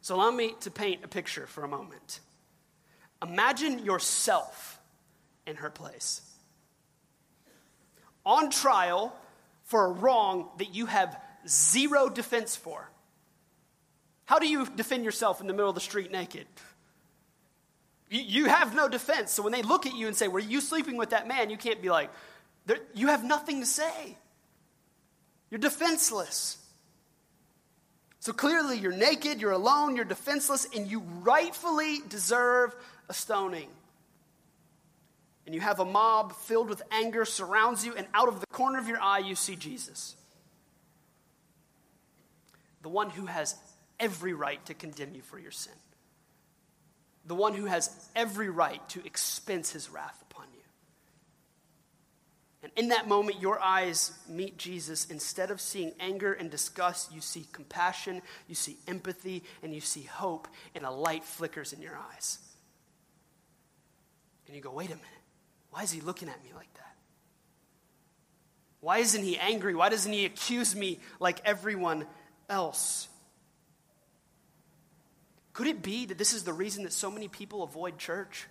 So 0.00 0.16
allow 0.16 0.32
me 0.32 0.54
to 0.62 0.70
paint 0.70 1.04
a 1.04 1.08
picture 1.08 1.46
for 1.46 1.62
a 1.62 1.68
moment. 1.68 2.18
Imagine 3.22 3.84
yourself 3.84 4.80
in 5.46 5.56
her 5.56 5.70
place. 5.70 6.22
On 8.26 8.50
trial 8.50 9.14
for 9.62 9.86
a 9.86 9.92
wrong 9.92 10.48
that 10.58 10.74
you 10.74 10.86
have 10.86 11.16
zero 11.46 12.08
defense 12.08 12.56
for. 12.56 12.90
How 14.24 14.40
do 14.40 14.48
you 14.48 14.66
defend 14.74 15.04
yourself 15.04 15.40
in 15.40 15.46
the 15.46 15.52
middle 15.52 15.68
of 15.68 15.76
the 15.76 15.80
street 15.80 16.10
naked? 16.10 16.46
You, 18.14 18.44
have 18.44 18.76
no 18.76 18.88
defense. 18.88 19.32
So 19.32 19.42
when 19.42 19.52
they 19.52 19.62
look 19.62 19.86
at 19.86 19.96
you 19.96 20.06
and 20.06 20.14
say, 20.14 20.28
Were 20.28 20.38
you 20.38 20.60
sleeping 20.60 20.96
with 20.96 21.10
that 21.10 21.26
man? 21.26 21.50
You 21.50 21.56
can't 21.56 21.82
be 21.82 21.90
like, 21.90 22.10
You 22.94 23.08
have 23.08 23.24
nothing 23.24 23.60
to 23.60 23.66
say. 23.66 24.16
You're 25.50 25.58
defenseless. 25.58 26.58
So 28.20 28.32
clearly, 28.32 28.78
you're 28.78 28.92
naked, 28.92 29.40
you're 29.40 29.50
alone, 29.50 29.96
you're 29.96 30.04
defenseless, 30.04 30.66
and 30.74 30.90
you 30.90 31.00
rightfully 31.22 31.98
deserve 32.08 32.74
a 33.08 33.14
stoning. 33.14 33.68
And 35.44 35.54
you 35.54 35.60
have 35.60 35.80
a 35.80 35.84
mob 35.84 36.34
filled 36.34 36.68
with 36.68 36.82
anger 36.90 37.24
surrounds 37.24 37.84
you, 37.84 37.94
and 37.94 38.06
out 38.14 38.28
of 38.28 38.40
the 38.40 38.46
corner 38.46 38.78
of 38.78 38.88
your 38.88 39.00
eye, 39.00 39.18
you 39.18 39.34
see 39.34 39.56
Jesus. 39.56 40.16
The 42.82 42.88
one 42.88 43.10
who 43.10 43.26
has 43.26 43.56
every 44.00 44.32
right 44.32 44.64
to 44.66 44.74
condemn 44.74 45.14
you 45.14 45.22
for 45.22 45.38
your 45.38 45.50
sin. 45.50 45.74
The 47.26 47.34
one 47.34 47.54
who 47.54 47.64
has 47.66 47.90
every 48.14 48.50
right 48.50 48.86
to 48.90 49.04
expense 49.04 49.72
his 49.72 49.90
wrath 49.90 50.22
upon 50.30 50.46
you. 50.52 50.60
and 52.62 52.72
in 52.76 52.88
that 52.88 53.08
moment, 53.08 53.40
your 53.40 53.60
eyes 53.60 54.12
meet 54.28 54.56
Jesus. 54.56 55.06
Instead 55.06 55.50
of 55.50 55.60
seeing 55.60 55.92
anger 56.00 56.32
and 56.32 56.50
disgust, 56.50 57.12
you 57.14 57.20
see 57.20 57.46
compassion, 57.52 58.22
you 58.48 58.54
see 58.54 58.76
empathy, 58.88 59.42
and 59.62 59.74
you 59.74 59.80
see 59.80 60.02
hope, 60.02 60.48
and 60.74 60.84
a 60.84 60.90
light 60.90 61.24
flickers 61.24 61.72
in 61.72 61.82
your 61.82 61.98
eyes. 62.12 62.38
And 64.46 64.56
you 64.56 64.62
go, 64.62 64.72
wait 64.72 64.90
a 64.90 64.96
minute. 64.96 65.08
Why 65.70 65.82
is 65.82 65.90
he 65.90 66.00
looking 66.00 66.28
at 66.28 66.42
me 66.44 66.52
like 66.54 66.72
that? 66.74 66.94
Why 68.80 68.98
isn't 68.98 69.22
he 69.22 69.38
angry? 69.38 69.74
Why 69.74 69.88
doesn't 69.88 70.12
he 70.12 70.26
accuse 70.26 70.76
me 70.76 71.00
like 71.18 71.40
everyone 71.46 72.06
else? 72.50 73.08
Could 75.54 75.68
it 75.68 75.82
be 75.82 76.04
that 76.06 76.18
this 76.18 76.34
is 76.34 76.44
the 76.44 76.52
reason 76.52 76.82
that 76.82 76.92
so 76.92 77.10
many 77.10 77.28
people 77.28 77.62
avoid 77.62 77.96
church? 77.96 78.46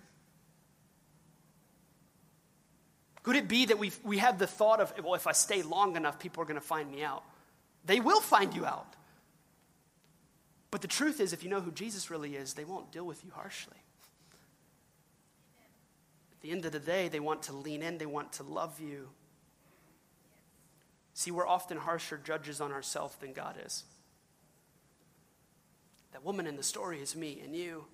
Could 3.22 3.36
it 3.36 3.46
be 3.46 3.66
that 3.66 3.78
we 3.78 3.92
we 4.02 4.18
have 4.18 4.38
the 4.38 4.46
thought 4.46 4.80
of, 4.80 4.92
well, 5.02 5.14
if 5.14 5.26
I 5.26 5.32
stay 5.32 5.62
long 5.62 5.96
enough, 5.96 6.18
people 6.18 6.42
are 6.42 6.46
going 6.46 6.60
to 6.60 6.66
find 6.66 6.90
me 6.90 7.04
out? 7.04 7.22
They 7.84 8.00
will 8.00 8.20
find 8.20 8.54
you 8.54 8.64
out. 8.64 8.94
But 10.70 10.80
the 10.80 10.88
truth 10.88 11.20
is, 11.20 11.32
if 11.32 11.44
you 11.44 11.50
know 11.50 11.60
who 11.60 11.70
Jesus 11.70 12.10
really 12.10 12.34
is, 12.36 12.54
they 12.54 12.64
won't 12.64 12.90
deal 12.90 13.06
with 13.06 13.22
you 13.24 13.30
harshly. 13.32 13.76
At 16.32 16.40
the 16.40 16.50
end 16.50 16.64
of 16.64 16.72
the 16.72 16.80
day, 16.80 17.08
they 17.08 17.20
want 17.20 17.42
to 17.44 17.52
lean 17.52 17.82
in, 17.82 17.98
they 17.98 18.06
want 18.06 18.32
to 18.32 18.42
love 18.42 18.80
you. 18.80 19.10
See, 21.12 21.30
we're 21.30 21.46
often 21.46 21.76
harsher 21.76 22.18
judges 22.18 22.60
on 22.60 22.72
ourselves 22.72 23.14
than 23.16 23.32
God 23.34 23.56
is. 23.64 23.84
That 26.14 26.24
woman 26.24 26.46
in 26.46 26.56
the 26.56 26.62
story 26.62 27.00
is 27.00 27.14
me 27.14 27.40
and 27.44 27.54
you. 27.54 27.84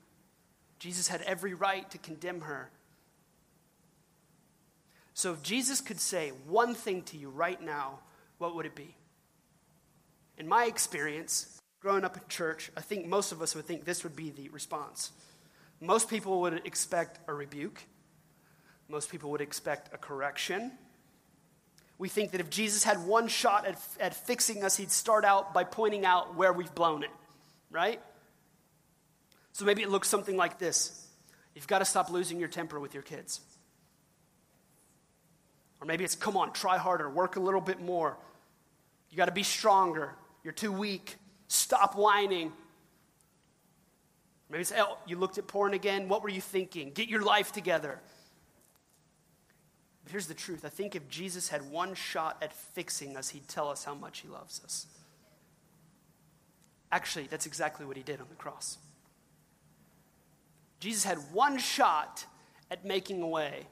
Jesus 0.78 1.09
had 1.09 1.22
every 1.22 1.54
right 1.54 1.90
to 1.90 1.98
condemn 1.98 2.42
her. 2.42 2.70
So 5.14 5.33
if 5.33 5.42
Jesus 5.42 5.80
could 5.80 5.98
say 5.98 6.33
one 6.46 6.74
thing 6.74 7.02
to 7.04 7.16
you 7.16 7.30
right 7.30 7.61
now, 7.61 8.00
what 8.38 8.54
would 8.54 8.66
it 8.66 8.74
be? 8.76 8.94
In 10.38 10.46
my 10.46 10.66
experience, 10.66 11.61
growing 11.80 12.04
up 12.04 12.16
in 12.16 12.22
church, 12.28 12.70
I 12.76 12.83
think 12.83 13.06
most 13.06 13.33
of 13.33 13.40
us 13.40 13.54
would 13.54 13.64
think 13.64 13.85
this 13.85 14.04
would 14.04 14.14
be 14.14 14.30
the 14.30 14.50
response. 14.50 15.12
Most 15.80 16.09
people 16.11 16.42
would 16.42 16.62
expect 16.66 17.18
a 17.26 17.33
rebuke, 17.33 17.83
most 18.88 19.11
people 19.11 19.30
would 19.30 19.40
expect 19.40 19.94
a 19.94 19.98
correction. 19.98 20.72
We 21.96 22.09
think 22.09 22.33
that 22.33 22.40
if 22.40 22.48
Jesus 22.50 22.85
had 22.85 23.06
one 23.06 23.28
shot 23.28 23.66
at, 23.66 23.78
at 23.98 24.14
fixing 24.14 24.64
us, 24.64 24.76
he'd 24.76 24.90
start 24.90 25.24
out 25.24 25.52
by 25.52 25.64
pointing 25.64 26.06
out 26.06 26.35
where 26.35 26.52
we've 26.52 26.74
blown 26.74 27.02
it, 27.02 27.11
right? 27.70 28.00
So 29.52 29.64
maybe 29.64 29.82
it 29.82 29.90
looks 29.90 30.08
something 30.08 30.36
like 30.36 30.58
this 30.58 31.06
You've 31.54 31.66
got 31.66 31.80
to 31.80 31.84
stop 31.84 32.10
losing 32.10 32.38
your 32.38 32.48
temper 32.48 32.78
with 32.78 32.94
your 32.94 33.02
kids. 33.02 33.40
Or 35.80 35.86
maybe 35.86 36.04
it's, 36.04 36.14
come 36.14 36.36
on, 36.36 36.52
try 36.52 36.78
harder, 36.78 37.08
work 37.08 37.36
a 37.36 37.40
little 37.40 37.60
bit 37.60 37.80
more. 37.80 38.16
You 39.10 39.16
got 39.16 39.26
to 39.26 39.32
be 39.32 39.42
stronger. 39.42 40.14
You're 40.44 40.52
too 40.52 40.72
weak. 40.72 41.16
Stop 41.48 41.96
whining. 41.96 42.52
Maybe 44.48 44.60
it's, 44.60 44.72
oh, 44.76 44.98
you 45.06 45.16
looked 45.16 45.38
at 45.38 45.46
porn 45.46 45.74
again. 45.74 46.08
What 46.08 46.22
were 46.22 46.28
you 46.28 46.40
thinking? 46.40 46.92
Get 46.92 47.08
your 47.08 47.22
life 47.22 47.52
together. 47.52 47.98
But 50.04 50.12
here's 50.12 50.26
the 50.26 50.34
truth 50.34 50.64
I 50.64 50.68
think 50.68 50.94
if 50.94 51.08
Jesus 51.08 51.48
had 51.48 51.70
one 51.70 51.94
shot 51.94 52.36
at 52.42 52.52
fixing 52.52 53.16
us, 53.16 53.30
he'd 53.30 53.48
tell 53.48 53.68
us 53.68 53.84
how 53.84 53.94
much 53.94 54.20
he 54.20 54.28
loves 54.28 54.60
us. 54.64 54.86
Actually, 56.92 57.26
that's 57.26 57.46
exactly 57.46 57.86
what 57.86 57.96
he 57.96 58.02
did 58.02 58.20
on 58.20 58.26
the 58.28 58.36
cross. 58.36 58.78
Jesus 60.80 61.04
had 61.04 61.18
one 61.32 61.58
shot 61.58 62.24
at 62.70 62.84
making 62.84 63.22
a 63.22 63.28
way, 63.28 63.66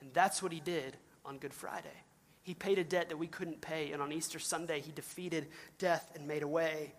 and 0.00 0.12
that's 0.12 0.42
what 0.42 0.52
he 0.52 0.60
did 0.60 0.96
on 1.24 1.38
Good 1.38 1.54
Friday. 1.54 1.88
He 2.42 2.54
paid 2.54 2.78
a 2.78 2.84
debt 2.84 3.08
that 3.08 3.16
we 3.16 3.26
couldn't 3.26 3.60
pay, 3.60 3.92
and 3.92 4.02
on 4.02 4.12
Easter 4.12 4.38
Sunday, 4.38 4.80
he 4.80 4.92
defeated 4.92 5.46
death 5.78 6.10
and 6.14 6.28
made 6.28 6.42
a 6.42 6.48
way. 6.48 6.92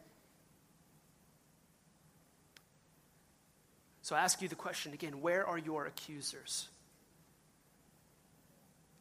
So 4.02 4.16
I 4.16 4.22
ask 4.22 4.42
you 4.42 4.48
the 4.48 4.56
question 4.56 4.94
again 4.94 5.22
where 5.22 5.46
are 5.46 5.58
your 5.58 5.86
accusers? 5.86 6.68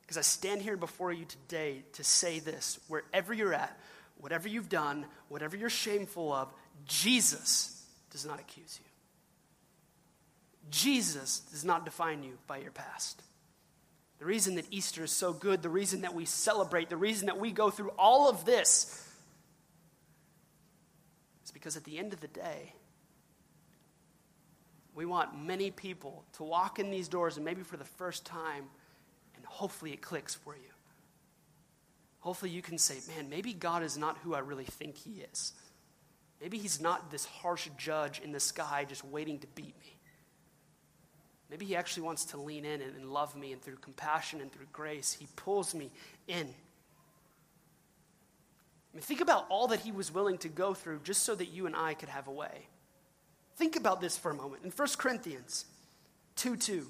Because 0.02 0.18
I 0.18 0.22
stand 0.22 0.60
here 0.60 0.76
before 0.76 1.12
you 1.12 1.24
today 1.24 1.82
to 1.94 2.04
say 2.04 2.40
this 2.40 2.78
wherever 2.88 3.32
you're 3.32 3.54
at, 3.54 3.78
whatever 4.18 4.48
you've 4.48 4.68
done, 4.68 5.06
whatever 5.28 5.56
you're 5.56 5.70
shameful 5.70 6.32
of, 6.32 6.52
Jesus 6.86 7.86
does 8.10 8.26
not 8.26 8.40
accuse 8.40 8.78
you. 8.82 8.89
Jesus 10.68 11.40
does 11.40 11.64
not 11.64 11.84
define 11.84 12.22
you 12.22 12.38
by 12.46 12.58
your 12.58 12.70
past. 12.70 13.22
The 14.18 14.26
reason 14.26 14.56
that 14.56 14.66
Easter 14.70 15.04
is 15.04 15.12
so 15.12 15.32
good, 15.32 15.62
the 15.62 15.70
reason 15.70 16.02
that 16.02 16.14
we 16.14 16.26
celebrate, 16.26 16.90
the 16.90 16.96
reason 16.96 17.26
that 17.26 17.38
we 17.38 17.52
go 17.52 17.70
through 17.70 17.92
all 17.98 18.28
of 18.28 18.44
this 18.44 19.02
is 21.44 21.50
because 21.50 21.76
at 21.76 21.84
the 21.84 21.98
end 21.98 22.12
of 22.12 22.20
the 22.20 22.28
day, 22.28 22.74
we 24.94 25.06
want 25.06 25.42
many 25.42 25.70
people 25.70 26.24
to 26.34 26.42
walk 26.42 26.78
in 26.78 26.90
these 26.90 27.08
doors 27.08 27.36
and 27.36 27.44
maybe 27.44 27.62
for 27.62 27.78
the 27.78 27.84
first 27.84 28.26
time, 28.26 28.64
and 29.36 29.44
hopefully 29.46 29.92
it 29.92 30.02
clicks 30.02 30.34
for 30.34 30.54
you. 30.54 30.70
Hopefully 32.18 32.50
you 32.50 32.60
can 32.60 32.76
say, 32.76 32.96
man, 33.14 33.30
maybe 33.30 33.54
God 33.54 33.82
is 33.82 33.96
not 33.96 34.18
who 34.18 34.34
I 34.34 34.40
really 34.40 34.64
think 34.64 34.98
He 34.98 35.24
is. 35.32 35.54
Maybe 36.40 36.58
He's 36.58 36.80
not 36.80 37.10
this 37.10 37.24
harsh 37.24 37.68
judge 37.78 38.20
in 38.20 38.32
the 38.32 38.40
sky 38.40 38.84
just 38.86 39.04
waiting 39.04 39.38
to 39.38 39.46
beat 39.48 39.74
me. 39.80 39.96
Maybe 41.50 41.66
He 41.66 41.76
actually 41.76 42.04
wants 42.04 42.26
to 42.26 42.36
lean 42.36 42.64
in 42.64 42.80
and, 42.80 43.10
love 43.10 43.34
me, 43.36 43.52
and 43.52 43.60
through 43.60 43.76
compassion 43.76 44.40
and 44.40 44.52
through 44.52 44.66
grace, 44.72 45.12
He 45.12 45.26
pulls 45.36 45.74
me 45.74 45.90
in. 46.28 46.46
I 48.92 48.96
mean, 48.96 49.02
think 49.02 49.20
about 49.20 49.46
all 49.48 49.68
that 49.68 49.80
He 49.80 49.92
was 49.92 50.12
willing 50.12 50.38
to 50.38 50.48
go 50.48 50.74
through 50.74 51.00
just 51.02 51.24
so 51.24 51.34
that 51.34 51.46
you 51.46 51.66
and 51.66 51.74
I 51.74 51.94
could 51.94 52.08
have 52.08 52.28
a 52.28 52.32
way. 52.32 52.66
Think 53.56 53.76
about 53.76 54.00
this 54.00 54.16
for 54.16 54.30
a 54.30 54.34
moment. 54.34 54.64
In 54.64 54.70
1 54.70 54.88
Corinthians 54.96 55.66
2 56.36 56.56
2, 56.56 56.86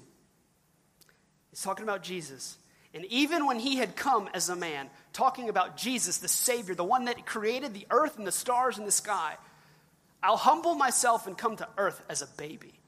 he's 1.49 1.61
talking 1.61 1.83
about 1.83 2.03
Jesus. 2.03 2.57
And 2.93 3.05
even 3.05 3.45
when 3.45 3.57
he 3.57 3.77
had 3.77 3.95
come 3.95 4.29
as 4.33 4.49
a 4.49 4.55
man, 4.55 4.89
talking 5.13 5.49
about 5.49 5.77
Jesus, 5.77 6.17
the 6.17 6.27
Savior, 6.27 6.75
the 6.75 6.83
one 6.83 7.05
that 7.05 7.25
created 7.25 7.73
the 7.73 7.87
earth 7.89 8.17
and 8.17 8.27
the 8.27 8.31
stars 8.31 8.77
and 8.77 8.85
the 8.85 8.91
sky, 8.91 9.37
I'll 10.21 10.37
humble 10.37 10.75
myself 10.75 11.25
and 11.25 11.37
come 11.37 11.55
to 11.57 11.67
earth 11.77 12.01
as 12.09 12.21
a 12.21 12.27
baby. 12.27 12.80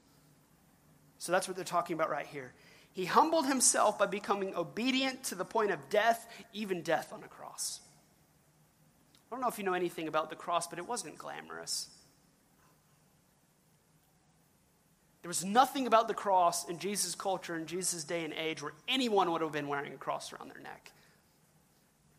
So 1.24 1.32
that's 1.32 1.48
what 1.48 1.56
they're 1.56 1.64
talking 1.64 1.94
about 1.94 2.10
right 2.10 2.26
here. 2.26 2.52
He 2.92 3.06
humbled 3.06 3.46
himself 3.46 3.98
by 3.98 4.04
becoming 4.04 4.54
obedient 4.54 5.24
to 5.24 5.34
the 5.34 5.44
point 5.46 5.70
of 5.70 5.88
death, 5.88 6.28
even 6.52 6.82
death 6.82 7.14
on 7.14 7.24
a 7.24 7.28
cross. 7.28 7.80
I 9.26 9.34
don't 9.34 9.40
know 9.40 9.48
if 9.48 9.56
you 9.56 9.64
know 9.64 9.72
anything 9.72 10.06
about 10.06 10.28
the 10.28 10.36
cross, 10.36 10.66
but 10.66 10.78
it 10.78 10.86
wasn't 10.86 11.16
glamorous. 11.16 11.88
There 15.22 15.30
was 15.30 15.42
nothing 15.42 15.86
about 15.86 16.08
the 16.08 16.14
cross 16.14 16.68
in 16.68 16.78
Jesus' 16.78 17.14
culture 17.14 17.56
in 17.56 17.64
Jesus' 17.64 18.04
day 18.04 18.22
and 18.26 18.34
age 18.34 18.62
where 18.62 18.74
anyone 18.86 19.32
would 19.32 19.40
have 19.40 19.50
been 19.50 19.68
wearing 19.68 19.94
a 19.94 19.96
cross 19.96 20.30
around 20.30 20.50
their 20.50 20.60
neck. 20.60 20.92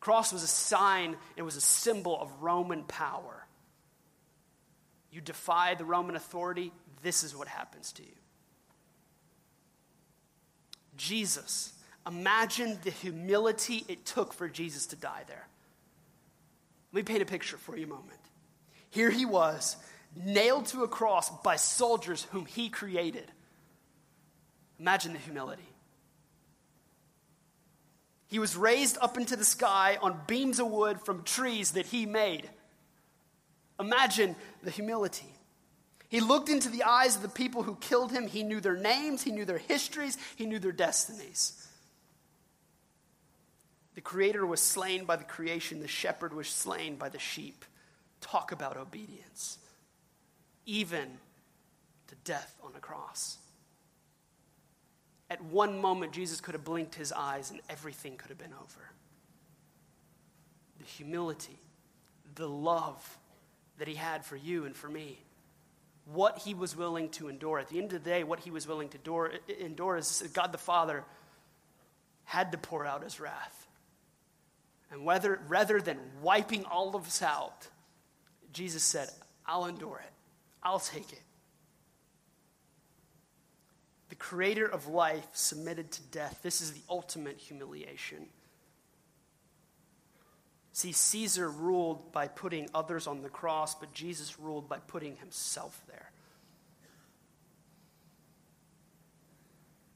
cross 0.00 0.32
was 0.32 0.42
a 0.42 0.48
sign, 0.48 1.16
it 1.36 1.42
was 1.42 1.54
a 1.54 1.60
symbol 1.60 2.20
of 2.20 2.42
Roman 2.42 2.82
power. 2.82 3.46
You 5.12 5.20
defy 5.20 5.76
the 5.76 5.84
Roman 5.84 6.16
authority, 6.16 6.72
this 7.04 7.22
is 7.22 7.36
what 7.36 7.46
happens 7.46 7.92
to 7.92 8.02
you. 8.02 8.08
Jesus. 10.96 11.72
Imagine 12.06 12.78
the 12.84 12.90
humility 12.90 13.84
it 13.88 14.04
took 14.04 14.32
for 14.32 14.48
Jesus 14.48 14.86
to 14.86 14.96
die 14.96 15.24
there. 15.26 15.46
Let 16.92 17.00
me 17.00 17.02
paint 17.02 17.22
a 17.22 17.26
picture 17.26 17.56
for 17.56 17.76
you 17.76 17.84
a 17.84 17.88
moment. 17.88 18.20
Here 18.90 19.10
he 19.10 19.26
was, 19.26 19.76
nailed 20.16 20.66
to 20.66 20.82
a 20.84 20.88
cross 20.88 21.30
by 21.42 21.56
soldiers 21.56 22.26
whom 22.30 22.46
he 22.46 22.68
created. 22.68 23.30
Imagine 24.78 25.12
the 25.12 25.18
humility. 25.18 25.68
He 28.28 28.38
was 28.38 28.56
raised 28.56 28.98
up 29.00 29.16
into 29.16 29.36
the 29.36 29.44
sky 29.44 29.98
on 30.00 30.20
beams 30.26 30.58
of 30.58 30.68
wood 30.68 31.00
from 31.00 31.22
trees 31.22 31.72
that 31.72 31.86
he 31.86 32.06
made. 32.06 32.48
Imagine 33.78 34.36
the 34.62 34.70
humility. 34.70 35.32
He 36.08 36.20
looked 36.20 36.48
into 36.48 36.68
the 36.68 36.84
eyes 36.84 37.16
of 37.16 37.22
the 37.22 37.28
people 37.28 37.62
who 37.62 37.76
killed 37.76 38.12
him. 38.12 38.28
He 38.28 38.42
knew 38.42 38.60
their 38.60 38.76
names, 38.76 39.22
he 39.22 39.32
knew 39.32 39.44
their 39.44 39.58
histories, 39.58 40.16
he 40.36 40.46
knew 40.46 40.58
their 40.58 40.72
destinies. 40.72 41.66
The 43.94 44.00
creator 44.00 44.46
was 44.46 44.60
slain 44.60 45.04
by 45.04 45.16
the 45.16 45.24
creation, 45.24 45.80
the 45.80 45.88
shepherd 45.88 46.32
was 46.32 46.48
slain 46.48 46.96
by 46.96 47.08
the 47.08 47.18
sheep. 47.18 47.64
Talk 48.20 48.52
about 48.52 48.76
obedience, 48.76 49.58
even 50.64 51.18
to 52.08 52.14
death 52.24 52.56
on 52.62 52.72
a 52.76 52.80
cross. 52.80 53.38
At 55.28 55.42
one 55.42 55.80
moment, 55.80 56.12
Jesus 56.12 56.40
could 56.40 56.54
have 56.54 56.64
blinked 56.64 56.94
his 56.94 57.10
eyes 57.10 57.50
and 57.50 57.60
everything 57.68 58.16
could 58.16 58.28
have 58.28 58.38
been 58.38 58.54
over. 58.54 58.90
The 60.78 60.84
humility, 60.84 61.58
the 62.34 62.48
love 62.48 63.18
that 63.78 63.88
he 63.88 63.94
had 63.94 64.24
for 64.24 64.36
you 64.36 64.66
and 64.66 64.76
for 64.76 64.88
me 64.88 65.18
what 66.12 66.38
he 66.38 66.54
was 66.54 66.76
willing 66.76 67.08
to 67.10 67.28
endure. 67.28 67.58
At 67.58 67.68
the 67.68 67.78
end 67.78 67.92
of 67.92 68.04
the 68.04 68.10
day, 68.10 68.24
what 68.24 68.40
he 68.40 68.50
was 68.50 68.66
willing 68.66 68.88
to 68.90 68.96
endure, 68.98 69.32
endure 69.60 69.96
is 69.96 70.22
God 70.32 70.52
the 70.52 70.58
Father 70.58 71.04
had 72.24 72.52
to 72.52 72.58
pour 72.58 72.86
out 72.86 73.02
his 73.02 73.20
wrath. 73.20 73.66
And 74.90 75.04
whether, 75.04 75.40
rather 75.48 75.80
than 75.80 75.98
wiping 76.22 76.64
all 76.64 76.94
of 76.94 77.06
us 77.06 77.22
out, 77.22 77.68
Jesus 78.52 78.82
said, 78.82 79.08
I'll 79.44 79.66
endure 79.66 80.00
it, 80.04 80.12
I'll 80.62 80.80
take 80.80 81.12
it. 81.12 81.22
The 84.08 84.14
creator 84.14 84.66
of 84.66 84.86
life 84.86 85.26
submitted 85.32 85.90
to 85.92 86.02
death. 86.02 86.38
This 86.42 86.60
is 86.60 86.72
the 86.72 86.80
ultimate 86.88 87.38
humiliation. 87.38 88.26
See, 90.76 90.92
Caesar 90.92 91.48
ruled 91.48 92.12
by 92.12 92.28
putting 92.28 92.68
others 92.74 93.06
on 93.06 93.22
the 93.22 93.30
cross, 93.30 93.74
but 93.74 93.94
Jesus 93.94 94.38
ruled 94.38 94.68
by 94.68 94.76
putting 94.76 95.16
himself 95.16 95.80
there. 95.86 96.10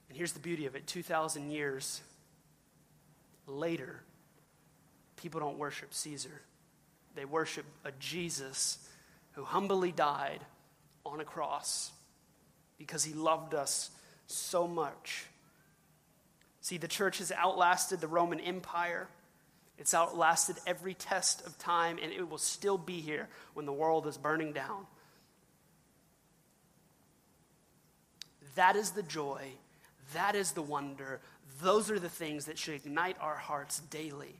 And 0.09 0.17
here's 0.17 0.33
the 0.33 0.41
beauty 0.41 0.65
of 0.65 0.77
it 0.77 0.87
2,000 0.87 1.51
years 1.51 2.01
later, 3.47 4.01
people 5.17 5.39
don't 5.39 5.59
worship 5.59 5.93
Caesar. 5.93 6.41
They 7.15 7.27
worship 7.27 7.67
a 7.85 7.93
Jesus 8.01 8.79
who 9.33 9.45
humbly 9.45 9.93
died 9.93 10.41
on 11.05 11.21
a 11.21 11.27
cross 11.27 11.93
because 12.79 13.05
he 13.05 13.13
loved 13.13 13.53
us 13.53 13.91
so 14.29 14.67
much. 14.67 15.27
See, 16.63 16.79
the 16.79 16.89
church 16.89 17.19
has 17.19 17.31
outlasted 17.33 18.01
the 18.01 18.09
Roman 18.09 18.41
Empire. 18.41 19.09
It's 19.81 19.95
outlasted 19.95 20.57
every 20.67 20.93
test 20.93 21.45
of 21.47 21.57
time, 21.59 21.99
and 22.03 22.13
it 22.13 22.29
will 22.29 22.37
still 22.37 22.77
be 22.77 23.01
here 23.01 23.29
when 23.55 23.65
the 23.65 23.73
world 23.73 24.07
is 24.07 24.19
burning 24.19 24.53
down. 24.53 24.87
That 28.57 28.77
is 28.77 28.91
the 28.91 29.03
joy. 29.03 29.53
That 30.13 30.35
is 30.35 30.53
the 30.53 30.61
wonder. 30.61 31.23
Those 31.63 31.91
are 31.91 31.99
the 31.99 32.11
things 32.11 32.45
that 32.45 32.59
should 32.59 32.75
ignite 32.75 33.17
our 33.23 33.37
hearts 33.37 33.81
daily. 33.81 34.39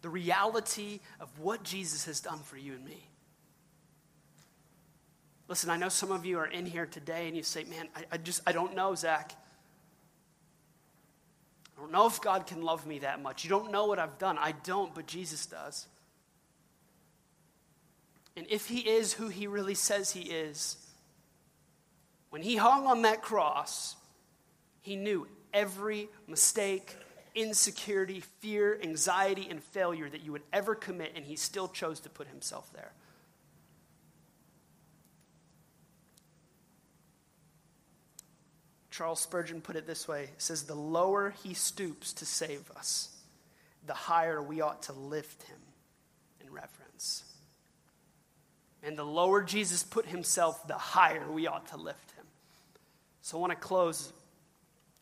The 0.00 0.08
reality 0.08 1.00
of 1.20 1.28
what 1.38 1.62
Jesus 1.62 2.06
has 2.06 2.20
done 2.20 2.38
for 2.38 2.56
you 2.56 2.72
and 2.72 2.84
me. 2.84 3.06
Listen, 5.46 5.68
I 5.68 5.76
know 5.76 5.90
some 5.90 6.10
of 6.10 6.24
you 6.24 6.38
are 6.38 6.46
in 6.46 6.64
here 6.64 6.86
today 6.86 7.28
and 7.28 7.36
you 7.36 7.42
say, 7.42 7.64
man, 7.64 7.88
I, 7.94 8.04
I 8.12 8.16
just, 8.16 8.40
I 8.46 8.52
don't 8.52 8.74
know, 8.74 8.94
Zach. 8.94 9.32
I 11.80 11.82
don't 11.82 11.92
know 11.92 12.06
if 12.06 12.20
God 12.20 12.46
can 12.46 12.60
love 12.60 12.86
me 12.86 12.98
that 12.98 13.22
much. 13.22 13.42
You 13.42 13.48
don't 13.48 13.72
know 13.72 13.86
what 13.86 13.98
I've 13.98 14.18
done. 14.18 14.36
I 14.36 14.52
don't, 14.52 14.94
but 14.94 15.06
Jesus 15.06 15.46
does. 15.46 15.86
And 18.36 18.46
if 18.50 18.66
He 18.66 18.80
is 18.80 19.14
who 19.14 19.28
He 19.28 19.46
really 19.46 19.74
says 19.74 20.10
He 20.10 20.20
is, 20.20 20.76
when 22.28 22.42
He 22.42 22.56
hung 22.56 22.86
on 22.86 23.00
that 23.02 23.22
cross, 23.22 23.96
He 24.82 24.94
knew 24.94 25.26
every 25.54 26.10
mistake, 26.28 26.94
insecurity, 27.34 28.20
fear, 28.40 28.78
anxiety, 28.82 29.48
and 29.48 29.62
failure 29.62 30.10
that 30.10 30.22
you 30.22 30.32
would 30.32 30.42
ever 30.52 30.74
commit, 30.74 31.12
and 31.16 31.24
He 31.24 31.36
still 31.36 31.68
chose 31.68 31.98
to 32.00 32.10
put 32.10 32.28
Himself 32.28 32.70
there. 32.74 32.92
Charles 39.00 39.20
Spurgeon 39.20 39.62
put 39.62 39.76
it 39.76 39.86
this 39.86 40.06
way 40.06 40.28
says, 40.36 40.64
The 40.64 40.74
lower 40.74 41.32
he 41.42 41.54
stoops 41.54 42.12
to 42.12 42.26
save 42.26 42.70
us, 42.76 43.08
the 43.86 43.94
higher 43.94 44.42
we 44.42 44.60
ought 44.60 44.82
to 44.82 44.92
lift 44.92 45.44
him 45.44 45.56
in 46.42 46.52
reverence. 46.52 47.24
And 48.82 48.98
the 48.98 49.04
lower 49.04 49.42
Jesus 49.42 49.82
put 49.82 50.04
himself, 50.04 50.68
the 50.68 50.74
higher 50.74 51.32
we 51.32 51.46
ought 51.46 51.68
to 51.68 51.78
lift 51.78 52.10
him. 52.10 52.26
So 53.22 53.38
I 53.38 53.40
want 53.40 53.52
to 53.52 53.56
close 53.56 54.12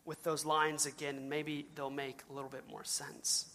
with 0.05 0.23
those 0.23 0.45
lines 0.45 0.85
again, 0.85 1.17
and 1.17 1.29
maybe 1.29 1.65
they'll 1.75 1.89
make 1.89 2.21
a 2.29 2.33
little 2.33 2.49
bit 2.49 2.69
more 2.69 2.85
sense. 2.85 3.53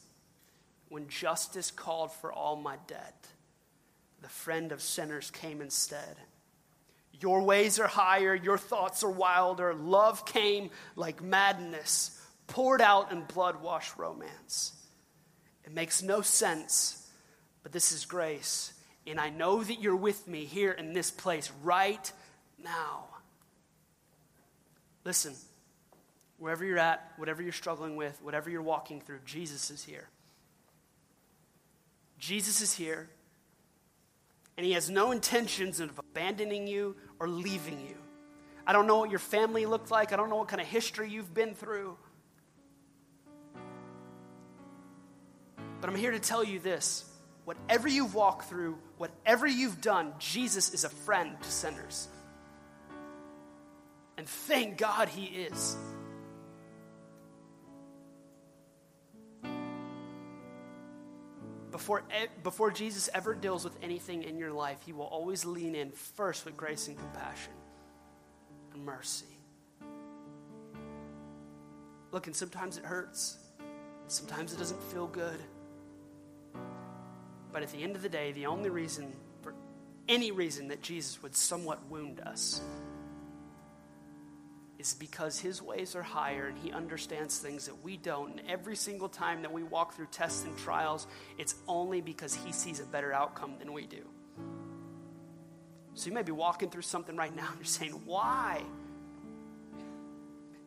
When 0.90 1.09
justice 1.09 1.70
called 1.70 2.12
for 2.12 2.30
all 2.30 2.57
my 2.57 2.76
debt, 2.86 3.28
the 4.20 4.28
friend 4.28 4.72
of 4.72 4.82
sinners 4.82 5.30
came 5.30 5.62
instead. 5.62 6.18
Your 7.21 7.43
ways 7.43 7.79
are 7.79 7.87
higher, 7.87 8.35
your 8.35 8.59
thoughts 8.59 9.05
are 9.05 9.11
wilder. 9.11 9.75
Love 9.75 10.27
came 10.27 10.71
like 10.97 11.23
madness, 11.23 12.21
poured 12.47 12.81
out 12.81 13.12
in 13.12 13.23
blood 13.23 13.62
washed 13.62 13.97
romance. 13.97 14.73
It 15.65 15.73
makes 15.73 16.03
no 16.03 16.21
sense, 16.21 17.09
but 17.62 17.73
this 17.73 17.93
is 17.93 18.05
grace. 18.05 18.73
And 19.07 19.21
I 19.21 19.31
know 19.31 19.62
that 19.62 19.81
you're 19.81 19.97
with 19.97 20.27
me 20.27 20.45
here 20.45 20.73
in 20.73 20.93
this 20.93 21.11
place 21.11 21.51
right 21.62 22.12
now. 22.62 23.05
Listen, 25.05 25.35
wherever 26.39 26.65
you're 26.65 26.79
at, 26.79 27.12
whatever 27.17 27.43
you're 27.43 27.53
struggling 27.53 27.97
with, 27.97 28.21
whatever 28.23 28.51
you're 28.51 28.62
walking 28.62 29.01
through, 29.01 29.21
Jesus 29.25 29.71
is 29.71 29.85
here. 29.85 30.09
Jesus 32.19 32.61
is 32.61 32.73
here 32.73 33.09
and 34.57 34.64
he 34.64 34.72
has 34.72 34.88
no 34.88 35.12
intentions 35.12 35.80
of 35.80 35.98
abandoning 35.98 36.66
you 36.66 36.96
or 37.18 37.28
leaving 37.28 37.80
you. 37.80 37.96
I 38.66 38.72
don't 38.72 38.86
know 38.86 38.98
what 38.98 39.11
your 39.11 39.18
family 39.18 39.66
looked 39.66 39.90
like, 39.90 40.12
I 40.12 40.16
don't 40.16 40.30
know 40.30 40.36
what 40.36 40.48
kind 40.48 40.61
of 40.61 40.66
history 40.66 41.11
you've 41.11 41.34
been 41.34 41.55
through. 41.55 41.96
But 45.80 45.90
I'm 45.90 45.96
here 45.96 46.12
to 46.12 46.18
tell 46.18 46.42
you 46.42 46.61
this 46.61 47.05
whatever 47.44 47.88
you've 47.88 48.14
walked 48.14 48.48
through, 48.48 48.78
whatever 48.96 49.46
you've 49.46 49.80
done, 49.80 50.14
Jesus 50.18 50.72
is 50.72 50.84
a 50.84 50.88
friend 50.88 51.36
to 51.42 51.50
sinners. 51.50 52.09
And 54.16 54.26
thank 54.26 54.78
God 54.78 55.09
he 55.09 55.24
is. 55.26 55.76
Before, 61.75 62.05
before 62.45 62.70
Jesus 62.70 63.11
ever 63.12 63.35
deals 63.35 63.64
with 63.64 63.77
anything 63.83 64.22
in 64.22 64.39
your 64.39 64.53
life, 64.53 64.79
he 64.87 64.93
will 64.93 65.07
always 65.07 65.45
lean 65.45 65.75
in 65.75 65.91
first 65.91 66.45
with 66.45 66.57
grace 66.57 66.87
and 66.87 66.97
compassion 66.97 67.53
and 68.72 68.85
mercy. 68.85 69.27
Look, 72.12 72.29
and 72.29 72.37
sometimes 72.37 72.79
it 72.79 72.85
hurts, 72.85 73.39
sometimes 74.07 74.53
it 74.53 74.59
doesn't 74.59 74.81
feel 74.85 75.09
good. 75.09 75.41
But 77.53 77.64
at 77.64 77.72
the 77.72 77.83
end 77.83 77.97
of 77.97 78.03
the 78.03 78.09
day, 78.09 78.31
the 78.31 78.47
only 78.47 78.70
reason, 78.70 79.12
for 79.43 79.53
any 80.09 80.31
reason, 80.31 80.68
that 80.68 80.81
Jesus 80.81 81.20
would 81.25 81.35
somewhat 81.35 81.81
wound 81.91 82.20
us 82.20 82.61
is 84.85 84.93
because 84.93 85.39
his 85.39 85.62
ways 85.62 85.97
are 85.97 86.03
higher 86.03 86.47
and 86.47 86.59
he 86.59 86.70
understands 86.70 87.39
things 87.39 87.64
that 87.66 87.82
we 87.82 87.97
don't. 87.97 88.32
And 88.32 88.43
every 88.49 88.76
single 88.76 89.09
time 89.09 89.41
that 89.43 89.53
we 89.53 89.62
walk 89.62 89.95
through 89.95 90.09
tests 90.11 90.45
and 90.45 90.57
trials, 90.59 91.07
it's 91.39 91.55
only 91.66 92.03
because 92.03 92.35
he 92.35 92.53
sees 92.53 92.80
a 92.80 92.85
better 92.85 93.11
outcome 93.11 93.55
than 93.59 93.72
we 93.72 93.87
do. 93.87 94.07
So 95.95 96.09
you 96.09 96.12
may 96.12 96.22
be 96.22 96.32
walking 96.32 96.68
through 96.68 96.82
something 96.82 97.16
right 97.16 97.35
now 97.35 97.47
and 97.49 97.57
you're 97.57 97.64
saying, 97.64 98.03
Why? 98.05 98.62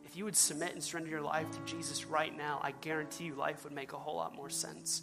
If 0.04 0.16
you 0.16 0.24
would 0.24 0.36
submit 0.36 0.72
and 0.72 0.82
surrender 0.82 1.10
your 1.10 1.20
life 1.20 1.48
to 1.52 1.60
Jesus 1.72 2.06
right 2.06 2.36
now, 2.36 2.58
I 2.60 2.72
guarantee 2.72 3.24
you 3.24 3.34
life 3.34 3.62
would 3.62 3.72
make 3.72 3.92
a 3.92 3.98
whole 3.98 4.16
lot 4.16 4.34
more 4.34 4.50
sense. 4.50 5.02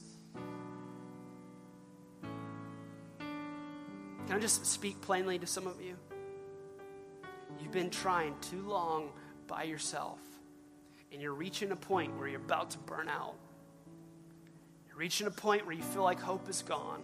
Can 4.27 4.35
I 4.35 4.39
just 4.39 4.65
speak 4.65 4.99
plainly 5.01 5.39
to 5.39 5.45
some 5.45 5.67
of 5.67 5.79
you? 5.79 5.95
You've 7.59 7.71
been 7.71 7.89
trying 7.89 8.35
too 8.41 8.61
long 8.61 9.09
by 9.47 9.63
yourself, 9.63 10.19
and 11.11 11.21
you're 11.21 11.33
reaching 11.33 11.71
a 11.71 11.75
point 11.75 12.17
where 12.17 12.27
you're 12.27 12.41
about 12.41 12.71
to 12.71 12.77
burn 12.79 13.09
out. 13.09 13.35
You're 14.87 14.97
reaching 14.97 15.27
a 15.27 15.31
point 15.31 15.65
where 15.65 15.75
you 15.75 15.83
feel 15.83 16.03
like 16.03 16.19
hope 16.19 16.49
is 16.49 16.61
gone. 16.61 17.01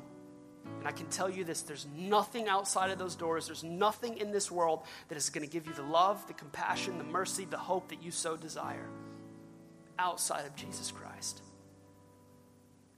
And 0.79 0.87
I 0.87 0.91
can 0.91 1.07
tell 1.07 1.29
you 1.29 1.43
this 1.43 1.61
there's 1.61 1.87
nothing 1.97 2.47
outside 2.47 2.91
of 2.91 2.99
those 2.99 3.15
doors, 3.15 3.47
there's 3.47 3.63
nothing 3.63 4.17
in 4.17 4.31
this 4.31 4.51
world 4.51 4.81
that 5.09 5.17
is 5.17 5.29
going 5.29 5.45
to 5.45 5.51
give 5.51 5.65
you 5.65 5.73
the 5.73 5.83
love, 5.83 6.25
the 6.27 6.33
compassion, 6.33 6.97
the 6.97 7.03
mercy, 7.03 7.45
the 7.45 7.57
hope 7.57 7.89
that 7.89 8.03
you 8.03 8.11
so 8.11 8.35
desire 8.35 8.87
outside 9.99 10.45
of 10.45 10.55
Jesus 10.55 10.91
Christ. 10.91 11.41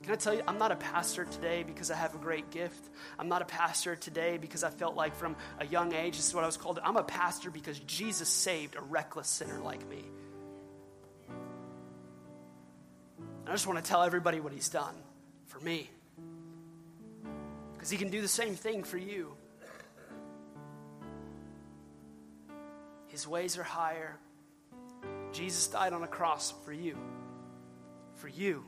Can 0.04 0.12
I 0.12 0.16
tell 0.16 0.34
you, 0.34 0.41
I'm 0.45 0.58
not 0.58 0.74
a 0.74 0.76
pastor 0.76 1.24
today 1.24 1.64
because 1.64 1.89
I 1.89 1.95
have 1.95 2.14
a 2.14 2.18
great 2.18 2.51
gift. 2.51 2.89
I'm 3.18 3.30
not 3.30 3.41
a 3.41 3.45
pastor 3.45 3.95
today 3.95 4.38
because 4.38 4.62
I 4.62 4.70
felt 4.70 4.95
like 4.95 5.16
from 5.16 5.38
a 5.62 5.66
young 5.66 5.93
age, 5.93 6.18
this 6.18 6.28
is 6.28 6.36
what 6.36 6.43
I 6.43 6.45
was 6.45 6.58
called. 6.58 6.78
I'm 6.84 6.97
a 6.97 7.04
pastor 7.04 7.49
because 7.49 7.80
Jesus 7.80 8.28
saved 8.28 8.76
a 8.76 8.82
reckless 8.82 9.30
sinner 9.30 9.60
like 9.60 9.88
me. 9.88 10.04
I 13.47 13.51
just 13.51 13.66
want 13.66 13.82
to 13.82 13.89
tell 13.89 14.04
everybody 14.04 14.41
what 14.41 14.51
he's 14.51 14.68
done 14.68 14.95
for 15.47 15.62
me. 15.62 15.89
Because 17.74 17.89
he 17.89 17.97
can 17.97 18.10
do 18.10 18.22
the 18.22 18.28
same 18.28 18.56
thing 18.56 18.84
for 18.84 18.97
you. 18.97 19.34
His 23.08 23.26
ways 23.26 23.58
are 23.58 23.64
higher. 23.64 24.18
Jesus 25.32 25.68
died 25.68 25.93
on 25.93 26.04
a 26.04 26.08
cross 26.08 26.54
for 26.66 26.74
you. 26.74 26.97
For 28.16 28.28
you 28.28 28.66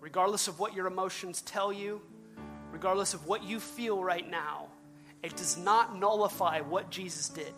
regardless 0.00 0.48
of 0.48 0.58
what 0.58 0.74
your 0.74 0.86
emotions 0.86 1.42
tell 1.42 1.72
you, 1.72 2.00
regardless 2.72 3.14
of 3.14 3.26
what 3.26 3.44
you 3.44 3.60
feel 3.60 4.02
right 4.02 4.28
now, 4.28 4.68
it 5.22 5.36
does 5.36 5.56
not 5.58 5.98
nullify 5.98 6.60
what 6.60 6.90
Jesus 6.90 7.28
did. 7.28 7.52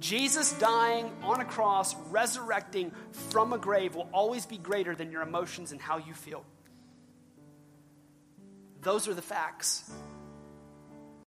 Jesus 0.00 0.52
dying 0.58 1.10
on 1.22 1.40
a 1.40 1.44
cross, 1.44 1.94
resurrecting 2.10 2.92
from 3.30 3.52
a 3.52 3.58
grave, 3.58 3.94
will 3.94 4.08
always 4.12 4.44
be 4.44 4.58
greater 4.58 4.94
than 4.94 5.10
your 5.10 5.22
emotions 5.22 5.72
and 5.72 5.80
how 5.80 5.98
you 5.98 6.12
feel. 6.12 6.44
Those 8.82 9.08
are 9.08 9.14
the 9.14 9.22
facts. 9.22 9.90